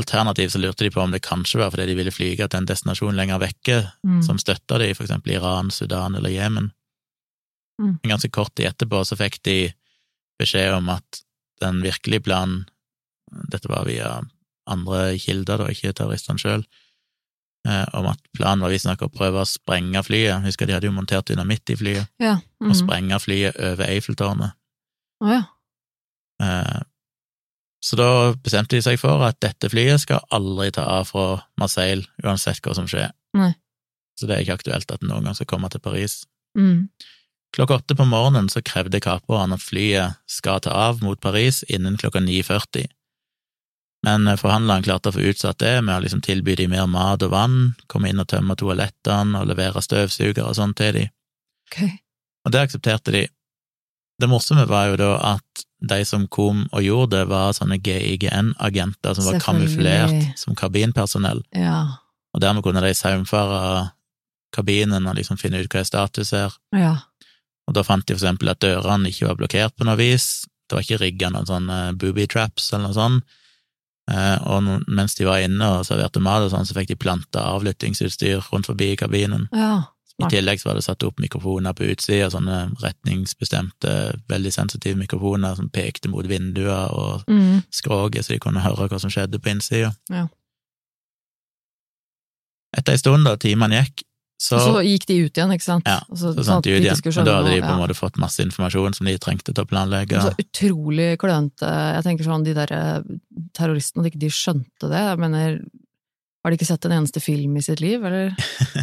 Alternativt 0.00 0.52
så 0.54 0.60
lurte 0.62 0.84
de 0.86 0.90
på 0.94 1.02
om 1.02 1.10
det 1.12 1.22
kanskje 1.26 1.58
var 1.60 1.72
fordi 1.74 1.88
de 1.90 1.96
ville 1.98 2.12
flyge 2.14 2.46
til 2.48 2.60
en 2.60 2.68
destinasjon 2.68 3.16
lenger 3.18 3.40
vekke 3.42 3.78
Mm. 4.06 4.22
som 4.24 4.38
støtta 4.38 4.78
de, 4.78 4.92
for 4.94 5.04
eksempel 5.04 5.34
Iran, 5.36 5.70
Sudan 5.70 6.14
eller 6.16 6.30
Jemen. 6.30 6.70
Mm. 7.80 7.98
Men 8.02 8.10
ganske 8.14 8.30
kort 8.32 8.54
tid 8.54 8.66
etterpå 8.70 9.00
så 9.04 9.16
fikk 9.18 9.40
de 9.42 9.72
beskjed 10.40 10.74
om 10.74 10.90
at 10.92 11.22
den 11.60 11.82
virkelige 11.84 12.24
planen, 12.24 12.64
dette 13.52 13.68
var 13.70 13.86
via 13.88 14.20
andre 14.70 15.18
kilder, 15.20 15.60
da, 15.60 15.70
ikke 15.72 15.92
terroristene 15.96 16.40
sjøl, 16.40 16.64
eh, 17.68 17.86
om 17.96 18.08
at 18.10 18.20
planen 18.36 18.64
var 18.64 18.72
visstnok 18.72 19.04
å 19.04 19.12
prøve 19.12 19.42
å 19.42 19.48
sprenge 19.48 20.02
flyet. 20.06 20.44
Husker 20.46 20.68
de 20.68 20.76
hadde 20.76 20.88
jo 20.88 20.96
montert 20.96 21.30
dynamitt 21.30 21.72
i 21.72 21.78
flyet, 21.78 22.10
ja. 22.22 22.38
og 22.62 22.70
mhm. 22.72 22.78
sprenge 22.82 23.20
flyet 23.22 23.58
over 23.70 23.90
Eiffeltårnet. 23.90 24.56
Oh, 25.20 25.34
ja. 25.34 25.42
Eh, 26.42 26.80
Så 27.80 27.96
da 27.96 28.34
bestemte 28.36 28.76
de 28.76 28.82
seg 28.84 28.98
for 29.00 29.22
at 29.24 29.38
dette 29.40 29.70
flyet 29.72 30.02
skal 30.02 30.20
aldri 30.36 30.66
ta 30.76 30.82
av 30.84 31.06
fra 31.08 31.38
Marseille, 31.56 32.04
uansett 32.20 32.60
hva 32.60 32.74
som 32.76 32.88
skjer. 32.90 33.08
Nei. 33.40 33.54
Så 34.20 34.28
det 34.28 34.36
er 34.36 34.44
ikke 34.44 34.58
aktuelt 34.58 34.92
at 34.92 35.00
den 35.00 35.08
noen 35.08 35.24
gang 35.24 35.36
skal 35.38 35.48
komme 35.48 35.70
til 35.72 35.80
Paris. 35.80 36.26
Mm. 36.58 36.90
Klokka 37.56 37.74
åtte 37.80 37.96
på 37.98 38.04
morgenen 38.06 38.48
så 38.48 38.62
krevde 38.62 39.00
kaperne 39.02 39.56
at 39.58 39.64
flyet 39.64 40.18
skal 40.30 40.60
ta 40.62 40.70
av 40.70 41.00
mot 41.02 41.20
Paris 41.20 41.62
innen 41.68 41.96
klokka 41.98 42.22
9.40. 42.22 42.86
Men 44.06 44.30
forhandlerne 44.40 44.84
klarte 44.86 45.10
å 45.10 45.16
få 45.16 45.24
utsatt 45.32 45.58
det 45.60 45.74
med 45.84 45.96
å 45.98 46.04
liksom 46.04 46.22
tilby 46.24 46.54
de 46.56 46.68
mer 46.72 46.86
mat 46.88 47.20
og 47.26 47.34
vann, 47.34 47.58
komme 47.90 48.08
inn 48.08 48.22
og 48.22 48.30
tømme 48.32 48.56
toalettene 48.56 49.42
og 49.42 49.50
levere 49.50 49.82
støvsugere 49.84 50.46
og 50.46 50.56
sånn 50.56 50.72
til 50.78 50.94
de. 50.96 51.02
Okay. 51.68 51.90
Og 52.46 52.54
det 52.54 52.62
aksepterte 52.64 53.12
de. 53.12 53.26
Det 54.20 54.28
morsomme 54.28 54.64
var 54.68 54.88
jo 54.92 54.96
da 55.00 55.10
at 55.34 55.64
de 55.90 56.00
som 56.04 56.26
kom 56.28 56.66
og 56.76 56.82
gjorde 56.84 57.18
det, 57.18 57.26
var 57.28 57.52
sånne 57.56 57.78
GIGN-agenter 57.80 59.16
som 59.16 59.28
var 59.28 59.40
kamuflert 59.40 60.38
som 60.38 60.56
kabinpersonell, 60.56 61.40
Ja. 61.56 61.98
og 62.34 62.40
dermed 62.40 62.62
kunne 62.62 62.82
de 62.84 62.94
saumfare 62.94 63.90
kabinen 64.52 65.06
og 65.06 65.16
liksom 65.16 65.38
finne 65.40 65.60
ut 65.60 65.72
hva 65.72 65.84
status 65.84 66.32
er. 66.32 66.52
Ja. 66.76 66.96
Og 67.68 67.74
da 67.74 67.82
fant 67.82 68.06
de 68.06 68.14
for 68.14 68.20
eksempel 68.24 68.48
at 68.50 68.60
dørene 68.60 69.08
ikke 69.12 69.26
var 69.28 69.36
blokkert 69.36 69.76
på 69.76 69.84
noe 69.84 69.96
vis, 69.96 70.46
det 70.68 70.76
var 70.76 70.82
ikke 70.82 71.00
rigga 71.02 71.30
noen 71.30 71.46
sånne 71.46 71.78
booby 71.98 72.26
traps 72.26 72.72
eller 72.72 72.88
noe 72.88 72.94
sånt, 72.94 73.24
Eh, 74.10 74.38
og 74.42 74.64
mens 74.88 75.14
de 75.14 75.24
var 75.24 75.38
inne 75.38 75.62
og 75.62 75.84
serverte 75.86 76.18
mat 76.18 76.42
og 76.42 76.50
sånn, 76.50 76.64
så 76.66 76.74
fikk 76.74 76.88
de 76.88 76.96
planta 76.98 77.44
avlyttingsutstyr 77.52 78.40
rundt 78.50 78.66
forbi 78.66 78.96
kabinen. 78.96 79.48
ja. 79.54 79.84
I 80.20 80.26
tillegg 80.28 80.58
så 80.60 80.66
var 80.68 80.74
det 80.74 80.82
satt 80.84 81.02
opp 81.04 81.16
mikrofoner 81.22 81.72
på 81.72 81.86
utsida, 81.94 82.26
sånne 82.28 82.74
retningsbestemte, 82.82 84.18
veldig 84.28 84.52
sensitive 84.52 84.98
mikrofoner 84.98 85.54
som 85.56 85.70
pekte 85.70 86.08
mot 86.10 86.26
vinduer 86.26 86.90
og 86.92 87.24
Mm. 87.28 87.62
skroget, 87.70 88.24
så 88.24 88.32
de 88.34 88.38
kunne 88.38 88.60
høre 88.60 88.88
hva 88.88 88.98
som 89.00 89.08
skjedde 89.10 89.38
på 89.38 89.48
innsida. 89.48 89.94
Ja. 90.10 90.26
Etter 92.76 92.92
ei 92.92 92.98
stund, 92.98 93.24
da 93.24 93.36
timene 93.36 93.80
gikk, 93.84 94.02
så, 94.40 94.56
Og 94.56 94.62
så 94.64 94.82
gikk 94.86 95.04
de 95.10 95.16
ut 95.26 95.36
igjen, 95.36 95.50
ikke 95.52 95.66
sant? 95.66 95.88
Ja, 95.88 95.98
Og 96.08 96.16
så, 96.16 96.30
så 96.32 96.44
sånn 96.46 96.62
de 96.64 96.72
ut 96.72 96.80
igjen. 96.80 97.00
Men 97.12 97.26
da 97.28 97.34
hadde 97.36 97.50
de 97.52 97.60
på 97.60 97.72
en 97.74 97.80
måte 97.82 97.96
fått 97.98 98.16
masse 98.22 98.40
informasjon 98.40 98.94
som 98.96 99.08
de 99.10 99.16
trengte 99.20 99.52
til 99.52 99.66
å 99.66 99.68
planlegge. 99.68 100.22
Så 100.24 100.32
utrolig 100.40 101.10
klønete. 101.20 101.68
Jeg 101.98 102.06
tenker 102.06 102.24
sånn, 102.30 102.46
de 102.46 102.54
der 102.56 102.72
eh, 102.72 103.10
terroristene, 103.58 104.06
at 104.06 104.08
ikke 104.14 104.22
de 104.22 104.30
skjønte 104.32 104.88
det. 104.88 105.02
Jeg 105.10 105.20
mener, 105.20 105.58
har 106.40 106.54
de 106.54 106.56
ikke 106.56 106.70
sett 106.70 106.88
en 106.88 106.96
eneste 107.02 107.20
film 107.20 107.58
i 107.60 107.64
sitt 107.68 107.82
liv, 107.84 108.00
eller? 108.08 108.32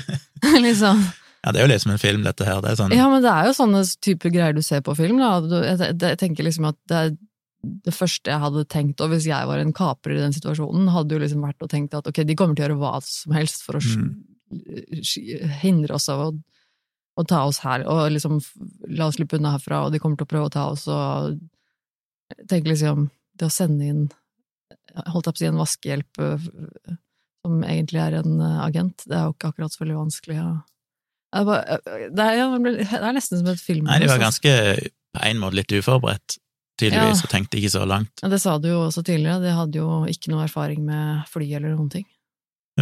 liksom. 0.68 1.02
Ja, 1.42 1.52
det 1.56 1.64
er 1.64 1.66
jo 1.68 1.74
liksom 1.74 1.96
en 1.96 2.02
film, 2.06 2.22
dette 2.28 2.46
her. 2.46 2.62
Det 2.62 2.76
sånn 2.78 2.94
Ja, 2.94 3.10
men 3.10 3.26
det 3.26 3.34
er 3.34 3.50
jo 3.50 3.58
sånne 3.58 3.82
typer 4.04 4.34
greier 4.38 4.54
du 4.54 4.62
ser 4.66 4.86
på 4.86 4.94
film, 5.00 5.18
da. 5.24 5.42
Jeg, 5.74 6.18
tenker 6.22 6.46
liksom 6.46 6.70
at 6.70 6.78
det 6.92 7.02
er 7.02 7.12
det 7.88 7.92
første 7.98 8.30
jeg 8.30 8.40
hadde 8.46 8.62
tenkt, 8.70 9.02
og 9.02 9.10
hvis 9.12 9.26
jeg 9.28 9.50
var 9.50 9.58
en 9.60 9.74
kaper 9.76 10.14
i 10.14 10.22
den 10.22 10.38
situasjonen, 10.38 10.92
hadde 10.94 11.18
jo 11.18 11.22
liksom 11.26 11.42
vært 11.44 11.66
å 11.66 11.70
tenke 11.72 11.98
at 11.98 12.06
ok, 12.14 12.22
de 12.30 12.36
kommer 12.38 12.54
til 12.56 12.68
å 12.68 12.70
gjøre 12.70 12.82
hva 12.86 12.98
som 13.04 13.34
helst 13.36 13.66
for 13.66 13.80
å 13.80 13.82
sk- 13.84 14.06
hindre 15.62 15.98
oss 15.98 16.08
av 16.10 16.24
å, 16.26 16.30
å 17.18 17.26
ta 17.28 17.44
oss 17.48 17.60
her, 17.66 17.86
og 17.90 18.12
liksom 18.14 18.40
la 18.94 19.10
oss 19.10 19.18
slippe 19.20 19.40
unna 19.40 19.56
herfra, 19.58 19.86
og 19.86 19.94
de 19.94 20.02
kommer 20.04 20.20
til 20.20 20.28
å 20.28 20.32
prøve 20.34 20.50
å 20.52 20.54
ta 20.54 20.68
oss, 20.72 20.88
og 20.92 21.38
tenke 22.30 22.48
tenker 22.52 22.74
liksom, 22.74 23.10
det 23.40 23.48
å 23.48 23.54
sende 23.54 23.86
inn, 23.88 24.08
holdt 25.08 25.30
jeg 25.30 25.34
på 25.34 25.38
å 25.38 25.42
si, 25.44 25.50
en 25.52 25.62
vaskehjelp 25.62 26.24
øh, 26.24 26.48
som 27.46 27.62
egentlig 27.64 28.02
er 28.04 28.18
en 28.22 28.42
øh, 28.42 28.58
agent, 28.66 29.06
det 29.08 29.16
er 29.16 29.28
jo 29.28 29.36
ikke 29.36 29.52
akkurat 29.54 29.76
så 29.76 29.84
veldig 29.84 30.02
vanskelig, 30.02 30.40
ja. 30.42 30.50
Det 31.38 31.44
det, 32.16 32.24
er, 32.24 32.54
det 32.64 32.98
er 33.04 33.14
nesten 33.14 33.42
som 33.42 33.50
et 33.52 33.60
film. 33.62 33.86
Nei, 33.86 34.00
de 34.00 34.08
var 34.10 34.22
ganske 34.22 34.52
på 35.14 35.24
en 35.28 35.42
måte 35.42 35.60
litt 35.60 35.74
uforberedt, 35.76 36.38
tydeligvis, 36.80 37.20
Ja. 37.20 37.26
og 37.28 37.32
tenkte 37.34 37.60
ikke 37.60 37.74
så 37.74 37.84
langt. 37.90 38.22
Ja, 38.24 38.30
Det 38.32 38.40
sa 38.42 38.58
du 38.62 38.70
jo 38.70 38.80
også 38.86 39.04
tidligere, 39.04 39.42
de 39.44 39.56
hadde 39.56 39.80
jo 39.82 40.06
ikke 40.10 40.32
noe 40.32 40.46
erfaring 40.46 40.86
med 40.88 41.28
fly 41.32 41.48
eller 41.60 41.76
noen 41.76 41.90
ting. 41.92 42.06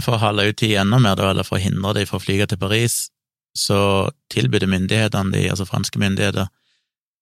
For 0.04 0.18
å 0.18 0.22
holde 0.22 0.50
ut 0.50 0.58
tid 0.60 0.76
enda 0.82 1.00
mer, 1.00 1.16
da, 1.16 1.30
eller 1.32 1.48
for 1.48 1.58
å 1.58 1.64
hindre 1.64 1.94
dem 1.96 2.08
fra 2.10 2.20
å 2.20 2.24
flyge 2.24 2.50
til 2.52 2.60
Paris, 2.60 3.06
så 3.56 3.78
tilbød 4.34 4.68
myndighetene, 4.68 5.32
de, 5.32 5.46
altså 5.54 5.68
franske 5.70 6.00
myndigheter, 6.02 6.50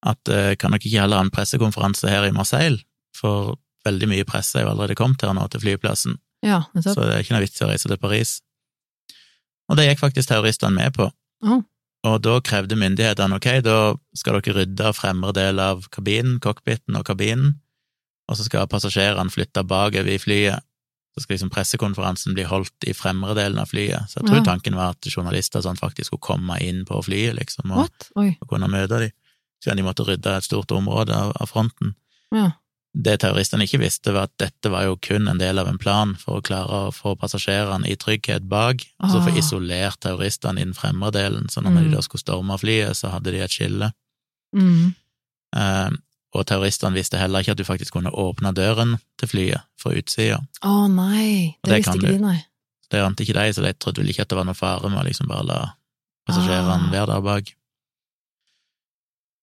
at 0.03 0.31
eh, 0.33 0.55
kan 0.59 0.73
dere 0.73 0.81
ikke 0.81 0.97
heller 0.97 1.21
ha 1.21 1.25
en 1.27 1.33
pressekonferanse 1.33 2.09
her 2.09 2.25
i 2.27 2.33
Marseille, 2.35 2.81
for 3.15 3.59
veldig 3.85 4.09
mye 4.09 4.25
presse 4.27 4.57
er 4.57 4.65
jo 4.65 4.71
allerede 4.73 4.97
kommet 4.97 5.21
her 5.23 5.35
nå 5.37 5.45
til 5.51 5.61
flyplassen, 5.63 6.17
Ja, 6.43 6.63
det 6.73 6.87
så 6.87 6.97
det 6.97 7.13
er 7.13 7.21
ikke 7.23 7.37
noe 7.37 7.43
vits 7.45 7.61
i 7.61 7.63
å 7.63 7.69
reise 7.69 7.91
til 7.91 8.01
Paris. 8.01 8.33
Og 9.71 9.77
det 9.79 9.85
gikk 9.87 10.01
faktisk 10.01 10.31
terroristene 10.31 10.75
med 10.75 10.97
på. 10.97 11.07
Oh. 11.45 11.61
Og 12.03 12.17
da 12.19 12.35
krevde 12.43 12.75
myndighetene 12.75 13.37
ok, 13.39 13.47
da 13.63 13.77
skal 14.17 14.41
dere 14.41 14.57
rydde 14.57 14.91
fremre 14.97 15.31
del 15.35 15.61
av 15.63 15.85
kabinen, 15.93 16.39
cockpiten 16.43 16.97
og 16.99 17.05
kabinen, 17.07 17.53
og 18.27 18.39
så 18.39 18.47
skal 18.47 18.67
passasjerene 18.71 19.31
flytte 19.31 19.63
bakover 19.67 20.11
i 20.11 20.19
flyet. 20.19 20.65
Så 21.13 21.21
skal 21.21 21.35
liksom 21.35 21.49
pressekonferansen 21.53 22.33
bli 22.33 22.43
holdt 22.43 22.87
i 22.89 22.93
fremre 22.93 23.35
delen 23.37 23.59
av 23.61 23.67
flyet. 23.69 24.09
Så 24.09 24.19
jeg 24.21 24.25
tror 24.25 24.37
Ja. 24.39 24.43
tanken 24.43 24.75
var 24.75 24.89
at 24.95 25.01
journalister 25.05 25.61
sånn 25.61 25.77
faktisk 25.77 26.07
skulle 26.09 26.25
komme 26.25 26.57
inn 26.61 26.85
på 26.85 27.03
flyet, 27.05 27.35
liksom, 27.37 27.71
og, 27.71 27.89
og 28.15 28.47
kunne 28.49 28.67
møte 28.67 28.99
dem. 28.99 29.11
Siden 29.63 29.77
de 29.77 29.83
måtte 29.83 30.03
rydde 30.07 30.37
et 30.37 30.43
stort 30.43 30.71
område 30.71 31.13
av, 31.13 31.31
av 31.39 31.47
fronten. 31.47 31.93
Ja. 32.33 32.51
Det 32.95 33.19
terroristene 33.21 33.63
ikke 33.65 33.79
visste, 33.79 34.11
var 34.13 34.23
at 34.23 34.37
dette 34.37 34.69
var 34.69 34.83
jo 34.85 34.97
kun 34.97 35.27
en 35.27 35.37
del 35.39 35.57
av 35.57 35.67
en 35.67 35.77
plan 35.77 36.15
for 36.15 36.37
å 36.39 36.43
klare 36.43 36.89
å 36.89 36.91
få 36.93 37.15
passasjerene 37.17 37.87
i 37.89 37.95
trygghet 37.95 38.47
bak, 38.49 38.83
og 39.01 39.09
så 39.09 39.21
få 39.23 39.31
Ah. 39.33 39.37
isolert 39.37 39.99
terroristene 39.99 40.59
i 40.61 40.63
den 40.65 40.73
fremre 40.73 41.11
delen, 41.11 41.47
så 41.49 41.61
når 41.63 41.71
Mm. 41.71 41.83
de 41.89 41.95
da 41.95 42.01
skulle 42.01 42.21
storme 42.21 42.57
flyet, 42.59 42.95
så 42.95 43.09
hadde 43.11 43.31
de 43.31 43.39
et 43.39 43.49
skille. 43.51 43.93
Mm. 44.55 44.95
Eh, 45.55 45.89
og 46.33 46.45
terroristene 46.49 46.95
visste 46.97 47.19
heller 47.21 47.43
ikke 47.43 47.53
at 47.53 47.59
du 47.61 47.65
faktisk 47.67 47.93
kunne 47.93 48.09
åpne 48.09 48.53
døren 48.57 48.95
til 49.21 49.29
flyet 49.29 49.61
fra 49.77 49.91
utsida. 49.93 50.39
Å 50.65 50.87
nei, 50.89 51.55
det, 51.63 51.69
Det 51.69 51.77
visste 51.83 51.97
ikke 51.99 52.07
du. 52.07 52.13
de, 52.17 52.21
nei. 52.23 52.39
Det 52.93 53.01
ante 53.05 53.23
ikke 53.25 53.35
de, 53.37 53.53
så 53.53 53.61
de 53.65 53.73
trodde 53.73 54.01
vel 54.01 54.09
ikke 54.13 54.25
at 54.25 54.29
det 54.33 54.37
var 54.37 54.45
noe 54.49 54.57
fare 54.57 54.89
med 54.89 55.01
å 55.01 55.05
liksom 55.07 55.29
bare 55.29 55.45
la 55.49 55.59
passasjerene 56.27 56.87
Ah. 56.89 56.91
være 56.93 57.11
der 57.13 57.21
bak. 57.25 57.53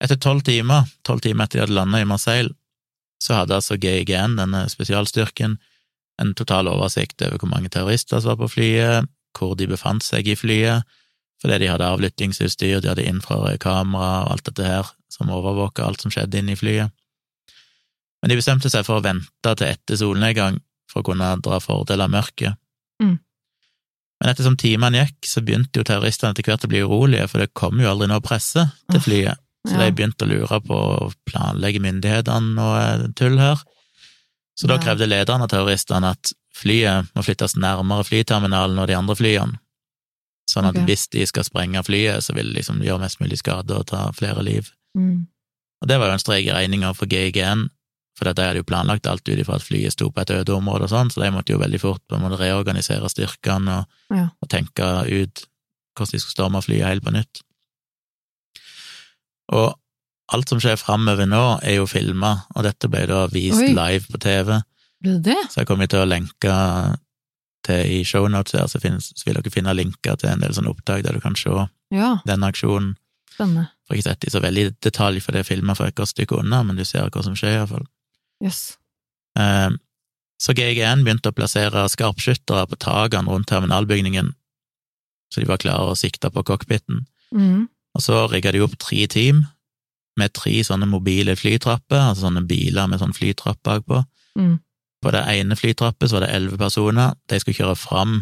Etter 0.00 0.16
tolv 0.16 0.42
timer, 0.46 0.86
tolv 1.04 1.20
timer 1.24 1.44
etter 1.44 1.58
de 1.60 1.64
hadde 1.66 1.76
landet 1.76 2.04
i 2.04 2.08
Marseille, 2.08 2.54
så 3.20 3.36
hadde 3.40 3.58
altså 3.58 3.76
GIGN, 3.76 4.38
denne 4.38 4.62
spesialstyrken, 4.72 5.58
en 6.20 6.34
total 6.36 6.68
oversikt 6.72 7.20
over 7.26 7.38
hvor 7.40 7.50
mange 7.52 7.68
terrorister 7.72 8.20
som 8.20 8.32
var 8.32 8.40
på 8.42 8.48
flyet, 8.54 9.08
hvor 9.36 9.54
de 9.56 9.68
befant 9.68 10.02
seg 10.04 10.28
i 10.28 10.36
flyet, 10.36 10.88
fordi 11.40 11.58
de 11.62 11.68
hadde 11.72 11.86
avlyttingsutstyr, 11.88 12.80
de 12.80 12.88
hadde 12.92 13.04
infrarødkamera 13.08 14.24
og 14.24 14.32
alt 14.34 14.48
dette 14.48 14.64
her, 14.66 14.88
som 15.20 15.30
overvåka 15.36 15.84
alt 15.84 16.02
som 16.02 16.12
skjedde 16.12 16.40
inne 16.40 16.56
i 16.56 16.58
flyet. 16.58 16.90
Men 18.20 18.32
de 18.32 18.40
bestemte 18.40 18.72
seg 18.72 18.84
for 18.88 19.00
å 19.00 19.04
vente 19.04 19.54
til 19.54 19.68
etter 19.68 20.00
solnedgang 20.00 20.58
for 20.90 21.02
å 21.02 21.10
kunne 21.12 21.28
dra 21.44 21.60
fordel 21.62 22.04
av 22.04 22.12
mørket. 22.12 22.58
Mm. 23.02 23.18
Men 24.20 24.32
ettersom 24.32 24.58
timene 24.60 25.04
gikk, 25.06 25.28
så 25.28 25.40
begynte 25.44 25.80
jo 25.80 25.86
terroristene 25.88 26.34
etter 26.34 26.44
hvert 26.44 26.66
å 26.66 26.70
bli 26.72 26.82
urolige, 26.84 27.28
for 27.30 27.40
det 27.40 27.54
kom 27.56 27.80
jo 27.80 27.88
aldri 27.88 28.10
noe 28.10 28.24
presse 28.24 28.66
til 28.90 29.04
flyet. 29.06 29.40
Så 29.68 29.76
ja. 29.76 29.84
de 29.84 29.94
begynte 29.96 30.24
å 30.24 30.28
lure 30.28 30.58
på 30.64 30.76
å 30.76 31.10
planlegge 31.28 31.82
myndighetene 31.84 32.64
og 32.64 33.06
tull 33.16 33.36
her. 33.40 33.60
Så 34.56 34.68
da 34.68 34.76
krevde 34.80 35.08
lederen 35.08 35.44
av 35.44 35.50
terroristene 35.52 36.12
at 36.16 36.32
flyet 36.56 37.08
må 37.16 37.24
flyttes 37.24 37.56
nærmere 37.60 38.04
flyterminalen 38.08 38.80
og 38.80 38.88
de 38.90 38.96
andre 38.96 39.16
flyene. 39.16 39.60
Sånn 40.50 40.66
at 40.66 40.74
okay. 40.74 40.88
hvis 40.88 41.06
de 41.14 41.24
skal 41.28 41.46
sprenge 41.46 41.82
flyet, 41.86 42.24
så 42.26 42.34
vil 42.36 42.50
de 42.50 42.58
liksom 42.58 42.82
gjøre 42.84 43.04
mest 43.04 43.20
mulig 43.22 43.38
skade 43.40 43.76
og 43.76 43.86
ta 43.92 44.08
flere 44.16 44.42
liv. 44.44 44.68
Mm. 44.98 45.26
Og 45.82 45.88
det 45.88 45.98
var 46.00 46.10
jo 46.10 46.12
en 46.18 46.22
strek 46.22 46.46
i 46.48 46.52
regninga 46.52 46.90
for 46.94 47.06
GIGN, 47.08 47.68
for 48.18 48.28
de 48.28 48.42
hadde 48.44 48.60
jo 48.60 48.66
planlagt 48.68 49.06
alt 49.08 49.24
ut 49.28 49.38
ifra 49.38 49.54
at 49.56 49.64
flyet 49.64 49.94
sto 49.94 50.10
på 50.12 50.20
et 50.20 50.30
øde 50.34 50.52
område 50.52 50.84
og 50.84 50.90
sånn, 50.92 51.08
så 51.12 51.22
de 51.22 51.30
måtte 51.32 51.54
jo 51.54 51.60
veldig 51.62 51.80
fort 51.80 52.02
på 52.10 52.18
en 52.18 52.24
måte 52.26 52.40
reorganisere 52.42 53.08
styrkene 53.08 53.78
og, 53.80 53.86
Ja. 54.12 54.26
og 54.42 54.48
tenke 54.52 54.88
ut 55.08 55.46
hvordan 55.96 56.12
de 56.12 56.18
skulle 56.20 56.36
storme 56.36 56.60
flyet 56.62 56.86
helt 56.86 57.04
på 57.04 57.12
nytt. 57.14 57.40
Og 59.52 59.72
alt 60.32 60.48
som 60.52 60.60
skjer 60.62 60.78
framover 60.78 61.26
nå, 61.26 61.42
er 61.66 61.80
jo 61.80 61.86
filma, 61.90 62.44
og 62.54 62.62
dette 62.66 62.88
ble 62.90 63.06
da 63.10 63.24
vist 63.32 63.58
Oi. 63.64 63.72
live 63.74 64.06
på 64.12 64.20
TV, 64.22 64.60
Ble 65.00 65.16
det 65.18 65.22
det? 65.32 65.38
så 65.50 65.62
jeg 65.62 65.66
kommer 65.70 65.88
til 65.90 66.02
å 66.04 66.08
lenke 66.08 66.54
til 67.66 67.86
i 68.00 68.02
shownotes 68.04 68.52
her, 68.56 68.66
så, 68.70 68.80
finnes, 68.80 69.10
så 69.16 69.26
vil 69.26 69.34
dere 69.40 69.50
finne 69.52 69.74
linker 69.76 70.16
til 70.20 70.30
en 70.30 70.40
del 70.44 70.52
sånne 70.56 70.70
opptak 70.70 71.02
der 71.04 71.16
du 71.16 71.20
kan 71.24 71.34
se 71.36 71.50
Ja, 71.90 72.20
denne 72.26 72.46
aksjonen. 72.52 72.94
Spennende. 73.40 73.68
Får 73.88 73.96
ikke 73.96 74.08
sett 74.08 74.26
i 74.28 74.32
så 74.32 74.42
veldig 74.44 74.66
detalj, 74.84 75.22
for 75.24 75.34
det 75.34 75.42
er 75.42 75.48
filma 75.48 75.76
for 75.78 75.88
et 75.88 75.96
godt 75.98 76.12
stykke 76.12 76.42
unna, 76.42 76.62
men 76.66 76.78
du 76.78 76.84
ser 76.84 77.08
hva 77.08 77.24
som 77.24 77.36
skjer, 77.38 77.56
iallfall. 77.58 77.86
Yes. 78.44 78.76
Eh, 79.38 79.70
så 80.40 80.54
GIGN 80.56 81.04
begynte 81.04 81.32
å 81.32 81.36
plassere 81.36 81.84
skarpskyttere 81.92 82.66
på 82.70 82.78
takene 82.80 83.32
rundt 83.32 83.50
terminalbygningen, 83.50 84.32
så 85.30 85.42
de 85.42 85.48
var 85.50 85.60
klare 85.62 85.92
å 85.92 85.98
sikte 85.98 86.30
på 86.32 86.44
cockpiten. 86.46 87.04
Mm. 87.34 87.68
Og 87.96 88.04
så 88.04 88.24
rigga 88.30 88.52
de 88.54 88.62
opp 88.64 88.76
tre 88.80 89.04
team 89.10 89.44
med 90.18 90.34
tre 90.36 90.56
sånne 90.66 90.88
mobile 90.90 91.36
flytrapper, 91.38 92.00
altså 92.00 92.26
sånne 92.26 92.42
biler 92.48 92.88
med 92.90 93.02
sånn 93.02 93.14
flytrapp 93.16 93.60
bakpå. 93.66 94.02
Mm. 94.38 94.58
På 95.00 95.12
det 95.14 95.22
ene 95.32 95.56
flytrappet 95.56 96.10
så 96.10 96.18
var 96.18 96.26
det 96.26 96.34
elleve 96.36 96.58
personer, 96.60 97.14
de 97.30 97.40
skulle 97.40 97.56
kjøre 97.62 97.78
fram 97.78 98.20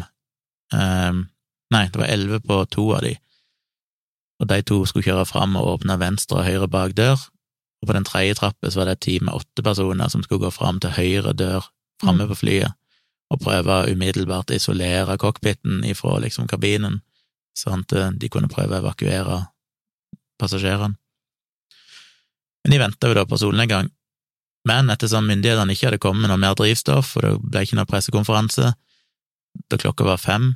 um, 0.73 1.27
Nei, 1.69 1.83
det 1.93 1.99
var 2.01 2.09
elleve 2.09 2.39
på 2.41 2.55
to 2.73 2.83
av 2.97 3.03
de, 3.05 3.11
og 4.39 4.47
de 4.47 4.61
to 4.63 4.85
skulle 4.85 5.05
kjøre 5.05 5.25
fram 5.27 5.57
og 5.59 5.67
åpne 5.75 5.99
venstre 5.99 6.39
og 6.39 6.47
høyre 6.47 6.69
bakdør, 6.71 7.27
og 7.79 7.87
på 7.87 7.95
den 7.95 8.07
tredje 8.07 8.37
trappen 8.39 8.75
var 8.75 8.87
det 8.87 8.97
et 8.97 9.05
team 9.05 9.27
med 9.27 9.35
åtte 9.35 9.63
personer 9.63 10.11
som 10.11 10.23
skulle 10.23 10.45
gå 10.45 10.51
fram 10.51 10.79
til 10.83 10.95
høyre 10.95 11.33
dør 11.33 11.67
framme 11.99 12.23
Mm. 12.23 12.29
på 12.29 12.35
flyet, 12.35 12.73
og 13.29 13.39
prøve 13.39 13.91
umiddelbart 13.91 14.51
å 14.51 14.55
isolere 14.55 15.17
cockpiten 15.17 15.83
ifra 15.83 16.19
liksom 16.19 16.47
kabinen, 16.47 17.01
sånn 17.55 17.83
at 17.83 17.93
eh, 17.93 18.11
de 18.11 18.29
kunne 18.29 18.47
prøve 18.47 18.75
å 18.75 18.79
evakuere 18.79 19.47
passasjerene. 20.39 20.95
Men 22.63 22.71
de 22.71 22.79
venta 22.79 23.07
jo 23.07 23.13
da 23.13 23.25
på 23.25 23.37
solnedgang. 23.37 23.89
Men 24.67 24.89
ettersom 24.89 25.27
myndighetene 25.27 25.71
ikke 25.73 25.87
hadde 25.87 26.01
kommet 26.03 26.21
med 26.21 26.29
noe 26.29 26.41
mer 26.41 26.55
drivstoff, 26.55 27.15
og 27.17 27.23
det 27.23 27.35
ble 27.41 27.63
ikke 27.63 27.75
noe 27.79 27.89
pressekonferanse, 27.89 28.73
da 29.69 29.77
klokka 29.77 30.03
var 30.07 30.17
fem, 30.17 30.55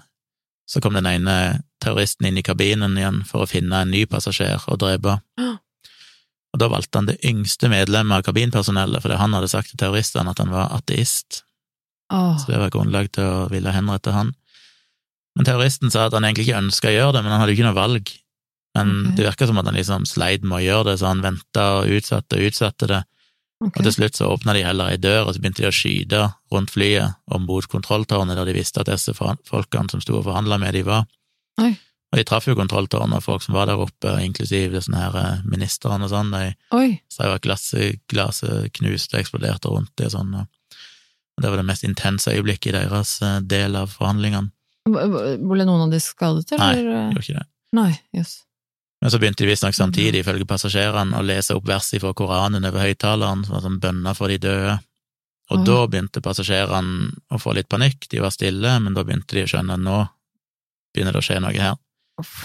så 0.69 0.81
kom 0.81 0.95
den 0.95 1.09
ene 1.09 1.35
terroristen 1.83 2.27
inn 2.29 2.39
i 2.39 2.45
kabinen 2.45 2.97
igjen 2.97 3.21
for 3.27 3.43
å 3.43 3.49
finne 3.49 3.83
en 3.83 3.91
ny 3.91 4.05
passasjer 4.09 4.63
og 4.71 4.79
drepe. 4.83 5.19
Og 6.53 6.59
da 6.61 6.67
valgte 6.69 6.99
han 6.99 7.07
det 7.09 7.17
yngste 7.25 7.65
medlemmet 7.65 8.19
av 8.19 8.27
kabinpersonellet, 8.27 9.01
fordi 9.01 9.15
han 9.17 9.33
hadde 9.33 9.49
sagt 9.49 9.71
til 9.71 9.79
terroristene 9.81 10.35
at 10.35 10.37
han 10.37 10.51
var 10.53 10.69
ateist. 10.75 11.39
Oh. 12.13 12.35
Så 12.37 12.51
det 12.51 12.59
var 12.61 12.69
grunnlag 12.75 13.09
til 13.15 13.25
å 13.25 13.47
ville 13.49 13.73
henrette 13.73 14.13
han. 14.13 14.35
Men 15.33 15.47
terroristen 15.47 15.89
sa 15.89 16.05
at 16.05 16.13
han 16.13 16.27
egentlig 16.27 16.45
ikke 16.45 16.59
ønska 16.61 16.91
å 16.91 16.93
gjøre 16.93 17.15
det, 17.15 17.23
men 17.23 17.33
han 17.33 17.41
hadde 17.41 17.55
jo 17.55 17.57
ikke 17.57 17.65
noe 17.71 17.79
valg. 17.79 18.11
Men 18.77 18.91
okay. 18.99 19.15
det 19.17 19.25
virka 19.31 19.47
som 19.49 19.57
at 19.61 19.69
han 19.69 19.79
liksom 19.79 20.05
sleit 20.09 20.45
med 20.45 20.59
å 20.59 20.63
gjøre 20.67 20.91
det, 20.91 20.95
så 21.01 21.09
han 21.09 21.25
venta 21.25 21.65
og 21.79 21.97
utsatte 21.97 22.37
og 22.37 22.51
utsatte 22.51 22.89
det. 22.91 23.01
Ok. 23.63 23.77
Og 23.79 23.87
til 23.87 23.95
slutt 23.95 24.19
så 24.19 24.27
åpna 24.33 24.55
de 24.57 24.65
heller 24.65 24.91
ei 24.91 24.99
dør, 24.99 25.27
og 25.27 25.35
så 25.35 25.41
begynte 25.41 25.63
de 25.63 25.69
å 25.69 25.75
skyte 25.75 26.21
rundt 26.51 26.73
flyet 26.73 27.15
og 27.31 27.43
mot 27.45 27.67
kontrolltårnet, 27.71 28.35
der 28.35 28.49
de 28.49 28.55
visste 28.57 28.83
at 28.83 28.91
disse 28.91 29.15
folkene 29.15 29.91
som 29.91 30.03
sto 30.03 30.17
og 30.19 30.27
forhandla 30.27 30.59
med 30.61 30.75
de 30.75 30.83
var. 30.87 31.05
Oi. 31.63 31.71
Og 32.13 32.19
de 32.19 32.25
traff 32.29 32.45
jo 32.45 32.53
kontrolltårnet 32.53 33.17
og 33.17 33.25
folk 33.25 33.41
som 33.41 33.55
var 33.57 33.71
der 33.71 33.79
oppe, 33.81 34.11
inklusiv 34.21 34.75
her 34.77 35.15
eh, 35.17 35.45
ministrene 35.49 36.05
og 36.05 36.11
sånn. 36.11 36.29
De 36.29 36.51
Oi. 36.77 36.99
sa 37.09 37.25
jo 37.25 37.37
at 37.39 37.45
glasset, 37.45 38.03
glasset 38.11 38.69
knuste 38.77 39.17
og 39.17 39.23
eksploderte 39.23 39.71
rundt 39.71 39.89
det 39.97 40.11
og 40.11 40.17
sånn. 40.19 40.35
og 40.43 41.41
det 41.41 41.49
var 41.49 41.57
det 41.57 41.65
mest 41.65 41.87
intense 41.87 42.29
øyeblikket 42.29 42.69
i 42.69 42.75
deres 42.77 43.15
eh, 43.25 43.39
del 43.41 43.79
av 43.79 43.95
forhandlingene. 43.95 44.51
Ble 44.83 45.65
noen 45.65 45.87
av 45.87 45.93
de 45.93 46.01
skadet, 46.03 46.53
Nei, 46.59 46.73
eller? 46.75 47.09
Gjorde 47.15 47.25
ikke 47.25 47.39
det. 47.39 47.47
Nei, 47.73 47.91
jøss. 48.13 48.33
Men 49.03 49.11
så 49.11 49.19
begynte 49.19 49.43
de 49.43 49.49
visstnok 49.49 49.75
samtidig, 49.75 50.21
ifølge 50.21 50.45
passasjerene, 50.47 51.17
å 51.19 51.25
lese 51.27 51.57
opp 51.57 51.65
verset 51.67 51.99
fra 51.99 52.13
Koranen 52.15 52.63
over 52.63 52.85
høyttaleren, 52.85 53.41
som 53.43 53.57
var 53.57 53.63
sånn 53.65 53.81
bønner 53.83 54.15
for 54.15 54.31
de 54.31 54.37
døde. 54.39 54.77
Og 55.51 55.59
mm. 55.59 55.65
da 55.67 55.79
begynte 55.91 56.21
passasjerene 56.23 57.09
å 57.35 57.39
få 57.41 57.51
litt 57.57 57.67
panikk, 57.67 58.07
de 58.07 58.21
var 58.23 58.31
stille, 58.31 58.77
men 58.79 58.95
da 58.95 59.03
begynte 59.03 59.35
de 59.35 59.43
å 59.43 59.49
skjønne 59.51 59.75
at 59.75 59.83
nå 59.83 59.97
begynner 60.95 61.17
det 61.17 61.19
å 61.19 61.27
skje 61.27 61.41
noe 61.43 61.51
her. 61.59 61.75
Uff. 62.23 62.37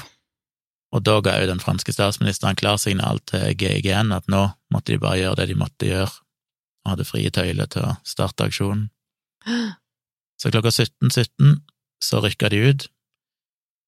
Og 0.99 1.05
da 1.07 1.15
ga 1.23 1.37
jo 1.39 1.47
den 1.53 1.63
franske 1.63 1.95
statsministeren 1.95 2.59
klarsignal 2.59 3.23
til 3.31 3.55
GIGN 3.55 4.11
at 4.17 4.27
nå 4.27 4.49
måtte 4.75 4.97
de 4.97 5.03
bare 5.05 5.21
gjøre 5.21 5.39
det 5.45 5.53
de 5.53 5.61
måtte 5.63 5.93
gjøre, 5.93 6.11
og 6.11 6.95
hadde 6.97 7.07
frie 7.07 7.31
tøyler 7.39 7.71
til 7.71 7.87
å 7.87 7.95
starte 8.03 8.51
aksjonen. 8.51 8.89
Så 10.43 10.51
klokka 10.51 10.75
17.17 10.75 11.61
så 12.03 12.21
rykka 12.23 12.51
de 12.51 12.61
ut, 12.71 12.85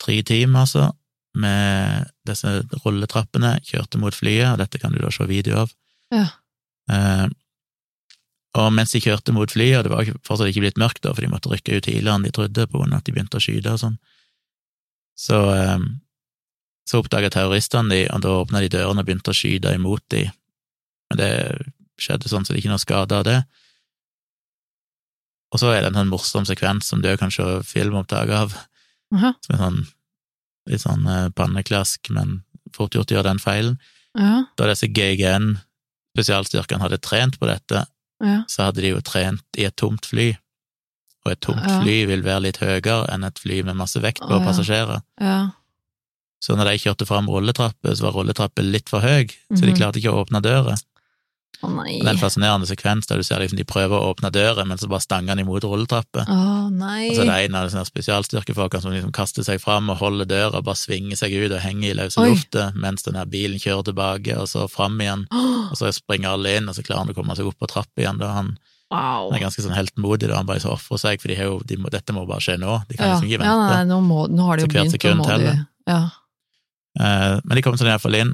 tre 0.03 0.17
team 0.27 0.57
altså, 0.59 0.89
med 1.39 2.11
disse 2.27 2.53
rulletrappene, 2.85 3.59
kjørte 3.67 4.01
mot 4.03 4.15
flyet, 4.15 4.49
og 4.53 4.59
dette 4.63 4.81
kan 4.83 4.95
du 4.95 4.99
da 5.03 5.13
se 5.15 5.27
video 5.31 5.63
av. 5.63 5.75
Ja. 6.11 6.27
Eh, 6.91 7.27
og 8.59 8.73
mens 8.75 8.91
de 8.91 9.03
kjørte 9.03 9.35
mot 9.35 9.51
flyet, 9.51 9.79
og 9.79 9.87
det 9.87 9.93
var 9.93 10.13
fortsatt 10.27 10.51
ikke 10.51 10.65
blitt 10.65 10.81
mørkt 10.81 11.05
da, 11.05 11.15
for 11.15 11.23
de 11.23 11.31
måtte 11.31 11.53
rykke 11.53 11.77
ut 11.77 11.87
tidligere 11.87 12.17
enn 12.19 12.27
de 12.27 12.35
trodde, 12.35 12.67
på 12.67 12.81
grunn 12.81 12.97
av 12.97 13.03
at 13.03 13.07
de 13.07 13.15
begynte 13.15 13.39
å 13.39 13.45
skyte 13.45 13.77
og 13.77 13.83
sånn, 13.85 13.99
så, 15.21 15.39
eh, 15.55 15.87
så 16.89 17.03
oppdaga 17.03 17.31
terroristene 17.31 17.95
de, 17.95 18.03
og 18.11 18.25
da 18.25 18.35
åpna 18.41 18.65
de 18.65 18.73
dørene 18.75 19.05
og 19.05 19.07
begynte 19.07 19.31
å 19.31 19.37
skyte 19.37 19.75
imot 19.77 20.03
de. 20.11 20.25
Men 21.11 21.21
det 21.21 21.33
skjedde 22.01 22.31
sånn 22.33 22.47
så 22.47 22.55
det 22.55 22.59
er 22.59 22.65
ikke 22.65 22.75
noe 22.75 22.83
skade 22.83 23.19
av 23.21 23.27
det. 23.29 23.39
Og 25.51 25.63
så 25.63 25.71
er 25.75 25.83
det 25.83 25.91
en 25.91 26.01
sånn 26.01 26.11
morsom 26.11 26.47
sekvens 26.47 26.91
som 26.91 27.03
du 27.03 27.11
kan 27.19 27.33
se 27.35 27.45
filmopptak 27.67 28.31
av, 28.35 28.55
Aha. 29.15 29.35
som 29.45 29.55
er 29.55 29.63
sånn 29.63 29.81
litt 30.67 30.81
sånn 30.83 31.07
eh, 31.07 31.29
panneklask, 31.31 32.11
men 32.11 32.43
fort 32.75 32.93
gjort 32.95 33.11
å 33.11 33.17
gjøre 33.19 33.31
den 33.31 33.39
feilen. 33.39 33.79
Ja. 34.19 34.45
Da 34.57 34.67
disse 34.67 34.89
GGN, 34.89 35.59
spesialstyrkene, 36.17 36.81
hadde 36.83 36.99
trent 36.99 37.39
på 37.41 37.47
dette, 37.47 37.87
Ja. 38.21 38.43
så 38.49 38.65
hadde 38.69 38.83
de 38.83 38.89
jo 38.91 39.01
trent 39.01 39.43
i 39.57 39.65
et 39.65 39.77
tomt 39.77 40.05
fly. 40.07 40.37
Og 41.25 41.33
et 41.33 41.41
tomt 41.41 41.63
Ja. 41.65 41.81
fly 41.81 42.05
vil 42.07 42.23
være 42.23 42.43
litt 42.43 42.59
høyere 42.59 43.09
enn 43.13 43.25
et 43.25 43.39
fly 43.39 43.63
med 43.63 43.77
masse 43.77 43.97
vekt 44.01 44.21
på 44.21 44.31
ja. 44.39 44.45
passasjerer. 44.45 45.01
Så 46.43 46.57
når 46.57 46.65
de 46.71 46.79
kjørte 46.79 47.07
fram 47.07 47.27
rulletrapper, 47.29 47.93
så 47.95 48.03
var 48.07 48.13
rulletrapper 48.17 48.65
litt 48.65 48.89
for 48.89 49.01
høy, 49.05 49.27
så 49.53 49.61
de 49.61 49.73
Mhm. 49.73 49.77
klarte 49.77 49.97
ikke 50.01 50.13
å 50.13 50.25
åpne 50.25 50.41
døra. 50.43 50.75
Nei. 51.61 51.99
Det 52.01 52.07
er 52.09 52.15
en 52.15 52.21
fascinerende 52.23 52.65
sekvens 52.65 53.05
der 53.11 53.21
du 53.21 53.25
ser 53.27 53.43
liksom 53.43 53.59
de 53.59 53.67
prøver 53.69 53.93
å 53.93 54.15
åpne 54.15 54.31
døren, 54.33 54.69
men 54.71 54.79
så 54.81 54.89
bare 54.89 55.05
stanger 55.05 55.35
han 55.35 55.43
imot 55.43 55.67
rulletrappa. 55.69 56.25
Oh, 56.33 56.71
nei. 56.73 57.11
Og 57.11 57.19
så 57.19 57.27
er 57.27 57.29
det 57.29 57.51
en 57.51 57.59
av 57.61 57.67
disse 57.69 57.83
spesialstyrkefolkene 57.91 58.81
som 58.81 58.95
liksom 58.95 59.13
kaster 59.13 59.45
seg 59.45 59.61
fram 59.61 59.91
og 59.93 59.99
holder 60.01 60.25
døra, 60.31 60.63
bare 60.65 60.81
svinger 60.81 61.21
seg 61.21 61.35
ut 61.37 61.53
og 61.53 61.61
henger 61.61 61.91
i 61.91 61.99
løse 61.99 62.25
lufta 62.25 62.71
mens 62.81 63.05
den 63.05 63.19
her 63.21 63.29
bilen 63.29 63.61
kjører 63.61 63.91
tilbake, 63.91 64.39
og 64.41 64.49
så 64.49 64.65
fram 64.73 64.97
igjen. 65.05 65.27
Oh. 65.37 65.49
Og 65.71 65.77
så 65.79 65.93
springer 65.95 66.33
alle 66.35 66.57
inn, 66.59 66.67
og 66.67 66.75
så 66.75 66.83
klarer 66.83 67.05
han 67.05 67.13
å 67.13 67.15
komme 67.15 67.37
seg 67.39 67.47
opp 67.47 67.61
på 67.61 67.69
trappa 67.71 68.03
igjen. 68.03 68.17
Da. 68.19 68.33
Han, 68.41 68.55
Wow. 68.91 69.29
han 69.31 69.37
er 69.39 69.45
ganske 69.45 69.63
sånn 69.63 69.77
heltmodig, 69.77 70.27
da. 70.27 70.41
Han 70.41 70.49
bare 70.49 70.59
så 70.65 70.73
ofrer 70.73 70.99
seg, 70.99 71.21
for 71.23 71.31
de 71.31 71.37
jo, 71.39 71.61
de 71.63 71.77
må, 71.79 71.93
dette 71.95 72.11
må 72.17 72.25
bare 72.27 72.43
skje 72.43 72.57
nå. 72.59 72.73
De 72.89 72.97
kan 72.99 73.07
Ja. 73.07 73.13
liksom 73.21 73.29
ikke 73.29 73.45
ja, 73.47 73.53
nei, 73.61 73.85
nå, 73.87 74.01
må, 74.03 74.25
nå 74.27 74.49
har 74.49 74.59
de 74.59 74.65
jo 74.65 74.71
begynt, 74.73 74.97
nå 75.05 75.13
må 75.21 75.29
de. 75.39 75.53
Ja. 75.87 76.01
Eh, 76.99 77.37
men 77.45 77.55
de 77.55 77.63
kom 77.63 77.77
seg 77.79 77.87
iallfall 77.87 78.17
inn, 78.19 78.33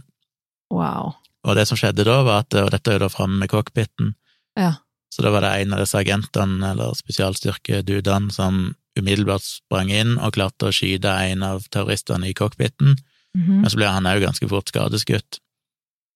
Wow. 0.73 1.12
Og 1.47 1.57
det 1.57 1.66
som 1.68 1.78
skjedde 1.78 2.05
da, 2.05 2.20
var 2.26 2.44
at 2.44 2.55
Og 2.59 2.70
dette 2.74 2.90
er 2.90 2.99
jo 2.99 3.07
da 3.07 3.12
framme 3.12 3.38
med 3.38 3.51
cockpiten. 3.53 4.14
Ja. 4.59 4.74
Så 5.12 5.22
da 5.22 5.30
var 5.30 5.47
det 5.47 5.53
en 5.62 5.72
av 5.72 5.80
disse 5.80 5.97
agentene, 5.97 6.72
eller 6.72 6.97
spesialstyrkedudene, 6.99 8.32
som 8.34 8.74
umiddelbart 8.99 9.44
sprang 9.44 9.90
inn 9.92 10.16
og 10.18 10.34
klarte 10.34 10.68
å 10.68 10.74
skyte 10.74 11.12
en 11.30 11.44
av 11.47 11.66
terroristene 11.70 12.30
i 12.30 12.34
cockpiten, 12.34 12.97
Mhm. 13.36 13.61
men 13.61 13.70
så 13.70 13.76
ble 13.76 13.86
han 13.92 14.09
òg 14.09 14.22
ganske 14.24 14.49
fort 14.49 14.68
skadeskutt. 14.72 15.38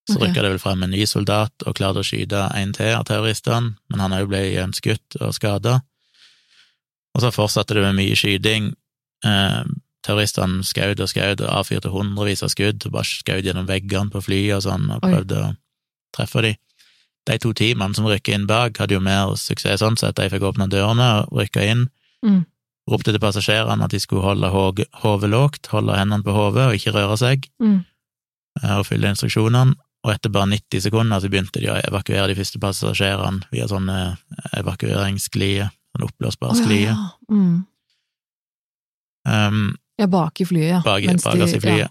Så 0.09 0.17
okay. 0.17 0.29
rykka 0.29 0.43
det 0.43 0.51
vel 0.55 0.63
frem 0.63 0.83
en 0.83 0.91
ny 0.91 1.05
soldat 1.07 1.53
og 1.67 1.77
klarte 1.77 2.01
å 2.01 2.07
skyte 2.07 2.49
en 2.57 2.73
til 2.73 2.95
av 2.97 3.05
terroristene, 3.05 3.77
men 3.91 4.01
han 4.01 4.15
òg 4.17 4.29
ble 4.31 4.41
gjenskutt 4.55 5.21
og 5.21 5.35
skada. 5.37 5.83
Og 7.15 7.23
så 7.23 7.31
fortsatte 7.35 7.77
det 7.77 7.85
med 7.85 7.99
mye 7.99 8.17
skyting. 8.17 8.73
Eh, 10.01 10.07
terroristene 10.07 10.63
skjøt 10.65 11.01
og 11.01 11.09
skjøt 11.09 11.41
og 11.45 11.51
avfyrte 11.61 11.91
hundrevis 11.93 12.43
av 12.43 12.49
skudd 12.51 12.87
og 12.87 12.93
bare 12.93 13.05
skjøt 13.05 13.45
gjennom 13.45 13.67
veggene 13.69 14.11
på 14.11 14.23
flyet 14.25 14.57
og 14.57 14.63
sånn, 14.65 14.91
og 14.91 15.05
Oi. 15.05 15.11
prøvde 15.13 15.37
å 15.45 15.57
treffe 16.17 16.43
dem. 16.43 16.57
De 17.27 17.39
to 17.39 17.53
teamene 17.53 17.95
som 17.95 18.07
rykka 18.07 18.33
inn 18.35 18.47
bak, 18.49 18.79
hadde 18.79 18.95
jo 18.97 19.01
mer 19.01 19.35
suksess 19.37 19.81
sånn 19.83 19.99
sett. 19.99 20.17
De 20.17 20.29
fikk 20.33 20.43
åpna 20.43 20.67
dørene 20.69 21.27
og 21.29 21.39
rykka 21.39 21.63
inn. 21.69 21.89
Mm. 22.25 22.47
Ropte 22.91 23.13
til 23.13 23.21
passasjerene 23.21 23.85
at 23.85 23.91
de 23.93 24.01
skulle 24.01 24.23
holde 24.25 24.49
hodet 24.51 25.31
lågt, 25.31 25.67
holde 25.69 25.95
hendene 25.99 26.25
på 26.25 26.33
hodet 26.33 26.65
og 26.71 26.75
ikke 26.75 26.95
røre 26.97 27.17
seg, 27.21 27.45
Mm. 27.61 27.85
eh, 28.65 28.77
og 28.79 28.87
fylle 28.87 29.13
instruksjonene. 29.13 29.75
Og 30.03 30.15
etter 30.15 30.31
bare 30.33 30.49
90 30.49 30.81
sekunder 30.81 31.21
så 31.21 31.29
begynte 31.29 31.61
de 31.61 31.69
å 31.69 31.77
evakuere 31.77 32.27
de 32.29 32.35
første 32.35 32.59
passasjerene 32.59 33.45
via 33.53 33.67
sånne 33.69 34.17
evakueringssklier, 34.57 35.69
sånn 35.93 36.09
oppblåsbare 36.09 36.53
Å, 36.53 36.57
ja, 36.57 36.65
sklier. 36.65 36.97
ja. 36.97 37.11
Mm. 37.31 37.67
Um, 39.27 39.77
ja, 40.01 40.09
bak 40.11 40.41
i 40.41 40.47
flyet, 40.49 40.71
ja. 40.71 40.81
bak, 40.85 41.07
bak 41.23 41.45
oss 41.47 41.55
i 41.57 41.61
flyet. 41.63 41.87
Ja. 41.87 41.91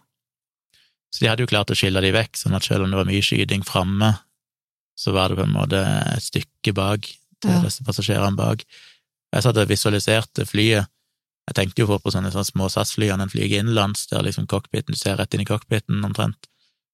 Så 1.10 1.24
de 1.24 1.30
hadde 1.32 1.46
jo 1.46 1.50
klart 1.50 1.72
å 1.74 1.78
skille 1.78 2.02
de 2.06 2.12
vekk, 2.14 2.38
sånn 2.38 2.58
at 2.58 2.66
selv 2.66 2.86
om 2.86 2.92
det 2.92 3.00
var 3.00 3.08
mye 3.10 3.24
skyting 3.26 3.64
framme, 3.66 4.12
så 5.00 5.14
var 5.16 5.32
det 5.32 5.40
på 5.40 5.48
en 5.48 5.56
måte 5.56 5.80
et 5.80 6.26
stykke 6.26 6.74
bak 6.76 7.08
til 7.40 7.52
Ja. 7.56 7.62
disse 7.64 7.86
passasjerene 7.88 8.36
bak. 8.38 8.66
Jeg 9.34 9.46
satt 9.46 9.58
og 9.58 9.70
visualiserte 9.70 10.46
flyet. 10.46 10.90
Jeg 11.50 11.56
tenkte 11.56 11.82
jo 11.82 11.98
på 11.98 12.12
sånne, 12.14 12.30
sånne 12.34 12.46
små 12.46 12.68
SAS-flyene 12.70 13.26
en 13.26 13.32
flyr 13.32 13.50
innenlands, 13.62 14.06
der 14.12 14.22
liksom 14.22 14.46
cockpiten, 14.46 14.94
du 14.94 14.98
ser 15.00 15.18
rett 15.18 15.34
inn 15.34 15.42
i 15.42 15.50
cockpiten 15.50 16.04
omtrent. 16.06 16.50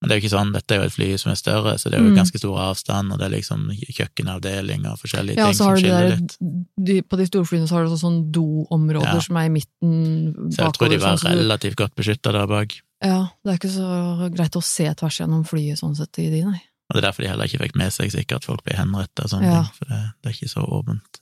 Men 0.06 0.12
det 0.12 0.16
er 0.16 0.20
jo 0.20 0.24
ikke 0.28 0.38
sånn, 0.38 0.52
dette 0.54 0.76
er 0.76 0.78
jo 0.84 0.86
et 0.86 0.94
fly 0.94 1.06
som 1.18 1.32
er 1.32 1.38
større, 1.40 1.72
så 1.82 1.90
det 1.90 1.98
er 1.98 2.04
jo 2.04 2.12
Mm. 2.12 2.18
ganske 2.20 2.38
stor 2.38 2.58
avstand, 2.62 3.12
og 3.12 3.18
det 3.18 3.26
er 3.26 3.34
liksom 3.40 3.64
kjøkkenavdeling 3.74 4.86
og 4.86 5.00
forskjellige 5.02 5.38
Ja, 5.40 5.46
ting 5.50 5.56
som 5.58 5.72
skiller 5.76 6.10
der, 6.10 6.18
litt. 6.18 6.38
de, 6.86 7.02
på 7.02 7.18
de 7.18 7.26
store 7.26 7.46
flyene 7.50 7.66
så 7.68 7.74
har 7.80 7.86
du 7.86 7.90
også 7.90 8.06
sånn 8.06 8.32
do-områder 8.32 9.16
Ja. 9.16 9.20
som 9.26 9.38
er 9.38 9.46
i 9.50 9.50
midten 9.50 10.52
Så 10.54 10.62
jeg 10.62 10.74
tror 10.78 10.90
de 10.90 10.98
var 11.02 11.18
sånn, 11.18 11.34
relativt 11.42 11.76
godt 11.76 11.96
beskytta 11.96 12.32
der 12.32 12.46
bak. 12.46 12.78
Ja, 13.02 13.30
det 13.44 13.50
er 13.52 13.58
ikke 13.58 13.74
så 13.74 14.30
greit 14.36 14.56
å 14.56 14.64
se 14.64 14.94
tvers 14.94 15.18
gjennom 15.20 15.44
flyet 15.44 15.80
sånn 15.82 15.96
sett 15.98 16.20
i 16.20 16.30
de, 16.30 16.44
nei. 16.46 16.62
Og 16.90 16.94
det 16.94 17.04
er 17.04 17.08
derfor 17.10 17.24
de 17.24 17.30
heller 17.30 17.46
ikke 17.50 17.64
fikk 17.66 17.76
med 17.76 17.92
seg 17.92 18.12
sikkert 18.12 18.36
at 18.38 18.46
folk 18.46 18.64
ble 18.64 18.76
henrettet 18.78 19.24
og 19.26 19.30
sånne 19.32 19.50
Ja. 19.50 19.64
ting, 19.64 19.72
for 19.74 19.86
det, 19.86 20.14
det 20.22 20.30
er 20.30 20.36
ikke 20.38 20.54
så 20.54 20.62
åpent. 20.70 21.20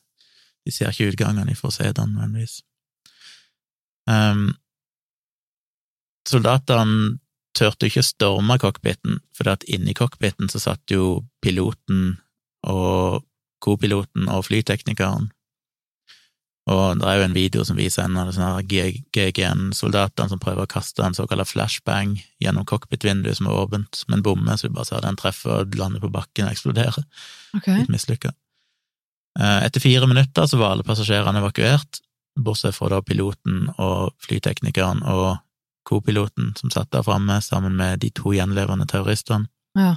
De 0.66 0.72
ser 0.72 0.88
ikke 0.92 1.12
utgangene, 1.16 1.56
se 1.72 1.92
den 1.94 2.16
nødvendigvis. 2.16 2.62
Um, 4.08 4.56
soldatene 6.28 7.20
turte 7.58 7.88
ikke 7.88 8.02
å 8.04 8.08
storme 8.08 8.58
cockpiten, 8.62 9.22
for 9.36 9.52
at 9.52 9.66
inni 9.70 9.96
cockpiten 9.98 10.50
så 10.52 10.62
satt 10.62 10.94
jo 10.94 11.24
piloten 11.44 12.18
og 12.68 13.24
kopiloten 13.64 14.28
og 14.32 14.46
flyteknikeren. 14.48 15.30
Og 16.72 17.00
det 17.00 17.08
er 17.10 17.18
jo 17.18 17.26
en 17.26 17.36
video 17.36 17.64
som 17.68 17.76
viser 17.76 18.06
en 18.06 18.16
av 18.20 18.30
de 18.32 18.84
GGN-soldatene 19.12 20.32
som 20.32 20.40
prøver 20.40 20.64
å 20.64 20.72
kaste 20.72 21.04
en 21.04 21.16
såkalt 21.16 21.50
flashbang 21.50 22.16
gjennom 22.44 22.64
cockpitvinduet 22.68 23.36
som 23.40 23.50
er 23.52 23.60
åpent, 23.66 24.06
men 24.08 24.24
bommer, 24.24 24.56
så 24.56 24.70
du 24.70 24.78
bare 24.78 24.88
ser 24.88 25.04
den 25.04 25.20
treffer 25.20 25.66
og 25.66 25.76
lander 25.76 26.04
på 26.04 26.12
bakken 26.14 26.48
og 26.48 26.56
eksploderer. 26.56 27.04
Okay. 27.60 27.82
Litt 27.82 27.92
mislykka. 27.92 28.32
Eh, 29.40 29.60
Etter 29.68 29.84
fire 29.84 30.08
minutter 30.08 30.48
så 30.48 30.60
var 30.62 30.76
alle 30.76 30.88
passasjerene 30.88 31.44
evakuert, 31.44 32.00
bortsett 32.40 32.78
fra 32.78 32.94
da 32.96 33.02
piloten 33.06 33.68
og 33.76 34.14
flyteknikeren 34.24 35.04
og 35.04 35.34
co-piloten 35.84 36.54
som 36.60 36.72
satt 36.72 36.92
der 36.92 37.04
framme 37.04 37.42
sammen 37.42 37.76
med 37.76 38.00
de 38.00 38.10
to 38.10 38.32
gjenlevende 38.36 38.88
terroristene. 38.88 39.48
Ja. 39.78 39.96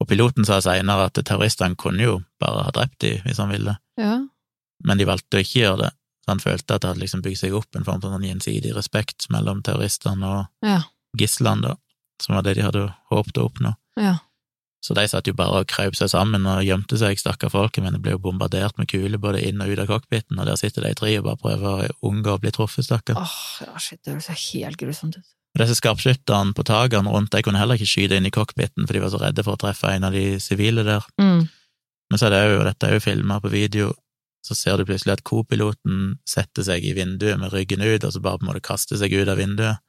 Og 0.00 0.08
piloten 0.08 0.44
sa 0.48 0.60
seinere 0.64 1.10
at 1.10 1.18
terroristene 1.24 1.76
kunne 1.76 2.02
jo 2.02 2.14
bare 2.40 2.64
ha 2.66 2.70
drept 2.74 2.98
dem 3.04 3.20
hvis 3.26 3.38
han 3.42 3.50
ville, 3.52 3.76
Ja. 4.00 4.18
men 4.84 4.98
de 4.98 5.04
valgte 5.04 5.36
å 5.36 5.40
ikke 5.44 5.60
gjøre 5.60 5.78
det. 5.84 5.90
Så 6.24 6.28
han 6.32 6.38
følte 6.40 6.74
at 6.74 6.80
det 6.82 6.88
hadde 6.88 7.00
liksom 7.00 7.22
bygd 7.22 7.38
seg 7.38 7.54
opp 7.56 7.76
en 7.76 7.84
form 7.84 8.00
for 8.00 8.10
sånn 8.12 8.24
gjensidig 8.24 8.74
respekt 8.76 9.26
mellom 9.30 9.62
terroristene 9.62 10.24
og 10.24 10.46
Ja. 10.62 10.82
gislene, 11.16 11.62
da, 11.62 11.76
som 12.20 12.34
var 12.34 12.42
det 12.42 12.54
de 12.56 12.62
hadde 12.62 12.94
håpet 13.10 13.38
å 13.38 13.48
oppnå. 13.50 13.74
Ja. 13.96 14.18
Så 14.80 14.94
de 14.96 15.04
satt 15.08 15.28
jo 15.28 15.34
bare 15.36 15.60
og 15.60 15.68
krøp 15.68 15.96
seg 15.98 16.08
sammen 16.08 16.46
og 16.48 16.62
gjemte 16.64 16.96
seg, 16.96 17.18
stakkar 17.20 17.52
folket, 17.52 17.84
men 17.84 17.96
det 17.96 18.00
ble 18.04 18.14
jo 18.14 18.22
bombardert 18.24 18.78
med 18.80 18.88
kuler 18.88 19.20
både 19.20 19.42
inn 19.44 19.60
og 19.60 19.74
ut 19.74 19.82
av 19.82 19.90
cockpiten, 19.90 20.40
og 20.40 20.48
der 20.48 20.56
sitter 20.56 20.86
de 20.86 20.94
tre 20.96 21.12
og 21.20 21.26
bare 21.26 21.40
prøver 21.42 21.82
å 21.84 22.08
unngå 22.08 22.38
å 22.38 22.40
bli 22.40 22.52
truffet, 22.56 22.88
stakkar. 22.88 23.20
Åh, 23.20 23.42
ja, 23.66 23.74
shit, 23.76 24.00
det 24.00 24.16
høres 24.16 24.48
helt 24.54 24.80
grusomt 24.80 25.20
ut. 25.20 25.28
Disse 25.60 25.76
skarpskytterne 25.76 26.54
på 26.56 26.64
takene 26.64 27.12
rundt, 27.12 27.32
de 27.34 27.42
kunne 27.44 27.60
heller 27.60 27.76
ikke 27.76 27.90
skyte 27.90 28.16
inn 28.16 28.28
i 28.28 28.32
cockpiten, 28.32 28.86
for 28.86 28.96
de 28.96 29.02
var 29.02 29.12
så 29.12 29.20
redde 29.20 29.44
for 29.44 29.58
å 29.58 29.60
treffe 29.60 29.90
en 29.92 30.06
av 30.06 30.14
de 30.16 30.38
sivile 30.40 30.86
der. 30.86 31.04
Mm. 31.20 31.42
Men 32.10 32.22
så 32.22 32.28
er 32.28 32.34
det 32.34 32.40
jo, 32.46 32.62
dette 32.64 32.88
er 32.88 32.96
jo 32.96 33.04
filma 33.04 33.40
på 33.42 33.52
video, 33.52 33.90
så 34.46 34.56
ser 34.56 34.80
du 34.80 34.86
plutselig 34.88 35.18
at 35.18 35.24
co-piloten 35.26 36.14
setter 36.28 36.64
seg 36.64 36.86
i 36.86 36.94
vinduet 36.96 37.36
med 37.42 37.52
ryggen 37.52 37.82
ut, 37.84 38.06
og 38.06 38.14
så 38.14 38.22
bare 38.24 38.40
på 38.40 38.46
en 38.46 38.52
måte 38.54 38.64
kaster 38.64 38.96
seg 39.00 39.12
ut 39.12 39.28
av 39.28 39.42
vinduet. 39.42 39.82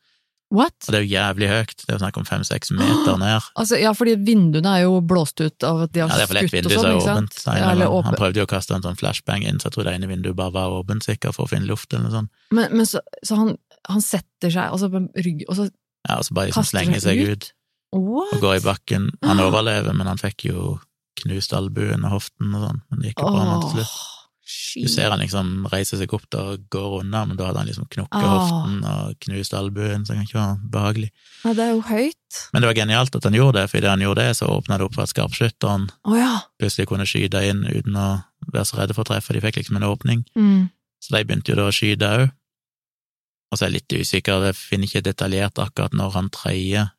What? 0.52 0.76
Og 0.84 0.92
det 0.92 0.98
er 1.00 1.06
jo 1.06 1.12
jævlig 1.14 1.48
høyt, 1.48 1.74
det 1.80 1.88
er 1.88 1.96
jo 1.96 2.02
snakk 2.02 2.18
om 2.20 2.26
fem-seks 2.28 2.74
meter 2.76 3.20
ned. 3.22 3.48
Altså, 3.62 3.78
ja, 3.80 3.94
fordi 3.96 4.18
vinduene 4.20 4.74
er 4.76 4.84
jo 4.84 4.98
blåst 5.08 5.40
ut 5.40 5.64
av 5.68 5.86
at 5.86 5.94
de 5.96 6.04
har 6.04 6.12
Ja, 6.12 6.28
skutt 6.28 6.52
vindu 6.52 6.74
som 6.74 6.84
sånn, 6.84 6.98
ikke 6.98 7.08
sant? 7.08 7.40
Ja, 7.48 7.72
av 7.88 8.04
Han 8.10 8.20
prøvde 8.20 8.44
jo 8.44 8.48
å 8.48 8.52
kaste 8.52 8.76
en 8.76 8.84
sånn 8.84 9.00
flashbang 9.00 9.46
inn, 9.48 9.62
så 9.64 9.70
jeg 9.70 9.78
tror 9.78 9.88
det 9.88 9.96
ene 9.96 10.12
vinduet 10.12 10.36
bare 10.36 10.54
var 10.58 10.76
åpent, 10.82 11.08
sikkert, 11.08 11.38
for 11.38 11.48
å 11.48 11.52
finne 11.54 11.70
luft 11.72 11.94
eller 11.94 12.10
noe 12.10 12.18
sånt. 12.20 12.32
Men, 12.52 12.76
men 12.76 12.90
så, 12.90 13.00
så 13.24 13.40
han, 13.40 13.56
han 13.88 14.04
setter 14.04 14.52
seg 14.52 14.76
altså 14.76 14.92
på 14.92 15.06
rygg, 15.24 15.48
og 15.48 15.60
så 15.62 15.70
Ja, 16.10 16.20
og 16.20 16.28
så 16.28 16.36
bare 16.36 16.52
liksom 16.52 16.68
slenger 16.68 17.04
seg 17.04 17.24
ut 17.32 17.52
What? 17.96 18.36
og 18.36 18.44
går 18.44 18.60
i 18.60 18.64
bakken. 18.68 19.12
Han 19.24 19.44
overlever, 19.48 19.96
men 19.96 20.12
han 20.12 20.20
fikk 20.20 20.50
jo 20.52 20.80
knust 21.22 21.54
albuen 21.56 22.04
og 22.08 22.18
hoften 22.18 22.56
og 22.56 22.66
sånn, 22.66 22.84
men 22.90 23.04
det 23.04 23.12
gikk 23.12 23.24
jo 23.24 23.32
bra 23.36 23.46
med 23.48 23.70
til 23.70 23.80
slutt. 23.80 23.96
Åh, 24.52 24.84
Du 24.84 24.88
ser 24.92 25.10
han 25.12 25.20
liksom 25.20 25.68
reise 25.72 25.98
seg 26.00 26.14
opp 26.14 26.26
der 26.32 26.54
og 26.54 26.66
går 26.74 26.98
unna, 27.02 27.26
men 27.28 27.38
da 27.40 27.48
hadde 27.50 27.62
han 27.62 27.68
liksom 27.68 27.88
knukket 27.92 28.18
Ah. 28.24 28.34
hoften 28.38 28.84
og 28.88 29.20
knust 29.20 29.54
albuen, 29.54 30.06
så 30.06 30.14
det 30.14 30.18
kan 30.18 30.28
ikke 30.28 30.40
være 30.40 30.72
behagelig. 30.72 31.10
Ja, 31.44 31.54
det 31.54 31.64
er 31.66 31.72
jo 31.72 31.82
høyt. 31.82 32.42
Men 32.54 32.62
det 32.62 32.68
var 32.70 32.80
genialt 32.80 33.16
at 33.16 33.24
han 33.24 33.34
gjorde 33.34 33.60
det, 33.60 33.70
for 33.70 33.78
idet 33.78 33.90
han 33.90 34.04
gjorde 34.06 34.28
det, 34.28 34.36
så 34.38 34.48
åpna 34.48 34.78
det 34.78 34.86
opp 34.86 34.96
for 34.96 35.04
at 35.04 35.14
skarpskytteren 35.14 35.90
oh, 36.06 36.18
ja. 36.18 36.42
plutselig 36.60 36.88
kunne 36.88 37.08
skyte 37.08 37.42
inn 37.48 37.66
uten 37.66 37.96
å 37.96 38.24
være 38.52 38.66
så 38.66 38.78
redde 38.80 38.94
for 38.94 39.04
å 39.04 39.12
treffe. 39.12 39.34
De 39.34 39.42
fikk 39.44 39.60
liksom 39.62 39.76
en 39.80 39.88
åpning. 39.90 40.24
Mm. 40.36 40.70
Så 41.02 41.16
de 41.16 41.24
begynte 41.26 41.52
jo 41.52 41.60
da 41.60 41.68
å 41.68 41.76
skyte 41.76 42.08
òg. 42.08 42.32
Og 43.52 43.58
så 43.60 43.66
er 43.66 43.72
jeg 43.72 43.82
litt 43.82 43.96
usikker, 44.06 44.46
jeg 44.48 44.56
finner 44.56 44.88
ikke 44.88 45.04
detaljert 45.04 45.60
akkurat 45.60 45.94
når 45.94 46.14
han 46.16 46.30
tredje 46.32 46.90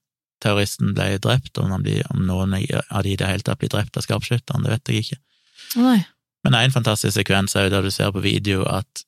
terroristen 0.43 0.93
ble 0.97 1.19
drept, 1.23 1.57
om, 1.63 1.71
han 1.71 1.85
blir, 1.85 2.03
om 2.13 2.25
noen 2.27 2.57
av 2.59 3.03
de 3.07 3.13
i 3.15 3.17
det 3.17 3.29
hele 3.29 3.47
tatt 3.47 3.61
blir 3.63 3.71
drept 3.73 3.97
av 3.97 4.05
skarpskytteren, 4.05 4.65
det 4.67 4.75
vet 4.75 4.91
jeg 4.91 5.05
ikke. 5.07 5.19
Nei. 5.81 6.01
Men 6.43 6.55
det 6.55 6.59
er 6.59 6.69
en 6.69 6.75
fantastisk 6.75 7.15
sekvens 7.17 7.55
òg, 7.59 7.71
der 7.71 7.85
du 7.85 7.91
ser 7.95 8.13
på 8.15 8.23
video 8.25 8.67
at 8.67 9.05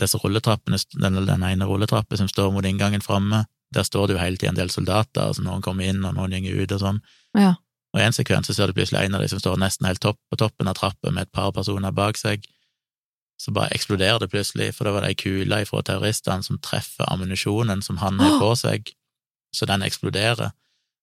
disse 0.00 0.18
rulletrappene, 0.18 0.78
den, 0.98 1.20
den 1.26 1.44
ene 1.46 1.68
rulletrappen 1.68 2.18
som 2.18 2.30
står 2.30 2.52
mot 2.54 2.66
inngangen 2.66 3.04
framme, 3.04 3.44
der 3.74 3.86
står 3.86 4.08
det 4.08 4.16
jo 4.16 4.22
hele 4.22 4.38
tiden 4.38 4.54
en 4.54 4.60
del 4.62 4.70
soldater, 4.70 5.28
altså 5.28 5.42
noen 5.42 5.62
kommer 5.62 5.86
inn 5.86 6.04
og 6.06 6.14
noen 6.16 6.44
går 6.44 6.64
ut 6.64 6.74
og 6.76 6.82
sånn. 6.82 7.00
Ja. 7.38 7.54
Og 7.94 8.02
i 8.02 8.04
en 8.04 8.14
sekvens 8.14 8.50
så 8.50 8.54
ser 8.54 8.70
du 8.70 8.76
plutselig 8.76 9.06
en 9.06 9.16
av 9.18 9.24
de 9.24 9.30
som 9.30 9.40
står 9.42 9.58
nesten 9.60 9.88
helt 9.88 10.02
topp, 10.02 10.18
på 10.30 10.38
toppen 10.40 10.70
av 10.70 10.76
trappa 10.78 11.10
med 11.10 11.26
et 11.26 11.32
par 11.34 11.52
personer 11.56 11.94
bak 11.94 12.18
seg. 12.20 12.44
Så 13.40 13.52
bare 13.52 13.74
eksploderer 13.76 14.22
det 14.22 14.30
plutselig, 14.32 14.70
for 14.76 14.88
da 14.88 14.94
var 14.94 15.04
det 15.04 15.12
ei 15.12 15.18
kule 15.20 15.60
fra 15.68 15.82
terroristene 15.84 16.46
som 16.46 16.60
treffer 16.62 17.08
ammunisjonen 17.10 17.82
som 17.84 17.98
han 18.00 18.20
har 18.22 18.38
på 18.40 18.52
seg, 18.58 18.92
så 19.54 19.68
den 19.68 19.84
eksploderer. 19.86 20.54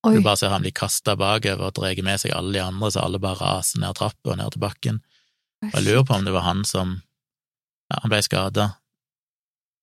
Oi. 0.04 0.16
Du 0.16 0.24
bare 0.24 0.36
ser 0.40 0.52
han 0.52 0.64
bli 0.64 0.72
kasta 0.74 1.14
bakover 1.16 1.70
og 1.70 1.76
drar 1.78 2.00
med 2.04 2.20
seg 2.20 2.34
alle 2.36 2.58
de 2.58 2.64
andre, 2.64 2.90
så 2.92 3.04
alle 3.04 3.20
bare 3.22 3.40
raser 3.40 3.82
ned 3.82 3.96
trappa 3.98 4.34
og 4.34 4.40
ned 4.40 4.54
til 4.54 4.64
bakken. 4.64 5.02
Og 5.72 5.76
jeg 5.78 5.86
lurer 5.88 6.06
på 6.08 6.16
om 6.16 6.24
det 6.26 6.34
var 6.34 6.46
han 6.48 6.64
som 6.68 7.00
Ja, 7.92 8.00
han 8.00 8.10
ble 8.10 8.22
skada, 8.24 8.70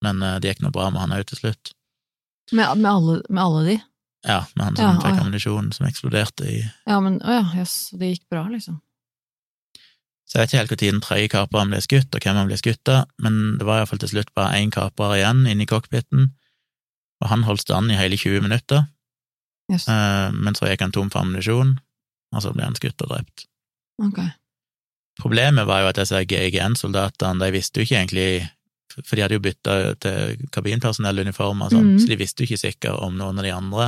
men 0.02 0.24
eh, 0.26 0.40
det 0.42 0.50
gikk 0.50 0.64
noe 0.66 0.74
bra 0.74 0.90
med 0.90 1.04
han 1.04 1.14
òg 1.14 1.28
til 1.30 1.38
slutt. 1.38 1.74
Med, 2.52 2.66
med, 2.82 2.90
alle, 2.90 3.20
med 3.30 3.42
alle 3.44 3.62
de? 3.68 3.76
Ja, 4.28 4.40
med 4.56 4.66
han 4.66 4.78
som 4.78 4.86
Ja, 4.86 4.94
fikk 4.98 5.20
ammunisjonen 5.22 5.26
ammunisjon 5.26 5.70
som 5.78 5.88
eksploderte 5.88 6.48
i 6.50 6.58
Ja, 6.90 6.98
men 7.04 7.20
å 7.22 7.36
ja, 7.38 7.44
jøss, 7.62 7.76
det 7.98 8.10
gikk 8.16 8.26
bra, 8.34 8.48
liksom. 8.50 8.82
Så 10.26 10.38
jeg 10.38 10.42
vet 10.42 10.52
ikke 10.52 10.60
helt 10.62 10.72
når 10.72 10.82
den 10.82 11.04
tredje 11.04 11.30
kaperen 11.34 11.74
ble 11.74 11.80
skutt, 11.84 12.14
og 12.16 12.24
hvem 12.24 12.38
han 12.40 12.50
ble 12.50 12.58
skutt 12.60 12.92
av, 12.92 13.10
men 13.20 13.40
det 13.60 13.68
var 13.68 13.82
iallfall 13.82 14.00
til 14.00 14.14
slutt 14.14 14.30
bare 14.38 14.62
én 14.62 14.72
kaper 14.72 15.18
igjen 15.18 15.44
inne 15.44 15.66
i 15.66 15.70
cockpiten, 15.70 16.30
og 17.22 17.30
han 17.30 17.44
holdt 17.44 17.66
stand 17.66 17.92
i 17.92 17.98
hele 18.00 18.18
20 18.18 18.46
minutter, 18.48 18.86
yes. 19.72 19.90
eh, 19.92 20.30
men 20.32 20.56
så 20.56 20.70
gikk 20.70 20.86
han 20.86 20.96
tom 20.96 21.12
for 21.12 21.26
ammunisjon, 21.26 21.76
og 22.32 22.46
så 22.46 22.54
ble 22.56 22.64
han 22.64 22.78
skutt 22.80 23.04
og 23.04 23.12
drept. 23.12 23.46
Ok. 24.02 24.22
Problemet 25.20 25.68
var 25.68 25.82
jo 25.82 25.88
at 25.92 25.96
disse 26.00 26.22
GIGN-soldatene, 26.26 27.40
de 27.44 27.52
visste 27.52 27.80
jo 27.82 27.84
ikke 27.86 27.98
egentlig 28.00 28.50
For 28.92 29.16
de 29.16 29.22
hadde 29.24 29.36
jo 29.38 29.40
bytta 29.44 29.76
til 30.04 30.48
kabinpersonelluniformer 30.52 31.70
sånn, 31.72 31.94
Mhm. 31.94 32.00
så 32.02 32.08
de 32.08 32.16
visste 32.20 32.44
jo 32.44 32.48
ikke 32.50 32.60
sikkert 32.60 33.00
om 33.02 33.16
noen 33.18 33.38
av 33.40 33.44
de 33.46 33.52
andre 33.56 33.86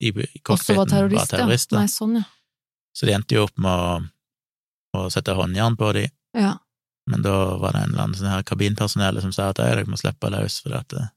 i 0.00 0.10
cockpiten 0.42 0.76
var 0.76 0.86
terrorist, 0.86 1.32
var 1.32 1.38
terrorister. 1.38 1.76
ja. 1.76 1.80
Nei, 1.84 1.86
sånn, 1.92 2.14
ja. 2.16 2.22
Så 2.96 3.04
de 3.06 3.12
endte 3.12 3.34
jo 3.36 3.42
opp 3.44 3.58
med 3.58 3.70
å, 3.70 4.08
å 4.96 5.10
sette 5.12 5.34
håndjern 5.36 5.76
på 5.76 5.92
dem, 5.92 6.08
Ja. 6.34 6.54
men 7.06 7.20
da 7.20 7.56
var 7.58 7.72
det 7.72 7.82
en 7.82 7.90
eller 7.90 8.02
annen 8.04 8.14
sånn 8.16 8.30
her 8.32 8.42
kabinpersonell 8.42 9.20
som 9.20 9.30
sa 9.32 9.50
at 9.50 9.58
«Ei, 9.60 9.74
dere 9.74 9.84
må 9.84 9.98
slippe 10.00 10.30
løs, 10.30 10.62
for 10.62 10.72
at 10.74 10.90
eh, 10.94 11.08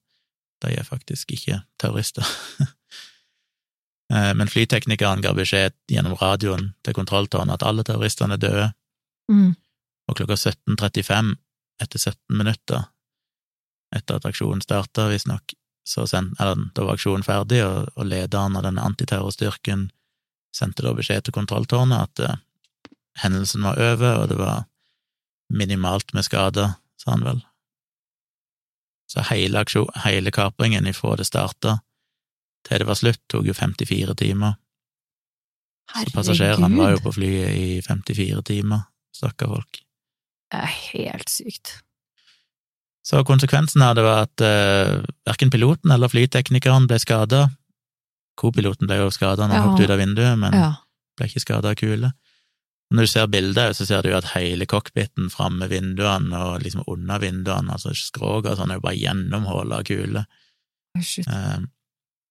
de 0.62 0.76
er 0.80 0.84
faktisk 0.84 1.32
ikke 1.32 1.64
terrorister. 1.80 2.26
Eh, 4.14 4.34
Men 4.36 4.48
flyteknikeren 4.52 5.22
ga 5.24 5.32
beskjed 5.34 5.74
gjennom 5.90 6.18
radioen 6.20 6.74
til 6.84 6.94
kontrolltårnet 6.94 7.54
at 7.54 7.64
alle 7.64 7.84
terroristene 7.88 8.34
er 8.36 8.38
døde, 8.44 8.74
Mm. 9.32 9.54
og 10.12 10.18
klokka 10.20 10.36
17.35, 10.36 11.36
etter 11.82 12.00
17 12.00 12.38
minutter 12.38 12.84
etter 13.96 14.18
at 14.18 14.26
aksjonen 14.26 14.64
starta, 14.64 15.08
visstnok, 15.12 15.54
så 15.88 16.08
sendte, 16.10 16.40
eller 16.42 16.70
da 16.76 16.88
var 16.88 16.98
aksjonen 16.98 17.26
ferdig, 17.26 17.62
og, 17.66 17.92
og 17.96 18.08
lederen 18.10 18.58
av 18.58 18.66
denne 18.66 18.84
antiterrorstyrken 18.88 19.90
sendte 20.56 20.86
da 20.86 20.94
beskjed 20.98 21.28
til 21.28 21.36
kontrolltårnet 21.36 22.08
at 22.08 22.24
uh, 22.24 22.42
hendelsen 23.24 23.66
var 23.66 23.82
over, 23.82 24.24
og 24.24 24.30
det 24.32 24.40
var 24.40 24.66
minimalt 25.54 26.14
med 26.18 26.26
skader, 26.26 26.78
sa 26.98 27.14
han 27.14 27.26
vel. 27.26 27.42
Så 29.12 29.26
hele, 29.30 29.62
aksjon, 29.62 29.92
hele 30.06 30.34
kapringen 30.34 30.88
ifra 30.90 31.18
det 31.20 31.28
starta 31.30 31.78
til 32.64 32.80
det 32.80 32.88
var 32.88 32.98
slutt, 32.98 33.20
tok 33.28 33.50
jo 33.50 33.54
54 33.54 34.16
timer. 34.18 34.56
Så 35.92 36.14
passasjerene 36.16 36.80
var 36.80 36.94
jo 36.94 37.02
på 37.04 37.12
flyet 37.18 37.58
i 37.60 37.82
54 37.84 38.40
timer, 38.48 38.86
stakkar 39.16 39.52
folk. 39.54 39.82
Det 40.54 40.60
er 40.62 40.74
helt 40.94 41.30
sykt. 41.32 41.78
Så 43.04 43.20
konsekvensen 43.28 43.82
av 43.84 43.96
det 43.98 44.04
var 44.06 44.28
at 44.28 44.44
uh, 44.46 45.02
verken 45.28 45.52
piloten 45.52 45.92
eller 45.92 46.12
flyteknikeren 46.12 46.86
ble 46.88 47.00
skada. 47.04 47.50
Co-piloten 48.40 48.88
ble 48.88 49.02
jo 49.02 49.10
skada 49.14 49.44
når 49.48 49.54
han 49.54 49.60
Ja. 49.60 49.66
hoppet 49.70 49.86
ut 49.86 49.94
av 49.96 50.00
vinduet, 50.00 50.38
men 50.40 50.54
Ja. 50.56 50.70
ble 51.18 51.28
ikke 51.28 51.44
skada 51.44 51.70
av 51.74 51.76
kule. 51.76 52.14
Når 52.94 53.02
du 53.04 53.08
ser 53.08 53.28
bildet, 53.28 53.76
så 53.76 53.86
ser 53.86 54.02
du 54.04 54.10
jo 54.10 54.18
at 54.18 54.32
hele 54.36 54.66
cockpiten 54.70 55.30
framme 55.34 55.68
vinduene 55.68 56.34
og 56.38 56.62
liksom 56.62 56.84
under 56.88 57.20
vinduene, 57.20 57.72
altså 57.74 57.90
skroget 57.98 58.52
og 58.54 58.58
sånn, 58.58 58.70
er 58.72 58.78
jo 58.78 58.86
bare 58.86 59.00
gjennomhulla 59.02 59.80
av 59.80 59.84
kuler. 59.84 60.26
Shit. 61.02 61.28
Eh, 61.28 61.60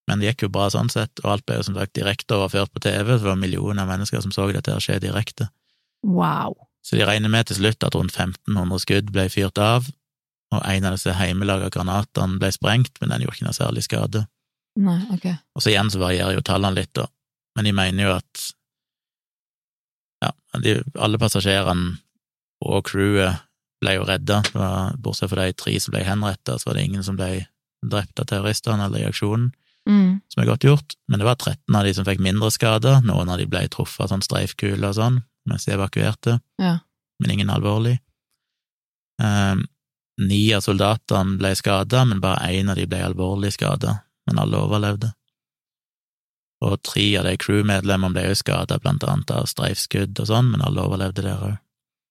men 0.09 0.19
det 0.21 0.29
gikk 0.37 0.43
jo 0.47 0.49
bra 0.55 0.69
sånn 0.71 0.91
sett, 0.91 1.19
og 1.25 1.33
alt 1.33 1.47
ble 1.47 1.57
jo 1.57 1.63
som 1.67 1.75
sagt 1.75 1.95
direkte 1.95 2.35
overført 2.39 2.73
på 2.73 2.81
TV, 2.81 3.17
så 3.19 3.23
det 3.25 3.31
var 3.33 3.37
millioner 3.43 3.83
av 3.83 3.89
mennesker 3.89 4.23
som 4.23 4.31
så 4.35 4.53
dette 4.53 4.71
skje 4.81 5.01
direkte. 5.03 5.49
Wow. 6.03 6.55
Så 6.83 6.99
de 6.99 7.07
regner 7.07 7.31
med 7.31 7.47
til 7.47 7.61
slutt 7.61 7.85
at 7.87 7.95
rundt 7.95 8.15
1500 8.17 8.83
skudd 8.83 9.13
ble 9.15 9.29
fyrt 9.31 9.59
av, 9.63 9.87
og 10.53 10.65
en 10.69 10.85
av 10.89 10.97
disse 10.97 11.15
hjemmelaga 11.15 11.71
granatene 11.73 12.41
ble 12.43 12.51
sprengt, 12.53 12.99
men 13.01 13.13
den 13.15 13.23
gjorde 13.25 13.39
ikke 13.39 13.47
noe 13.47 13.57
særlig 13.57 13.85
skade. 13.87 14.27
Nei, 14.83 14.99
ok. 15.15 15.29
Og 15.57 15.63
så 15.63 15.71
igjen 15.73 15.91
så 15.93 16.01
varierer 16.03 16.35
jo 16.37 16.43
tallene 16.45 16.81
litt, 16.81 16.93
da, 16.99 17.07
men 17.57 17.69
de 17.69 17.73
mener 17.77 18.09
jo 18.09 18.17
at 18.17 18.43
ja, 20.25 20.33
de, 20.65 20.77
alle 20.99 21.21
passasjerene 21.23 21.97
og 22.63 22.85
crewet 22.91 23.41
ble 23.83 23.97
jo 23.97 24.05
redda, 24.07 24.43
bortsett 25.03 25.33
fra 25.33 25.49
de 25.49 25.57
tre 25.59 25.75
som 25.83 25.95
ble 25.95 26.05
henretta, 26.07 26.59
så 26.59 26.71
var 26.71 26.79
det 26.79 26.85
ingen 26.87 27.03
som 27.07 27.17
ble 27.19 27.47
drept 27.83 28.21
av 28.23 28.29
terroristene 28.31 28.87
eller 28.87 29.03
i 29.05 29.11
aksjonen, 29.11 29.53
Mm. 29.83 30.21
som 30.31 30.39
er 30.39 30.47
godt 30.47 30.63
gjort, 30.63 30.93
men 31.11 31.19
det 31.19 31.27
var 31.27 31.35
13 31.43 31.75
av 31.75 31.83
de 31.83 31.91
som 31.97 32.05
fikk 32.07 32.21
mindre 32.23 32.53
skader, 32.55 33.01
noen 33.03 33.27
av 33.35 33.41
de 33.41 33.49
ble 33.51 33.65
truffet 33.67 34.05
av 34.05 34.13
sånn 34.13 34.23
streifkuler 34.23 34.93
og 34.93 34.95
sånn, 34.95 35.17
mens 35.49 35.65
de 35.67 35.73
evakuerte, 35.75 36.41
Ja. 36.59 36.79
men 37.21 37.31
ingen 37.31 37.51
alvorlig. 37.51 37.99
Um, 39.23 39.67
ni 40.19 40.53
av 40.55 40.61
soldatene 40.65 41.39
ble 41.39 41.55
skada, 41.57 42.05
men 42.05 42.21
bare 42.21 42.51
én 42.53 42.71
av 42.71 42.77
de 42.77 42.87
ble 42.87 43.01
alvorlig 43.05 43.53
skada, 43.53 44.03
men 44.27 44.39
alle 44.39 44.57
overlevde. 44.61 45.13
Og 46.63 46.77
tre 46.87 47.17
av 47.19 47.25
de 47.27 47.37
crewmedlemmene 47.43 48.15
ble 48.15 48.29
også 48.31 48.45
skada, 48.45 48.79
blant 48.83 49.03
annet 49.09 49.31
av 49.35 49.49
streifskudd 49.51 50.19
og 50.23 50.29
sånn, 50.31 50.51
men 50.53 50.63
alle 50.63 50.85
overlevde 50.85 51.25
der 51.27 51.41
òg. 51.49 51.57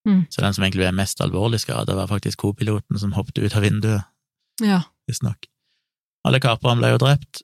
Mm. 0.08 0.26
Så 0.34 0.42
den 0.42 0.54
som 0.58 0.64
egentlig 0.66 0.82
ble 0.88 0.92
mest 0.98 1.22
alvorlig 1.22 1.60
skada, 1.62 1.96
var 1.96 2.10
faktisk 2.10 2.42
co-piloten 2.42 2.98
som 3.00 3.14
hoppet 3.14 3.38
ut 3.40 3.56
av 3.56 3.62
vinduet, 3.64 4.04
Ja. 4.60 4.82
visstnok. 5.08 5.46
Alle 6.26 6.40
kaperne 6.40 6.80
ble 6.82 6.90
jo 6.92 6.98
drept. 6.98 7.44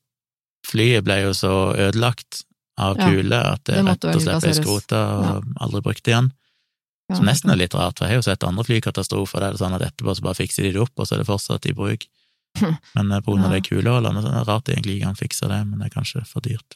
Flyet 0.68 1.04
ble 1.06 1.22
jo 1.22 1.32
så 1.34 1.74
ødelagt 1.78 2.44
av 2.78 2.98
Ja, 2.98 3.08
at 3.54 3.64
det 3.66 3.76
det 3.76 3.86
rett 3.86 4.06
og 4.06 4.22
slett 4.22 4.42
ble 4.44 4.54
skrota 4.54 5.00
og 5.18 5.24
Ja. 5.26 5.42
aldri 5.66 5.82
brukt 5.82 6.08
igjen. 6.08 6.32
Som 7.16 7.26
nesten 7.26 7.50
er 7.52 7.56
litt 7.56 7.74
rart, 7.74 7.98
for 7.98 8.06
jeg 8.06 8.16
har 8.18 8.22
jo 8.22 8.26
sett 8.28 8.44
andre 8.44 8.64
flykatastrofer 8.68 9.40
der 9.40 9.52
det 9.54 9.62
er 9.62 9.66
sånn 9.66 9.76
at 9.76 9.82
etterpå 9.82 10.14
så 10.16 10.22
bare 10.22 10.36
fikser 10.36 10.64
de 10.64 10.72
det 10.74 10.82
opp, 10.82 10.92
og 11.00 11.08
så 11.08 11.16
er 11.16 11.20
det 11.24 11.28
fortsatt 11.30 11.66
i 11.66 11.74
bruk. 11.74 12.04
Men 12.96 13.12
eh, 13.12 13.22
på 13.22 13.32
grunn 13.32 13.46
av 13.46 13.54
Ja. 13.54 13.60
de 13.60 13.62
kulehullene, 13.70 14.22
så 14.22 14.28
er 14.28 14.40
det 14.44 14.48
rart 14.48 14.66
egentlig 14.74 14.98
ikke 14.98 15.06
kan 15.08 15.16
fikse 15.16 15.48
det, 15.48 15.62
men 15.68 15.80
det 15.80 15.86
er 15.88 15.96
kanskje 16.02 16.26
for 16.28 16.42
dyrt. 16.42 16.76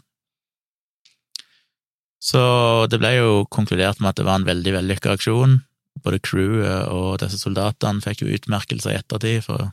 Så 2.21 2.87
det 2.89 2.99
ble 3.01 3.15
jo 3.17 3.45
konkludert 3.49 3.99
med 3.99 4.09
at 4.13 4.15
det 4.21 4.25
var 4.27 4.35
en 4.39 4.45
veldig 4.45 4.73
vellykka 4.77 5.15
aksjon. 5.17 5.63
Både 6.05 6.19
crewet 6.23 6.87
og 6.93 7.17
disse 7.19 7.39
soldatene 7.41 8.01
fikk 8.01 8.21
jo 8.23 8.29
utmerkelser 8.37 8.93
i 8.93 8.99
ettertid 9.01 9.43
for 9.43 9.71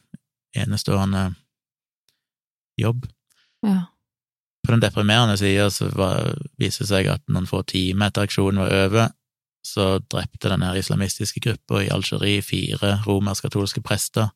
enestående 0.57 1.35
jobb. 2.81 3.05
Ja. 3.67 3.87
På 4.65 4.75
den 4.75 4.83
deprimerende 4.83 5.37
sida 5.41 5.69
så 5.73 5.89
var, 5.95 6.35
viser 6.61 6.85
det 6.85 6.91
seg 6.91 7.09
at 7.13 7.25
noen 7.33 7.49
få 7.49 7.63
timer 7.69 8.11
etter 8.11 8.27
aksjonen 8.27 8.63
var 8.65 8.75
over, 8.75 9.15
så 9.65 9.99
drepte 10.11 10.51
den 10.51 10.65
her 10.65 10.77
islamistiske 10.79 11.41
gruppa 11.45 11.83
i 11.85 11.91
Algerie 11.93 12.43
fire 12.45 12.99
romersk-katolske 13.07 13.83
prester 13.85 14.31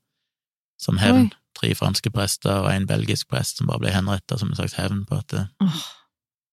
som 0.80 0.98
hevn. 1.02 1.30
Oi. 1.30 1.38
Tre 1.52 1.74
franske 1.76 2.10
prester 2.10 2.64
og 2.64 2.70
en 2.72 2.88
belgisk 2.88 3.28
prest 3.28 3.60
som 3.60 3.68
bare 3.68 3.82
ble 3.82 3.92
henretta 3.92 4.38
som 4.40 4.50
en 4.50 4.56
slags 4.56 4.78
hevn 4.80 5.04
på 5.08 5.18
at 5.20 5.34
oh. 5.60 5.82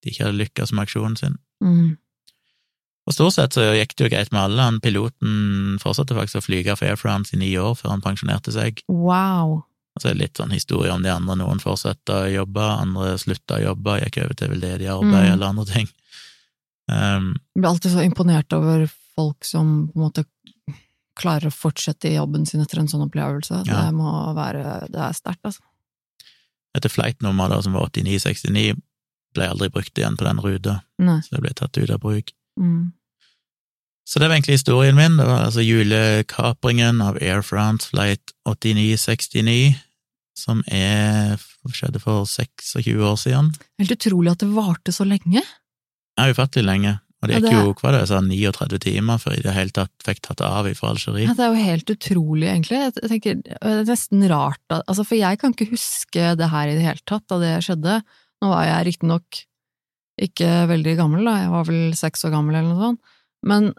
De 0.03 0.11
ikke 0.11 0.25
hadde 0.25 0.39
lykkes 0.39 0.71
med 0.71 0.85
aksjonen 0.85 1.17
sin. 1.19 1.33
Mm. 1.63 1.97
Og 3.09 3.15
stort 3.15 3.35
sett 3.35 3.55
så 3.57 3.65
gikk 3.73 3.95
det 3.97 4.05
jo 4.05 4.11
greit 4.13 4.31
med 4.31 4.41
alle. 4.43 4.67
Han 4.67 4.77
piloten 4.83 5.79
fortsatte 5.81 6.15
faktisk 6.15 6.39
å 6.39 6.45
flyge 6.45 6.75
for 6.77 6.87
Air 6.87 6.99
France 6.99 7.35
i 7.35 7.39
ni 7.41 7.49
år 7.59 7.73
før 7.79 7.95
han 7.95 8.03
pensjonerte 8.05 8.53
seg. 8.55 8.83
Wow. 8.87 9.63
Og 9.99 10.03
så 10.05 10.09
er 10.09 10.15
det 10.15 10.21
litt 10.23 10.39
sånn 10.39 10.53
historie 10.55 10.93
om 10.95 11.01
de 11.03 11.09
andre. 11.11 11.35
Noen 11.35 11.59
fortsatte 11.59 12.15
å 12.15 12.29
jobbe, 12.31 12.63
andre 12.63 13.17
slutta 13.19 13.57
å 13.57 13.63
jobbe, 13.65 13.97
gikk 14.05 14.21
over 14.23 14.37
til 14.39 14.53
veldedig 14.53 14.87
arbeid 14.87 15.25
Mm. 15.25 15.33
eller 15.33 15.45
andre 15.49 15.65
ting. 15.67 15.89
Um, 16.87 17.35
Jeg 17.53 17.61
blir 17.61 17.69
alltid 17.69 17.91
så 17.91 18.03
imponert 18.05 18.53
over 18.55 18.87
folk 19.15 19.43
som 19.43 19.89
på 19.91 19.99
en 19.99 20.05
måte 20.05 20.23
klarer 21.19 21.49
å 21.49 21.53
fortsette 21.53 22.07
i 22.07 22.15
jobben 22.15 22.45
sin 22.47 22.61
etter 22.63 22.79
en 22.79 22.87
sånn 22.87 23.03
opplevelse. 23.09 23.65
Ja. 23.67 23.81
Det 23.89 23.93
må 23.93 24.33
være 24.33 24.87
Det 24.89 24.95
er 25.03 25.11
sterkt, 25.13 25.43
altså. 25.43 25.59
Etter 26.73 26.89
flightnummer 26.89 27.49
da, 27.49 27.59
som 27.61 27.73
var 27.73 27.89
8969, 27.89 28.77
ble 29.35 29.49
aldri 29.49 29.69
brukt 29.69 29.97
igjen 29.97 30.15
på 30.15 30.23
den 30.23 30.39
ruta, 30.39 30.81
så 30.97 31.29
det 31.35 31.41
ble 31.41 31.49
tatt 31.53 31.77
ut 31.77 31.89
av 31.91 31.99
bruk. 31.99 32.31
Mm. 32.57 32.93
Så 34.07 34.17
det 34.19 34.27
var 34.29 34.37
egentlig 34.37 34.55
historien 34.57 34.95
min. 34.95 35.17
Det 35.17 35.25
var 35.27 35.43
altså 35.45 35.61
julekapringen 35.61 37.01
av 37.01 37.17
Air 37.21 37.41
France 37.43 37.89
flight 37.89 38.31
8969, 38.47 39.75
som 40.39 40.63
er, 40.71 41.35
skjedde 41.69 42.01
for 42.01 42.23
26 42.29 42.95
år 43.05 43.19
siden. 43.19 43.51
Helt 43.81 43.93
utrolig 43.97 44.31
at 44.33 44.41
det 44.45 44.49
varte 44.55 44.95
så 44.95 45.05
lenge. 45.07 45.43
Det 45.43 46.25
er 46.25 46.33
ufattelig 46.33 46.65
lenge. 46.65 46.95
Og 47.19 47.27
det 47.27 47.33
Ja, 47.35 47.39
gikk 47.39 47.49
det 47.49 47.57
er- 47.59 47.65
jo 47.67 47.73
hva 47.75 47.91
det, 47.91 48.07
sa, 48.07 48.19
39 48.23 48.79
timer 48.79 49.17
før 49.19 49.33
i 49.35 49.41
det 49.43 49.53
hele 49.53 49.71
tatt 49.75 49.91
fikk 50.07 50.21
tatt 50.23 50.39
av 50.41 50.69
fra 50.73 50.89
Algerie. 50.93 51.27
Ja, 51.27 51.33
det 51.35 51.43
er 51.43 51.51
jo 51.51 51.65
helt 51.65 51.91
utrolig, 51.91 52.47
egentlig. 52.47 52.79
Jeg 52.79 52.93
jeg 52.95 53.09
tenker, 53.11 53.41
det 53.43 53.57
er 53.61 53.83
nesten 53.83 54.23
rart. 54.31 54.63
Altså, 54.71 55.03
for 55.05 55.15
jeg 55.19 55.37
kan 55.41 55.51
ikke 55.53 55.69
huske 55.73 56.37
det 56.39 56.49
her 56.49 56.67
i 56.71 56.75
det 56.79 56.85
hele 56.87 57.03
tatt, 57.05 57.27
da 57.27 57.39
det 57.39 57.51
skjedde. 57.65 58.01
Nå 58.41 58.47
var 58.53 58.63
jeg 58.63 58.87
riktignok 58.93 59.43
ikke 60.19 60.67
veldig 60.67 60.95
gammel, 60.99 61.25
da, 61.27 61.35
jeg 61.43 61.51
var 61.51 61.63
vel 61.67 61.93
seks 61.95 62.23
år 62.27 62.31
gammel 62.31 62.55
eller 62.55 62.73
noe 62.73 62.87
sånt, 62.87 62.99
men, 63.47 63.73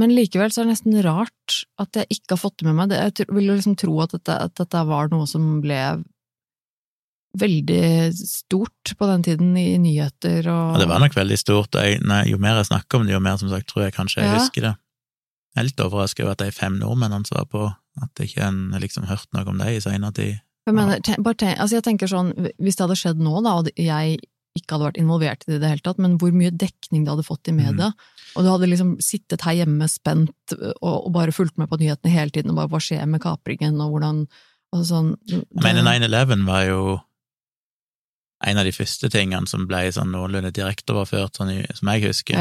men 0.00 0.12
likevel 0.12 0.52
så 0.52 0.60
er 0.62 0.66
det 0.68 0.74
nesten 0.76 0.98
rart 1.06 1.56
at 1.80 1.96
jeg 1.96 2.06
ikke 2.18 2.34
har 2.34 2.40
fått 2.42 2.58
det 2.60 2.66
med 2.68 2.76
meg. 2.78 2.92
Jeg 2.96 3.26
ville 3.32 3.56
liksom 3.56 3.76
tro 3.80 3.94
at 4.04 4.12
dette, 4.16 4.36
at 4.48 4.54
dette 4.60 4.82
var 4.88 5.08
noe 5.12 5.26
som 5.30 5.60
ble 5.64 5.80
veldig 7.36 8.14
stort 8.16 8.94
på 8.96 9.06
den 9.10 9.24
tiden 9.26 9.56
i 9.60 9.74
nyheter 9.80 10.46
og 10.48 10.76
ja, 10.76 10.80
det 10.80 10.88
var 10.88 11.02
nok 11.02 11.16
veldig 11.16 11.36
stort. 11.40 11.76
Jeg, 11.76 12.00
nei, 12.08 12.22
jo 12.30 12.38
mer 12.40 12.56
jeg 12.62 12.70
snakker 12.70 12.96
om 13.00 13.04
det, 13.08 13.12
jo 13.16 13.20
mer 13.24 13.36
som 13.40 13.50
sagt 13.52 13.68
tror 13.72 13.84
jeg 13.86 13.96
kanskje 13.96 14.22
jeg 14.22 14.30
Ja. 14.30 14.38
husker 14.40 14.66
det. 14.70 14.74
Jeg 15.56 15.60
er 15.60 15.68
litt 15.68 15.80
overrasket 15.84 16.24
over 16.24 16.32
at 16.36 16.44
de 16.44 16.50
fem 16.52 16.78
nordmennene 16.80 17.28
svarer 17.28 17.48
på, 17.48 17.66
at 18.02 18.20
ikke 18.24 18.44
en 18.44 18.72
liksom 18.80 19.04
hørt 19.08 19.28
noe 19.32 19.44
om 19.48 19.58
det 19.60 19.68
i 19.76 19.80
seinere 19.84 20.12
tid. 20.16 20.40
Jeg 20.66 20.74
mener, 20.74 21.00
ten, 21.00 21.22
bare 21.22 21.38
tenk, 21.38 21.58
altså 21.60 21.76
jeg 21.78 21.84
tenker 21.86 22.10
sånn, 22.10 22.32
hvis 22.58 22.76
det 22.76 22.84
hadde 22.84 22.96
skjedd 22.98 23.20
nå 23.22 23.40
da, 23.44 23.54
og 23.60 23.68
jeg 23.76 24.18
ikke 24.56 24.72
hadde 24.74 24.88
vært 24.88 24.98
involvert 25.00 25.44
i 25.44 25.50
det 25.52 25.56
i 25.56 25.62
det 25.62 25.68
hele 25.74 25.84
tatt, 25.84 25.98
men 26.00 26.16
hvor 26.20 26.32
mye 26.32 26.50
dekning 26.50 27.04
det 27.04 27.12
hadde 27.12 27.24
fått 27.28 27.48
i 27.48 27.54
media, 27.56 27.92
og 28.36 28.44
du 28.44 28.50
hadde 28.52 28.68
liksom 28.68 28.94
sittet 29.00 29.42
her 29.46 29.56
hjemme 29.62 29.88
spent 29.88 30.54
og, 30.54 31.06
og 31.06 31.10
bare 31.14 31.32
fulgt 31.34 31.56
med 31.58 31.70
på 31.70 31.78
nyhetene 31.80 32.12
hele 32.12 32.30
tiden, 32.34 32.52
og 32.52 32.60
bare 32.60 32.72
hva 32.74 32.80
skjer 32.84 33.06
med 33.08 33.22
kapringen, 33.24 33.80
og 33.80 33.94
hvordan, 33.96 34.22
og 34.76 34.84
sånn... 34.86 35.14
Jeg 35.30 35.64
mener 35.64 35.86
9-11 35.88 36.44
var 36.46 36.66
jo 36.68 36.80
en 38.46 38.60
av 38.60 38.66
de 38.68 38.72
første 38.76 39.08
tingene 39.10 39.48
som 39.48 39.64
ble 39.68 39.86
sånn 39.96 40.12
noenlunde 40.12 40.52
direkteoverført, 40.54 41.38
sånn 41.40 41.54
som 41.74 41.92
jeg 41.94 42.04
husker. 42.04 42.36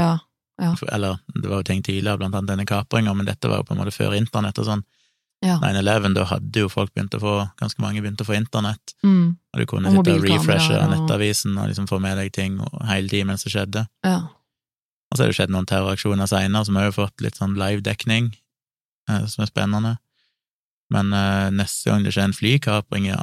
Ja, 0.60 0.74
Eller 0.92 1.18
det 1.34 1.48
var 1.48 1.64
jo 1.64 1.68
ting 1.68 1.82
tidligere, 1.84 2.20
blant 2.20 2.36
annet 2.36 2.52
denne 2.52 2.68
kapringa, 2.68 3.14
men 3.16 3.28
dette 3.28 3.50
var 3.52 3.62
jo 3.64 3.68
på 3.70 3.76
en 3.76 3.82
måte 3.82 3.96
før 3.96 4.16
internett 4.20 4.60
og 4.60 4.68
sånn. 4.70 4.84
ja. 5.46 5.58
9-11, 5.64 6.14
da 6.16 6.24
hadde 6.30 6.62
jo 6.64 6.70
folk 6.72 6.94
begynt 6.96 7.16
å 7.16 7.20
få, 7.24 7.34
ganske 7.60 7.82
mange 7.84 8.02
begynt 8.04 8.22
å 8.24 8.28
få 8.28 8.36
internett, 8.38 8.96
Mm, 9.04 9.38
og 9.54 9.60
du 9.60 9.66
kunne 9.70 9.90
Og 9.92 10.00
sitte 10.00 10.16
og 10.16 10.24
refreshe 10.28 10.80
nettavisen 10.92 11.58
og 11.58 11.68
liksom 11.70 11.88
få 11.88 12.00
med 12.02 12.18
deg 12.18 12.32
ting 12.34 12.60
hele 12.88 13.08
tiden 13.08 13.28
mens 13.28 13.44
det 13.48 13.52
skjedde. 13.56 13.88
ja. 14.04 14.24
Og 15.16 15.20
så 15.20 15.24
har 15.24 15.32
det 15.32 15.38
skjedd 15.38 15.54
noen 15.54 15.68
terroraksjoner 15.70 16.28
seinere 16.28 16.68
som 16.68 16.76
har 16.76 16.90
jo 16.90 16.96
fått 16.98 17.22
litt 17.24 17.38
sånn 17.40 17.54
live-dekning, 17.56 18.34
eh, 19.08 19.26
som 19.32 19.46
er 19.46 19.48
spennende. 19.48 19.94
Men 20.92 21.14
eh, 21.16 21.52
neste 21.56 21.88
gang 21.88 22.04
det 22.04 22.12
skjer 22.12 22.28
en 22.28 22.36
flykapring, 22.36 23.06
ja, 23.08 23.22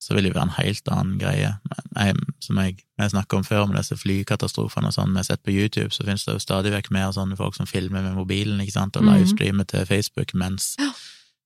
så 0.00 0.12
vil 0.14 0.28
det 0.28 0.34
være 0.34 0.50
en 0.50 0.58
helt 0.58 0.90
annen 0.92 1.16
greie. 1.20 1.54
Men 1.94 2.10
jeg, 2.10 2.34
som 2.44 2.60
jeg, 2.60 2.76
jeg 3.00 3.12
snakket 3.14 3.38
om 3.38 3.46
før, 3.48 3.64
med 3.70 3.80
disse 3.80 3.96
flykatastrofene 3.96 4.92
og 4.92 4.94
sånn 4.98 5.14
vi 5.16 5.20
har 5.22 5.28
sett 5.30 5.42
på 5.48 5.54
YouTube, 5.56 5.88
så 5.96 6.04
finnes 6.04 6.26
det 6.28 6.36
jo 6.36 6.44
stadig 6.44 6.74
vekk 6.76 6.92
mer 6.92 7.10
sånne 7.16 7.36
folk 7.40 7.56
som 7.56 7.66
filmer 7.68 8.04
med 8.04 8.14
mobilen, 8.20 8.60
ikke 8.60 8.76
sant, 8.76 8.96
og 9.00 9.04
Mhm. 9.04 9.10
livestreamer 9.16 9.64
til 9.72 9.86
Facebook 9.88 10.34
mens 10.34 10.74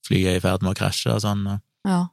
flyet 0.07 0.27
er 0.35 0.37
i 0.37 0.41
ferd 0.45 0.63
med 0.67 0.75
å 0.75 0.79
krasje 0.83 1.15
og 1.15 1.23
sånn. 1.23 1.61
ja. 1.87 2.09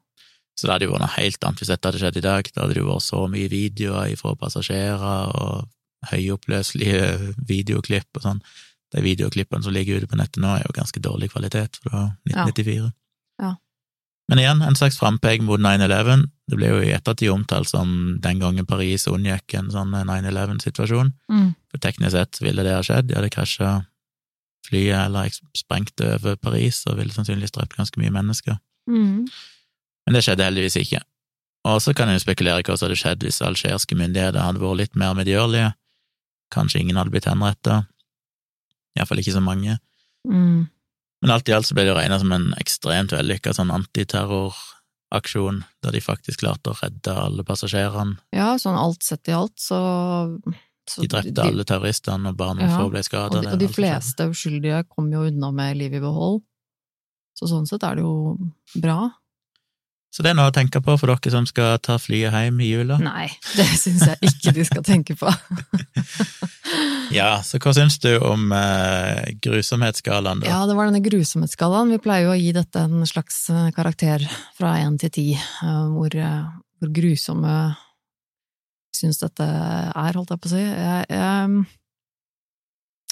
Så 0.56 0.68
det 0.68 0.74
hadde 0.74 0.86
jo 0.86 0.92
vært 0.92 1.02
noe 1.02 1.16
helt 1.18 1.44
annet 1.44 1.60
hvis 1.62 1.70
dette 1.72 1.88
hadde 1.88 2.00
skjedd 2.00 2.18
i 2.18 2.22
dag. 2.22 2.50
Da 2.54 2.62
hadde 2.62 2.74
det 2.76 2.82
jo 2.84 2.90
vært 2.92 3.02
så 3.08 3.22
mye 3.32 3.50
videoer 3.50 4.16
fra 4.20 4.36
passasjerer 4.36 5.32
og 5.34 5.68
høyoppløselige 6.10 7.34
videoklipp 7.48 8.18
og 8.18 8.26
sånn. 8.26 8.42
De 8.92 9.04
videoklippene 9.06 9.64
som 9.64 9.76
ligger 9.76 10.02
ute 10.02 10.10
på 10.12 10.18
nettet 10.20 10.42
nå, 10.44 10.56
er 10.58 10.66
jo 10.66 10.74
ganske 10.76 11.00
dårlig 11.04 11.32
kvalitet, 11.32 11.78
for 11.80 11.90
det 11.90 11.98
var 11.98 12.10
1994. 12.28 12.90
Ja. 13.42 13.52
Men 14.32 14.40
igjen, 14.40 14.64
en 14.64 14.78
slags 14.80 14.98
frampek 15.00 15.44
mot 15.44 15.60
9-11. 15.60 16.26
Det 16.52 16.58
ble 16.60 16.72
jo 16.72 16.82
i 16.84 16.92
ettertid 16.96 17.32
omtalt 17.32 17.70
som 17.72 18.18
den 18.24 18.42
gangen 18.44 18.68
Paris 18.68 19.08
unngikk 19.12 19.56
en 19.60 19.72
sånn 19.72 19.94
9-11-situasjon. 19.96 21.14
Mm, 21.32 21.54
For 21.72 21.84
teknisk 21.84 22.16
sett 22.16 22.42
ville 22.44 22.66
det 22.68 22.76
ha 22.76 22.84
skjedd, 22.86 23.10
de 23.10 23.18
hadde 23.20 23.32
krasja 23.34 23.78
flyet 24.68 25.08
eller 25.08 25.32
sprengt 25.58 26.04
over 26.06 26.36
Paris 26.40 26.84
og 26.88 27.00
ville 27.00 27.14
sannsynligvis 27.16 27.56
drept 27.56 27.78
ganske 27.80 28.02
mye 28.02 28.14
mennesker. 28.14 28.60
mm. 28.92 29.32
Men 30.02 30.16
det 30.18 30.24
skjedde 30.26 30.46
heldigvis 30.48 30.80
ikke. 30.82 31.00
Og 31.70 31.78
så 31.84 31.94
kan 31.94 32.10
en 32.10 32.18
spekulere 32.20 32.64
spekulere 32.64 32.66
hva 32.66 32.78
som 32.78 32.88
hadde 32.88 32.98
skjedd 32.98 33.26
hvis 33.26 33.42
algeriske 33.46 33.98
myndigheter 34.00 34.42
hadde 34.42 34.62
vært 34.64 34.80
litt 34.80 34.96
mer 34.98 35.14
medgjørlige. 35.14 35.68
Kanskje 36.52 36.82
ingen 36.84 37.00
hadde 37.00 37.14
blitt 37.14 37.30
henrettet. 37.30 37.88
Iallfall 38.98 39.22
ikke 39.24 39.38
så 39.38 39.44
mange. 39.44 39.78
Mm. 40.28 40.68
Men 41.22 41.34
alt 41.36 41.50
i 41.50 41.54
alt 41.56 41.70
så 41.70 41.78
ble 41.78 41.86
det 41.88 41.96
regna 41.96 42.18
som 42.20 42.34
en 42.34 42.50
ekstremt 42.60 43.14
vellykka 43.14 43.54
sånn 43.56 43.72
antiterroraksjon, 43.74 45.62
der 45.86 45.96
de 45.96 46.02
faktisk 46.04 46.42
klarte 46.42 46.74
å 46.74 46.78
redde 46.82 47.14
alle 47.14 47.46
passasjerene. 47.48 48.18
Ja, 48.36 48.56
sånn 48.62 48.80
alt 48.80 49.06
sett 49.06 49.30
i 49.30 49.36
alt, 49.38 49.58
så... 49.62 49.80
så 50.90 51.06
De 51.06 51.12
drepte 51.14 51.46
alle 51.46 51.66
terroristene, 51.68 52.34
og 52.34 52.40
bare 52.40 52.58
noen 52.58 52.72
Ja, 52.72 52.80
få 52.82 52.90
ble 52.94 53.04
skada. 53.06 53.38
Og 53.38 53.46
de, 53.46 53.54
og 53.54 53.62
de 53.62 53.70
fleste 53.72 54.28
uskyldige 54.34 54.84
kom 54.90 55.12
jo 55.14 55.28
unna 55.30 55.54
med 55.56 55.78
livet 55.80 56.02
i 56.02 56.06
behold. 56.08 56.42
Så 57.38 57.48
sånn 57.50 57.70
sett 57.70 57.86
er 57.86 58.02
det 58.02 58.04
jo 58.06 58.36
bra. 58.82 59.12
Så 60.12 60.26
det 60.26 60.34
er 60.34 60.36
noe 60.36 60.52
å 60.52 60.56
tenke 60.56 60.82
på 60.84 60.98
for 61.00 61.08
dere 61.08 61.32
som 61.32 61.46
skal 61.48 61.78
ta 61.80 61.96
flyet 62.02 62.36
hjem 62.36 62.60
i 62.60 62.68
jula. 62.68 62.98
Nei, 63.00 63.30
det 63.56 63.68
syns 63.80 64.04
jeg 64.10 64.32
ikke 64.32 64.52
de 64.58 64.66
skal 64.68 64.84
tenke 64.88 65.16
på. 65.20 65.32
Ja, 67.12 67.42
så 67.44 67.60
hva 67.60 67.74
syns 67.76 67.98
du 68.00 68.10
om 68.24 68.54
eh, 68.56 69.34
grusomhetsskalaen, 69.44 70.40
da? 70.40 70.48
Ja, 70.48 70.60
det 70.64 70.78
var 70.78 70.88
denne 70.88 71.04
grusomhetsskalaen. 71.04 71.92
Vi 71.92 72.00
pleier 72.00 72.30
jo 72.30 72.32
å 72.32 72.40
gi 72.40 72.54
dette 72.56 72.86
en 72.88 73.04
slags 73.10 73.44
eh, 73.52 73.68
karakter 73.76 74.24
fra 74.56 74.78
én 74.80 74.96
til 75.02 75.12
ti, 75.12 75.26
eh, 75.36 75.82
hvor, 75.92 76.16
eh, 76.16 76.46
hvor 76.80 76.94
grusomme 76.96 77.56
syns 78.96 79.22
dette 79.22 79.44
er, 79.44 80.16
holdt 80.16 80.32
jeg 80.32 80.44
på 80.44 80.52
å 80.52 80.54
si. 80.54 80.64
Jeg, 80.64 81.06
jeg, 81.12 81.66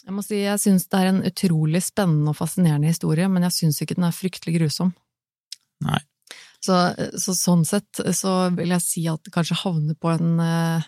jeg 0.06 0.16
må 0.16 0.26
si 0.26 0.42
jeg 0.46 0.64
syns 0.64 0.88
det 0.88 1.02
er 1.02 1.12
en 1.12 1.22
utrolig 1.28 1.84
spennende 1.84 2.32
og 2.32 2.40
fascinerende 2.40 2.92
historie, 2.92 3.28
men 3.32 3.48
jeg 3.50 3.58
syns 3.58 3.84
ikke 3.84 4.00
den 4.00 4.08
er 4.08 4.16
fryktelig 4.16 4.60
grusom. 4.62 4.96
Nei. 5.84 6.00
Så, 6.60 6.76
så 7.16 7.34
sånn 7.38 7.62
sett 7.68 8.02
så 8.16 8.34
vil 8.52 8.74
jeg 8.76 8.84
si 8.84 9.06
at 9.08 9.24
det 9.24 9.32
kanskje 9.32 9.62
havner 9.62 9.96
på 10.00 10.12
en 10.12 10.40
eh, 10.44 10.88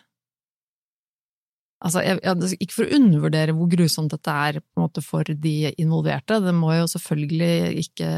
Altså, 1.81 2.03
jeg, 2.05 2.19
jeg, 2.21 2.57
ikke 2.61 2.75
for 2.75 2.85
å 2.85 2.93
undervurdere 2.93 3.53
hvor 3.57 3.69
grusomt 3.71 4.11
dette 4.13 4.33
er 4.37 4.59
måte 4.77 5.01
for 5.01 5.25
de 5.25 5.71
involverte, 5.81 6.37
det 6.43 6.53
må 6.53 6.75
jo 6.75 6.83
selvfølgelig 6.91 7.55
ikke 7.81 8.09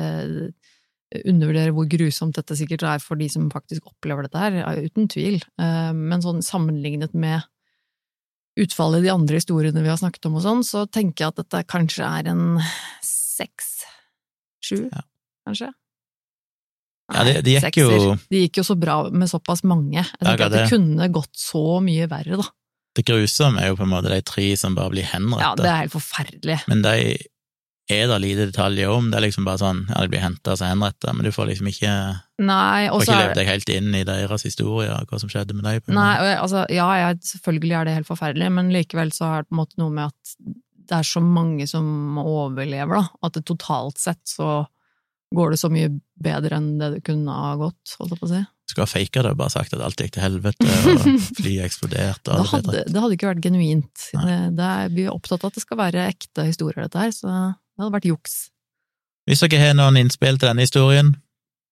undervurdere 1.30 1.72
hvor 1.76 1.88
grusomt 1.88 2.36
dette 2.36 2.58
sikkert 2.60 2.84
er 2.89 2.99
for 2.99 3.20
de 3.20 3.30
som 3.32 3.47
faktisk 3.54 3.88
opplever 3.88 4.28
dette 4.28 4.41
her, 4.41 4.58
uten 4.84 5.08
tvil. 5.12 5.39
Eh, 5.62 5.91
men 5.95 6.26
sånn 6.26 6.43
sammenlignet 6.43 7.16
med 7.16 7.45
utfallet 8.60 9.01
i 9.01 9.08
de 9.08 9.14
andre 9.14 9.39
historiene 9.39 9.86
vi 9.86 9.91
har 9.93 10.01
snakket 10.01 10.28
om 10.30 10.38
og 10.41 10.45
sånn, 10.45 10.66
så 10.68 10.84
tenker 10.86 11.24
jeg 11.24 11.34
at 11.34 11.41
dette 11.41 11.64
kanskje 11.72 12.10
er 12.20 12.34
en 12.34 12.43
seks, 13.06 13.72
sju, 14.64 14.84
ja. 14.89 15.06
kanskje? 15.47 15.72
Ja, 17.12 17.26
det, 17.28 17.41
de 17.43 17.58
gikk 17.58 17.66
sekser. 17.68 17.97
jo 17.99 18.14
Det 18.32 18.45
gikk 18.45 18.62
jo 18.62 18.66
så 18.68 18.78
bra 18.80 18.97
med 19.12 19.32
såpass 19.32 19.66
mange. 19.68 19.99
Jeg 20.06 20.24
tenker 20.24 20.47
at 20.47 20.56
det 20.56 20.68
kunne 20.72 21.10
gått 21.14 21.36
så 21.38 21.82
mye 21.84 22.08
verre, 22.12 22.39
da. 22.39 22.47
Det 22.93 23.04
grusomme 23.08 23.60
er 23.60 23.72
jo 23.72 23.78
på 23.80 23.88
en 23.88 23.91
måte 23.91 24.12
de 24.14 24.22
tre 24.26 24.51
som 24.60 24.76
bare 24.78 24.93
blir 24.93 25.08
henrettet. 25.10 25.43
Ja, 25.43 25.54
det 25.58 25.70
er 25.70 25.80
helt 25.82 25.95
forferdelig. 25.95 26.60
Men 26.70 26.84
de 26.86 26.95
er 27.91 28.08
det 28.08 28.20
lite 28.24 28.47
detaljer 28.47 28.91
om. 28.93 29.10
Det 29.12 29.18
er 29.18 29.26
liksom 29.26 29.47
bare 29.47 29.60
sånn 29.60 29.82
ja, 29.89 30.04
de 30.04 30.12
blir 30.14 30.24
henta 30.24 30.54
og 30.54 30.62
henretta, 30.64 31.14
men 31.16 31.28
du 31.28 31.34
får 31.36 31.49
liksom 31.51 31.70
ikke 31.74 31.93
Nei, 32.43 32.88
får 32.89 33.06
ikke 33.06 33.18
levd 33.20 33.39
deg 33.39 33.49
helt 33.49 33.72
inn 33.74 33.89
i 33.97 34.04
deres 34.08 34.45
historie, 34.47 34.93
hva 35.10 35.20
som 35.20 35.32
skjedde 35.32 35.58
med 35.58 35.68
dem. 35.68 35.95
Nei, 35.97 36.14
altså, 36.38 36.64
ja, 36.72 36.88
ja, 37.01 37.10
selvfølgelig 37.34 37.80
er 37.80 37.89
det 37.89 37.97
helt 37.97 38.10
forferdelig, 38.10 38.51
men 38.56 38.72
likevel 38.74 39.12
så 39.16 39.30
er 39.30 39.43
det 39.43 39.51
på 39.51 39.58
en 39.58 39.64
måte 39.64 39.82
noe 39.82 39.93
med 39.93 40.14
at 40.14 40.36
det 40.84 40.99
er 40.99 41.08
så 41.08 41.24
mange 41.24 41.68
som 41.68 42.20
overlever, 42.22 43.01
da. 43.01 43.04
At 43.26 43.38
det 43.38 43.45
totalt 43.49 43.99
sett 44.01 44.22
så 44.28 44.64
går 45.34 45.54
det 45.54 45.60
så 45.64 45.70
mye 45.74 45.89
bedre 46.24 46.59
enn 46.59 46.76
det 46.80 46.89
det 46.95 47.01
kunne 47.05 47.34
ha 47.36 47.53
gått, 47.59 47.95
holdt 47.99 48.15
jeg 48.15 48.21
på 48.21 48.30
å 48.30 48.32
si. 48.32 48.41
Skulle 48.71 48.88
ha 48.88 48.91
faka 48.93 49.24
det 49.26 49.34
og 49.36 49.41
bare 49.41 49.53
sagt 49.53 49.76
at 49.76 49.84
alt 49.84 49.99
gikk 49.99 50.15
til 50.15 50.24
helvete, 50.24 50.69
og 50.69 51.03
flyet 51.41 51.67
eksploderte. 51.67 52.38
det, 52.39 52.47
hadde, 52.53 52.86
det 52.88 53.03
hadde 53.03 53.17
ikke 53.17 53.30
vært 53.34 53.43
genuint. 53.43 54.07
Det, 54.13 54.38
det 54.57 54.69
er, 54.69 54.93
vi 54.95 55.05
er 55.05 55.13
opptatt 55.13 55.43
av 55.43 55.51
at 55.51 55.59
det 55.59 55.65
skal 55.65 55.82
være 55.82 56.07
ekte 56.07 56.47
historier, 56.47 56.86
dette 56.88 57.03
her, 57.03 57.13
så 57.15 57.28
det 57.30 57.84
hadde 57.84 57.95
vært 57.97 58.09
juks. 58.09 58.39
Hvis 59.30 59.43
dere 59.45 59.61
har 59.61 59.78
noen 59.78 59.99
innspill 60.01 60.39
til 60.39 60.49
denne 60.49 60.65
historien, 60.65 61.13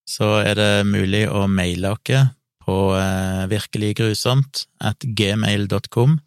så 0.07 0.37
er 0.43 0.55
det 0.59 0.71
mulig 0.87 1.25
å 1.29 1.47
maile 1.51 1.95
oss 1.95 2.29
på 2.61 2.77
eh, 2.93 3.47
virkeliggrusomt 3.51 4.65
at 4.85 5.03
gmail.com, 5.17 6.19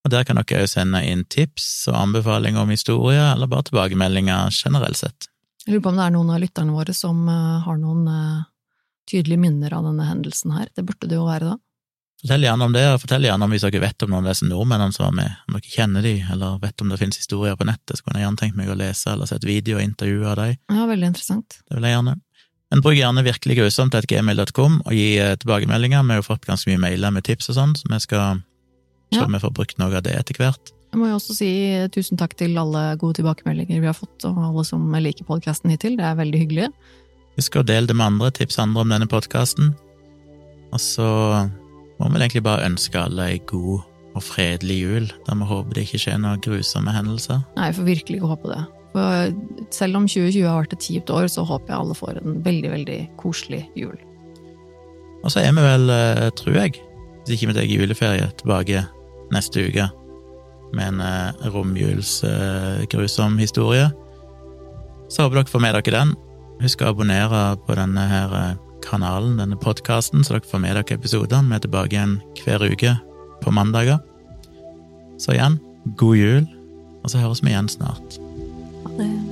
og 0.00 0.12
der 0.12 0.26
kan 0.28 0.40
dere 0.40 0.64
òg 0.64 0.70
sende 0.70 1.02
inn 1.06 1.24
tips 1.28 1.88
og 1.90 1.98
anbefalinger 2.02 2.64
om 2.64 2.72
historier, 2.72 3.32
eller 3.32 3.50
bare 3.50 3.68
tilbakemeldinger 3.68 4.52
generelt 4.54 5.00
sett. 5.00 5.29
Jeg 5.70 5.76
lurer 5.76 5.82
på 5.84 5.90
om 5.92 5.98
det 6.00 6.04
er 6.08 6.14
noen 6.16 6.30
av 6.34 6.40
lytterne 6.42 6.72
våre 6.74 6.92
som 6.98 7.18
uh, 7.30 7.60
har 7.62 7.76
noen 7.78 8.06
uh, 8.10 8.38
tydelige 9.06 9.38
minner 9.38 9.76
av 9.76 9.84
denne 9.86 10.02
hendelsen 10.02 10.50
her. 10.50 10.64
Det 10.74 10.82
burde 10.82 11.06
det 11.06 11.14
jo 11.14 11.28
være 11.28 11.52
da. 11.52 11.52
Fortell 12.24 12.42
gjerne 12.42 12.66
om 12.66 12.74
det, 12.74 12.82
og 12.90 12.98
fortell 13.04 13.28
gjerne 13.28 13.46
om 13.46 13.54
hvis 13.54 13.62
dere 13.68 13.82
vet 13.84 14.02
om 14.02 14.10
noen 14.10 14.26
av 14.26 14.32
disse 14.32 14.48
nordmennene 14.48 14.96
som 14.96 15.04
var 15.06 15.14
med, 15.20 15.36
om 15.46 15.54
dere 15.54 15.70
kjenner 15.70 16.02
de, 16.02 16.16
eller 16.34 16.56
vet 16.64 16.82
om 16.82 16.90
det 16.90 16.98
finnes 16.98 17.20
historier 17.22 17.54
på 17.54 17.68
nettet, 17.70 18.00
så 18.00 18.02
kunne 18.02 18.18
jeg 18.18 18.26
gjerne 18.26 18.42
tenkt 18.42 18.58
meg 18.58 18.72
å 18.74 18.76
lese 18.80 19.14
eller 19.14 19.30
sett 19.30 19.46
video 19.46 19.78
og 19.78 19.86
intervju 19.86 20.26
av 20.26 20.36
dem. 20.42 20.58
Ja, 20.74 20.88
veldig 20.90 21.12
interessant. 21.12 21.60
Det 21.62 21.78
vil 21.78 21.86
jeg 21.86 21.96
gjerne. 22.00 22.16
Men 22.74 22.84
bruk 22.88 22.98
gjerne 22.98 23.26
virkelig 23.30 23.60
grusomt 23.62 23.94
til 23.94 24.10
gmail.com 24.10 24.76
og 24.82 24.98
gi 24.98 25.08
eh, 25.22 25.36
tilbakemeldinger. 25.38 26.02
Vi 26.02 26.16
har 26.16 26.20
jo 26.24 26.26
fått 26.32 26.50
ganske 26.50 26.74
mye 26.74 26.82
mailer 26.82 27.14
med 27.14 27.28
tips 27.30 27.54
og 27.54 27.60
sånn, 27.62 27.78
så 27.78 27.94
vi 27.94 28.02
skal 28.02 28.42
se 29.14 29.22
om 29.22 29.38
vi 29.38 29.44
får 29.46 29.54
brukt 29.54 29.78
noe 29.78 29.94
av 29.94 30.02
det 30.10 30.18
etter 30.18 30.42
hvert. 30.42 30.74
Jeg 30.90 30.98
må 30.98 31.06
jo 31.06 31.18
også 31.20 31.36
si 31.38 31.50
tusen 31.94 32.18
takk 32.18 32.32
til 32.38 32.56
alle 32.58 32.96
gode 32.98 33.20
tilbakemeldinger 33.20 33.78
vi 33.78 33.86
har 33.86 33.94
fått, 33.94 34.24
og 34.26 34.40
alle 34.48 34.64
som 34.66 34.88
liker 34.98 35.26
podkasten 35.28 35.70
hittil. 35.70 35.94
Det 35.98 36.06
er 36.06 36.18
veldig 36.18 36.40
hyggelig. 36.40 36.66
Husk 37.38 37.60
å 37.60 37.62
dele 37.66 37.86
det 37.86 37.94
med 37.94 38.08
andre, 38.08 38.32
tips 38.34 38.58
andre 38.58 38.82
om 38.82 38.90
denne 38.90 39.06
podkasten. 39.10 39.70
Og 40.74 40.82
så 40.82 41.06
må 42.00 42.08
vi 42.10 42.18
egentlig 42.18 42.42
bare 42.46 42.66
ønske 42.66 42.98
alle 42.98 43.28
ei 43.36 43.38
god 43.46 43.86
og 44.18 44.24
fredelig 44.26 44.80
jul, 44.80 45.06
der 45.28 45.38
vi 45.38 45.46
håper 45.52 45.76
det 45.76 45.86
ikke 45.86 46.02
skjer 46.02 46.18
noen 46.18 46.42
grusomme 46.42 46.94
hendelser. 46.96 47.44
Nei, 47.54 47.70
jeg 47.70 47.78
får 47.78 47.88
virkelig 47.92 48.18
ikke 48.18 48.32
håpe 48.32 48.50
det. 48.50 48.60
For 48.90 49.70
selv 49.76 50.00
om 50.00 50.10
2020 50.10 50.48
har 50.48 50.58
vært 50.64 50.74
et 50.74 50.88
kjipt 50.88 51.14
år, 51.14 51.28
så 51.30 51.46
håper 51.46 51.70
jeg 51.70 51.84
alle 51.84 51.98
får 52.00 52.18
en 52.18 52.40
veldig, 52.42 52.72
veldig 52.74 52.98
koselig 53.22 53.62
jul. 53.78 53.94
Og 55.22 55.30
så 55.30 55.44
er 55.44 55.54
vi 55.54 55.62
vel, 55.62 55.86
eh, 55.94 56.26
tror 56.34 56.58
jeg, 56.64 56.82
hvis 57.22 57.36
ikke 57.36 57.52
vi 57.52 57.58
tar 57.60 57.70
juleferie, 57.70 58.30
tilbake 58.42 58.82
neste 59.30 59.68
uke 59.70 59.86
med 60.76 60.94
en 60.94 61.00
eh, 61.04 61.46
romjulsgrusom 61.54 63.38
historie. 63.40 63.88
Så 65.10 65.24
håper 65.26 65.40
dere 65.40 65.52
får 65.52 65.64
med 65.64 65.78
dere 65.78 65.96
den. 65.96 66.12
Husk 66.60 66.82
å 66.84 66.92
abonnere 66.92 67.44
på 67.66 67.78
denne 67.78 68.04
her 68.10 68.36
eh, 68.36 68.58
kanalen, 68.84 69.38
denne 69.40 69.58
podkasten, 69.60 70.24
så 70.24 70.36
dere 70.36 70.50
får 70.50 70.62
med 70.62 70.78
dere 70.78 70.98
episodene. 70.98 71.48
Vi 71.50 71.58
er 71.58 71.66
tilbake 71.66 71.96
igjen 71.96 72.20
hver 72.44 72.66
uke 72.68 72.94
på 73.40 73.54
mandager. 73.54 74.00
Så 75.20 75.36
igjen, 75.36 75.58
god 76.00 76.16
jul, 76.16 76.46
og 77.02 77.12
så 77.12 77.24
høres 77.24 77.44
vi 77.44 77.52
igjen 77.54 77.68
snart. 77.72 78.20
Ha 78.86 78.96
det. 79.00 79.29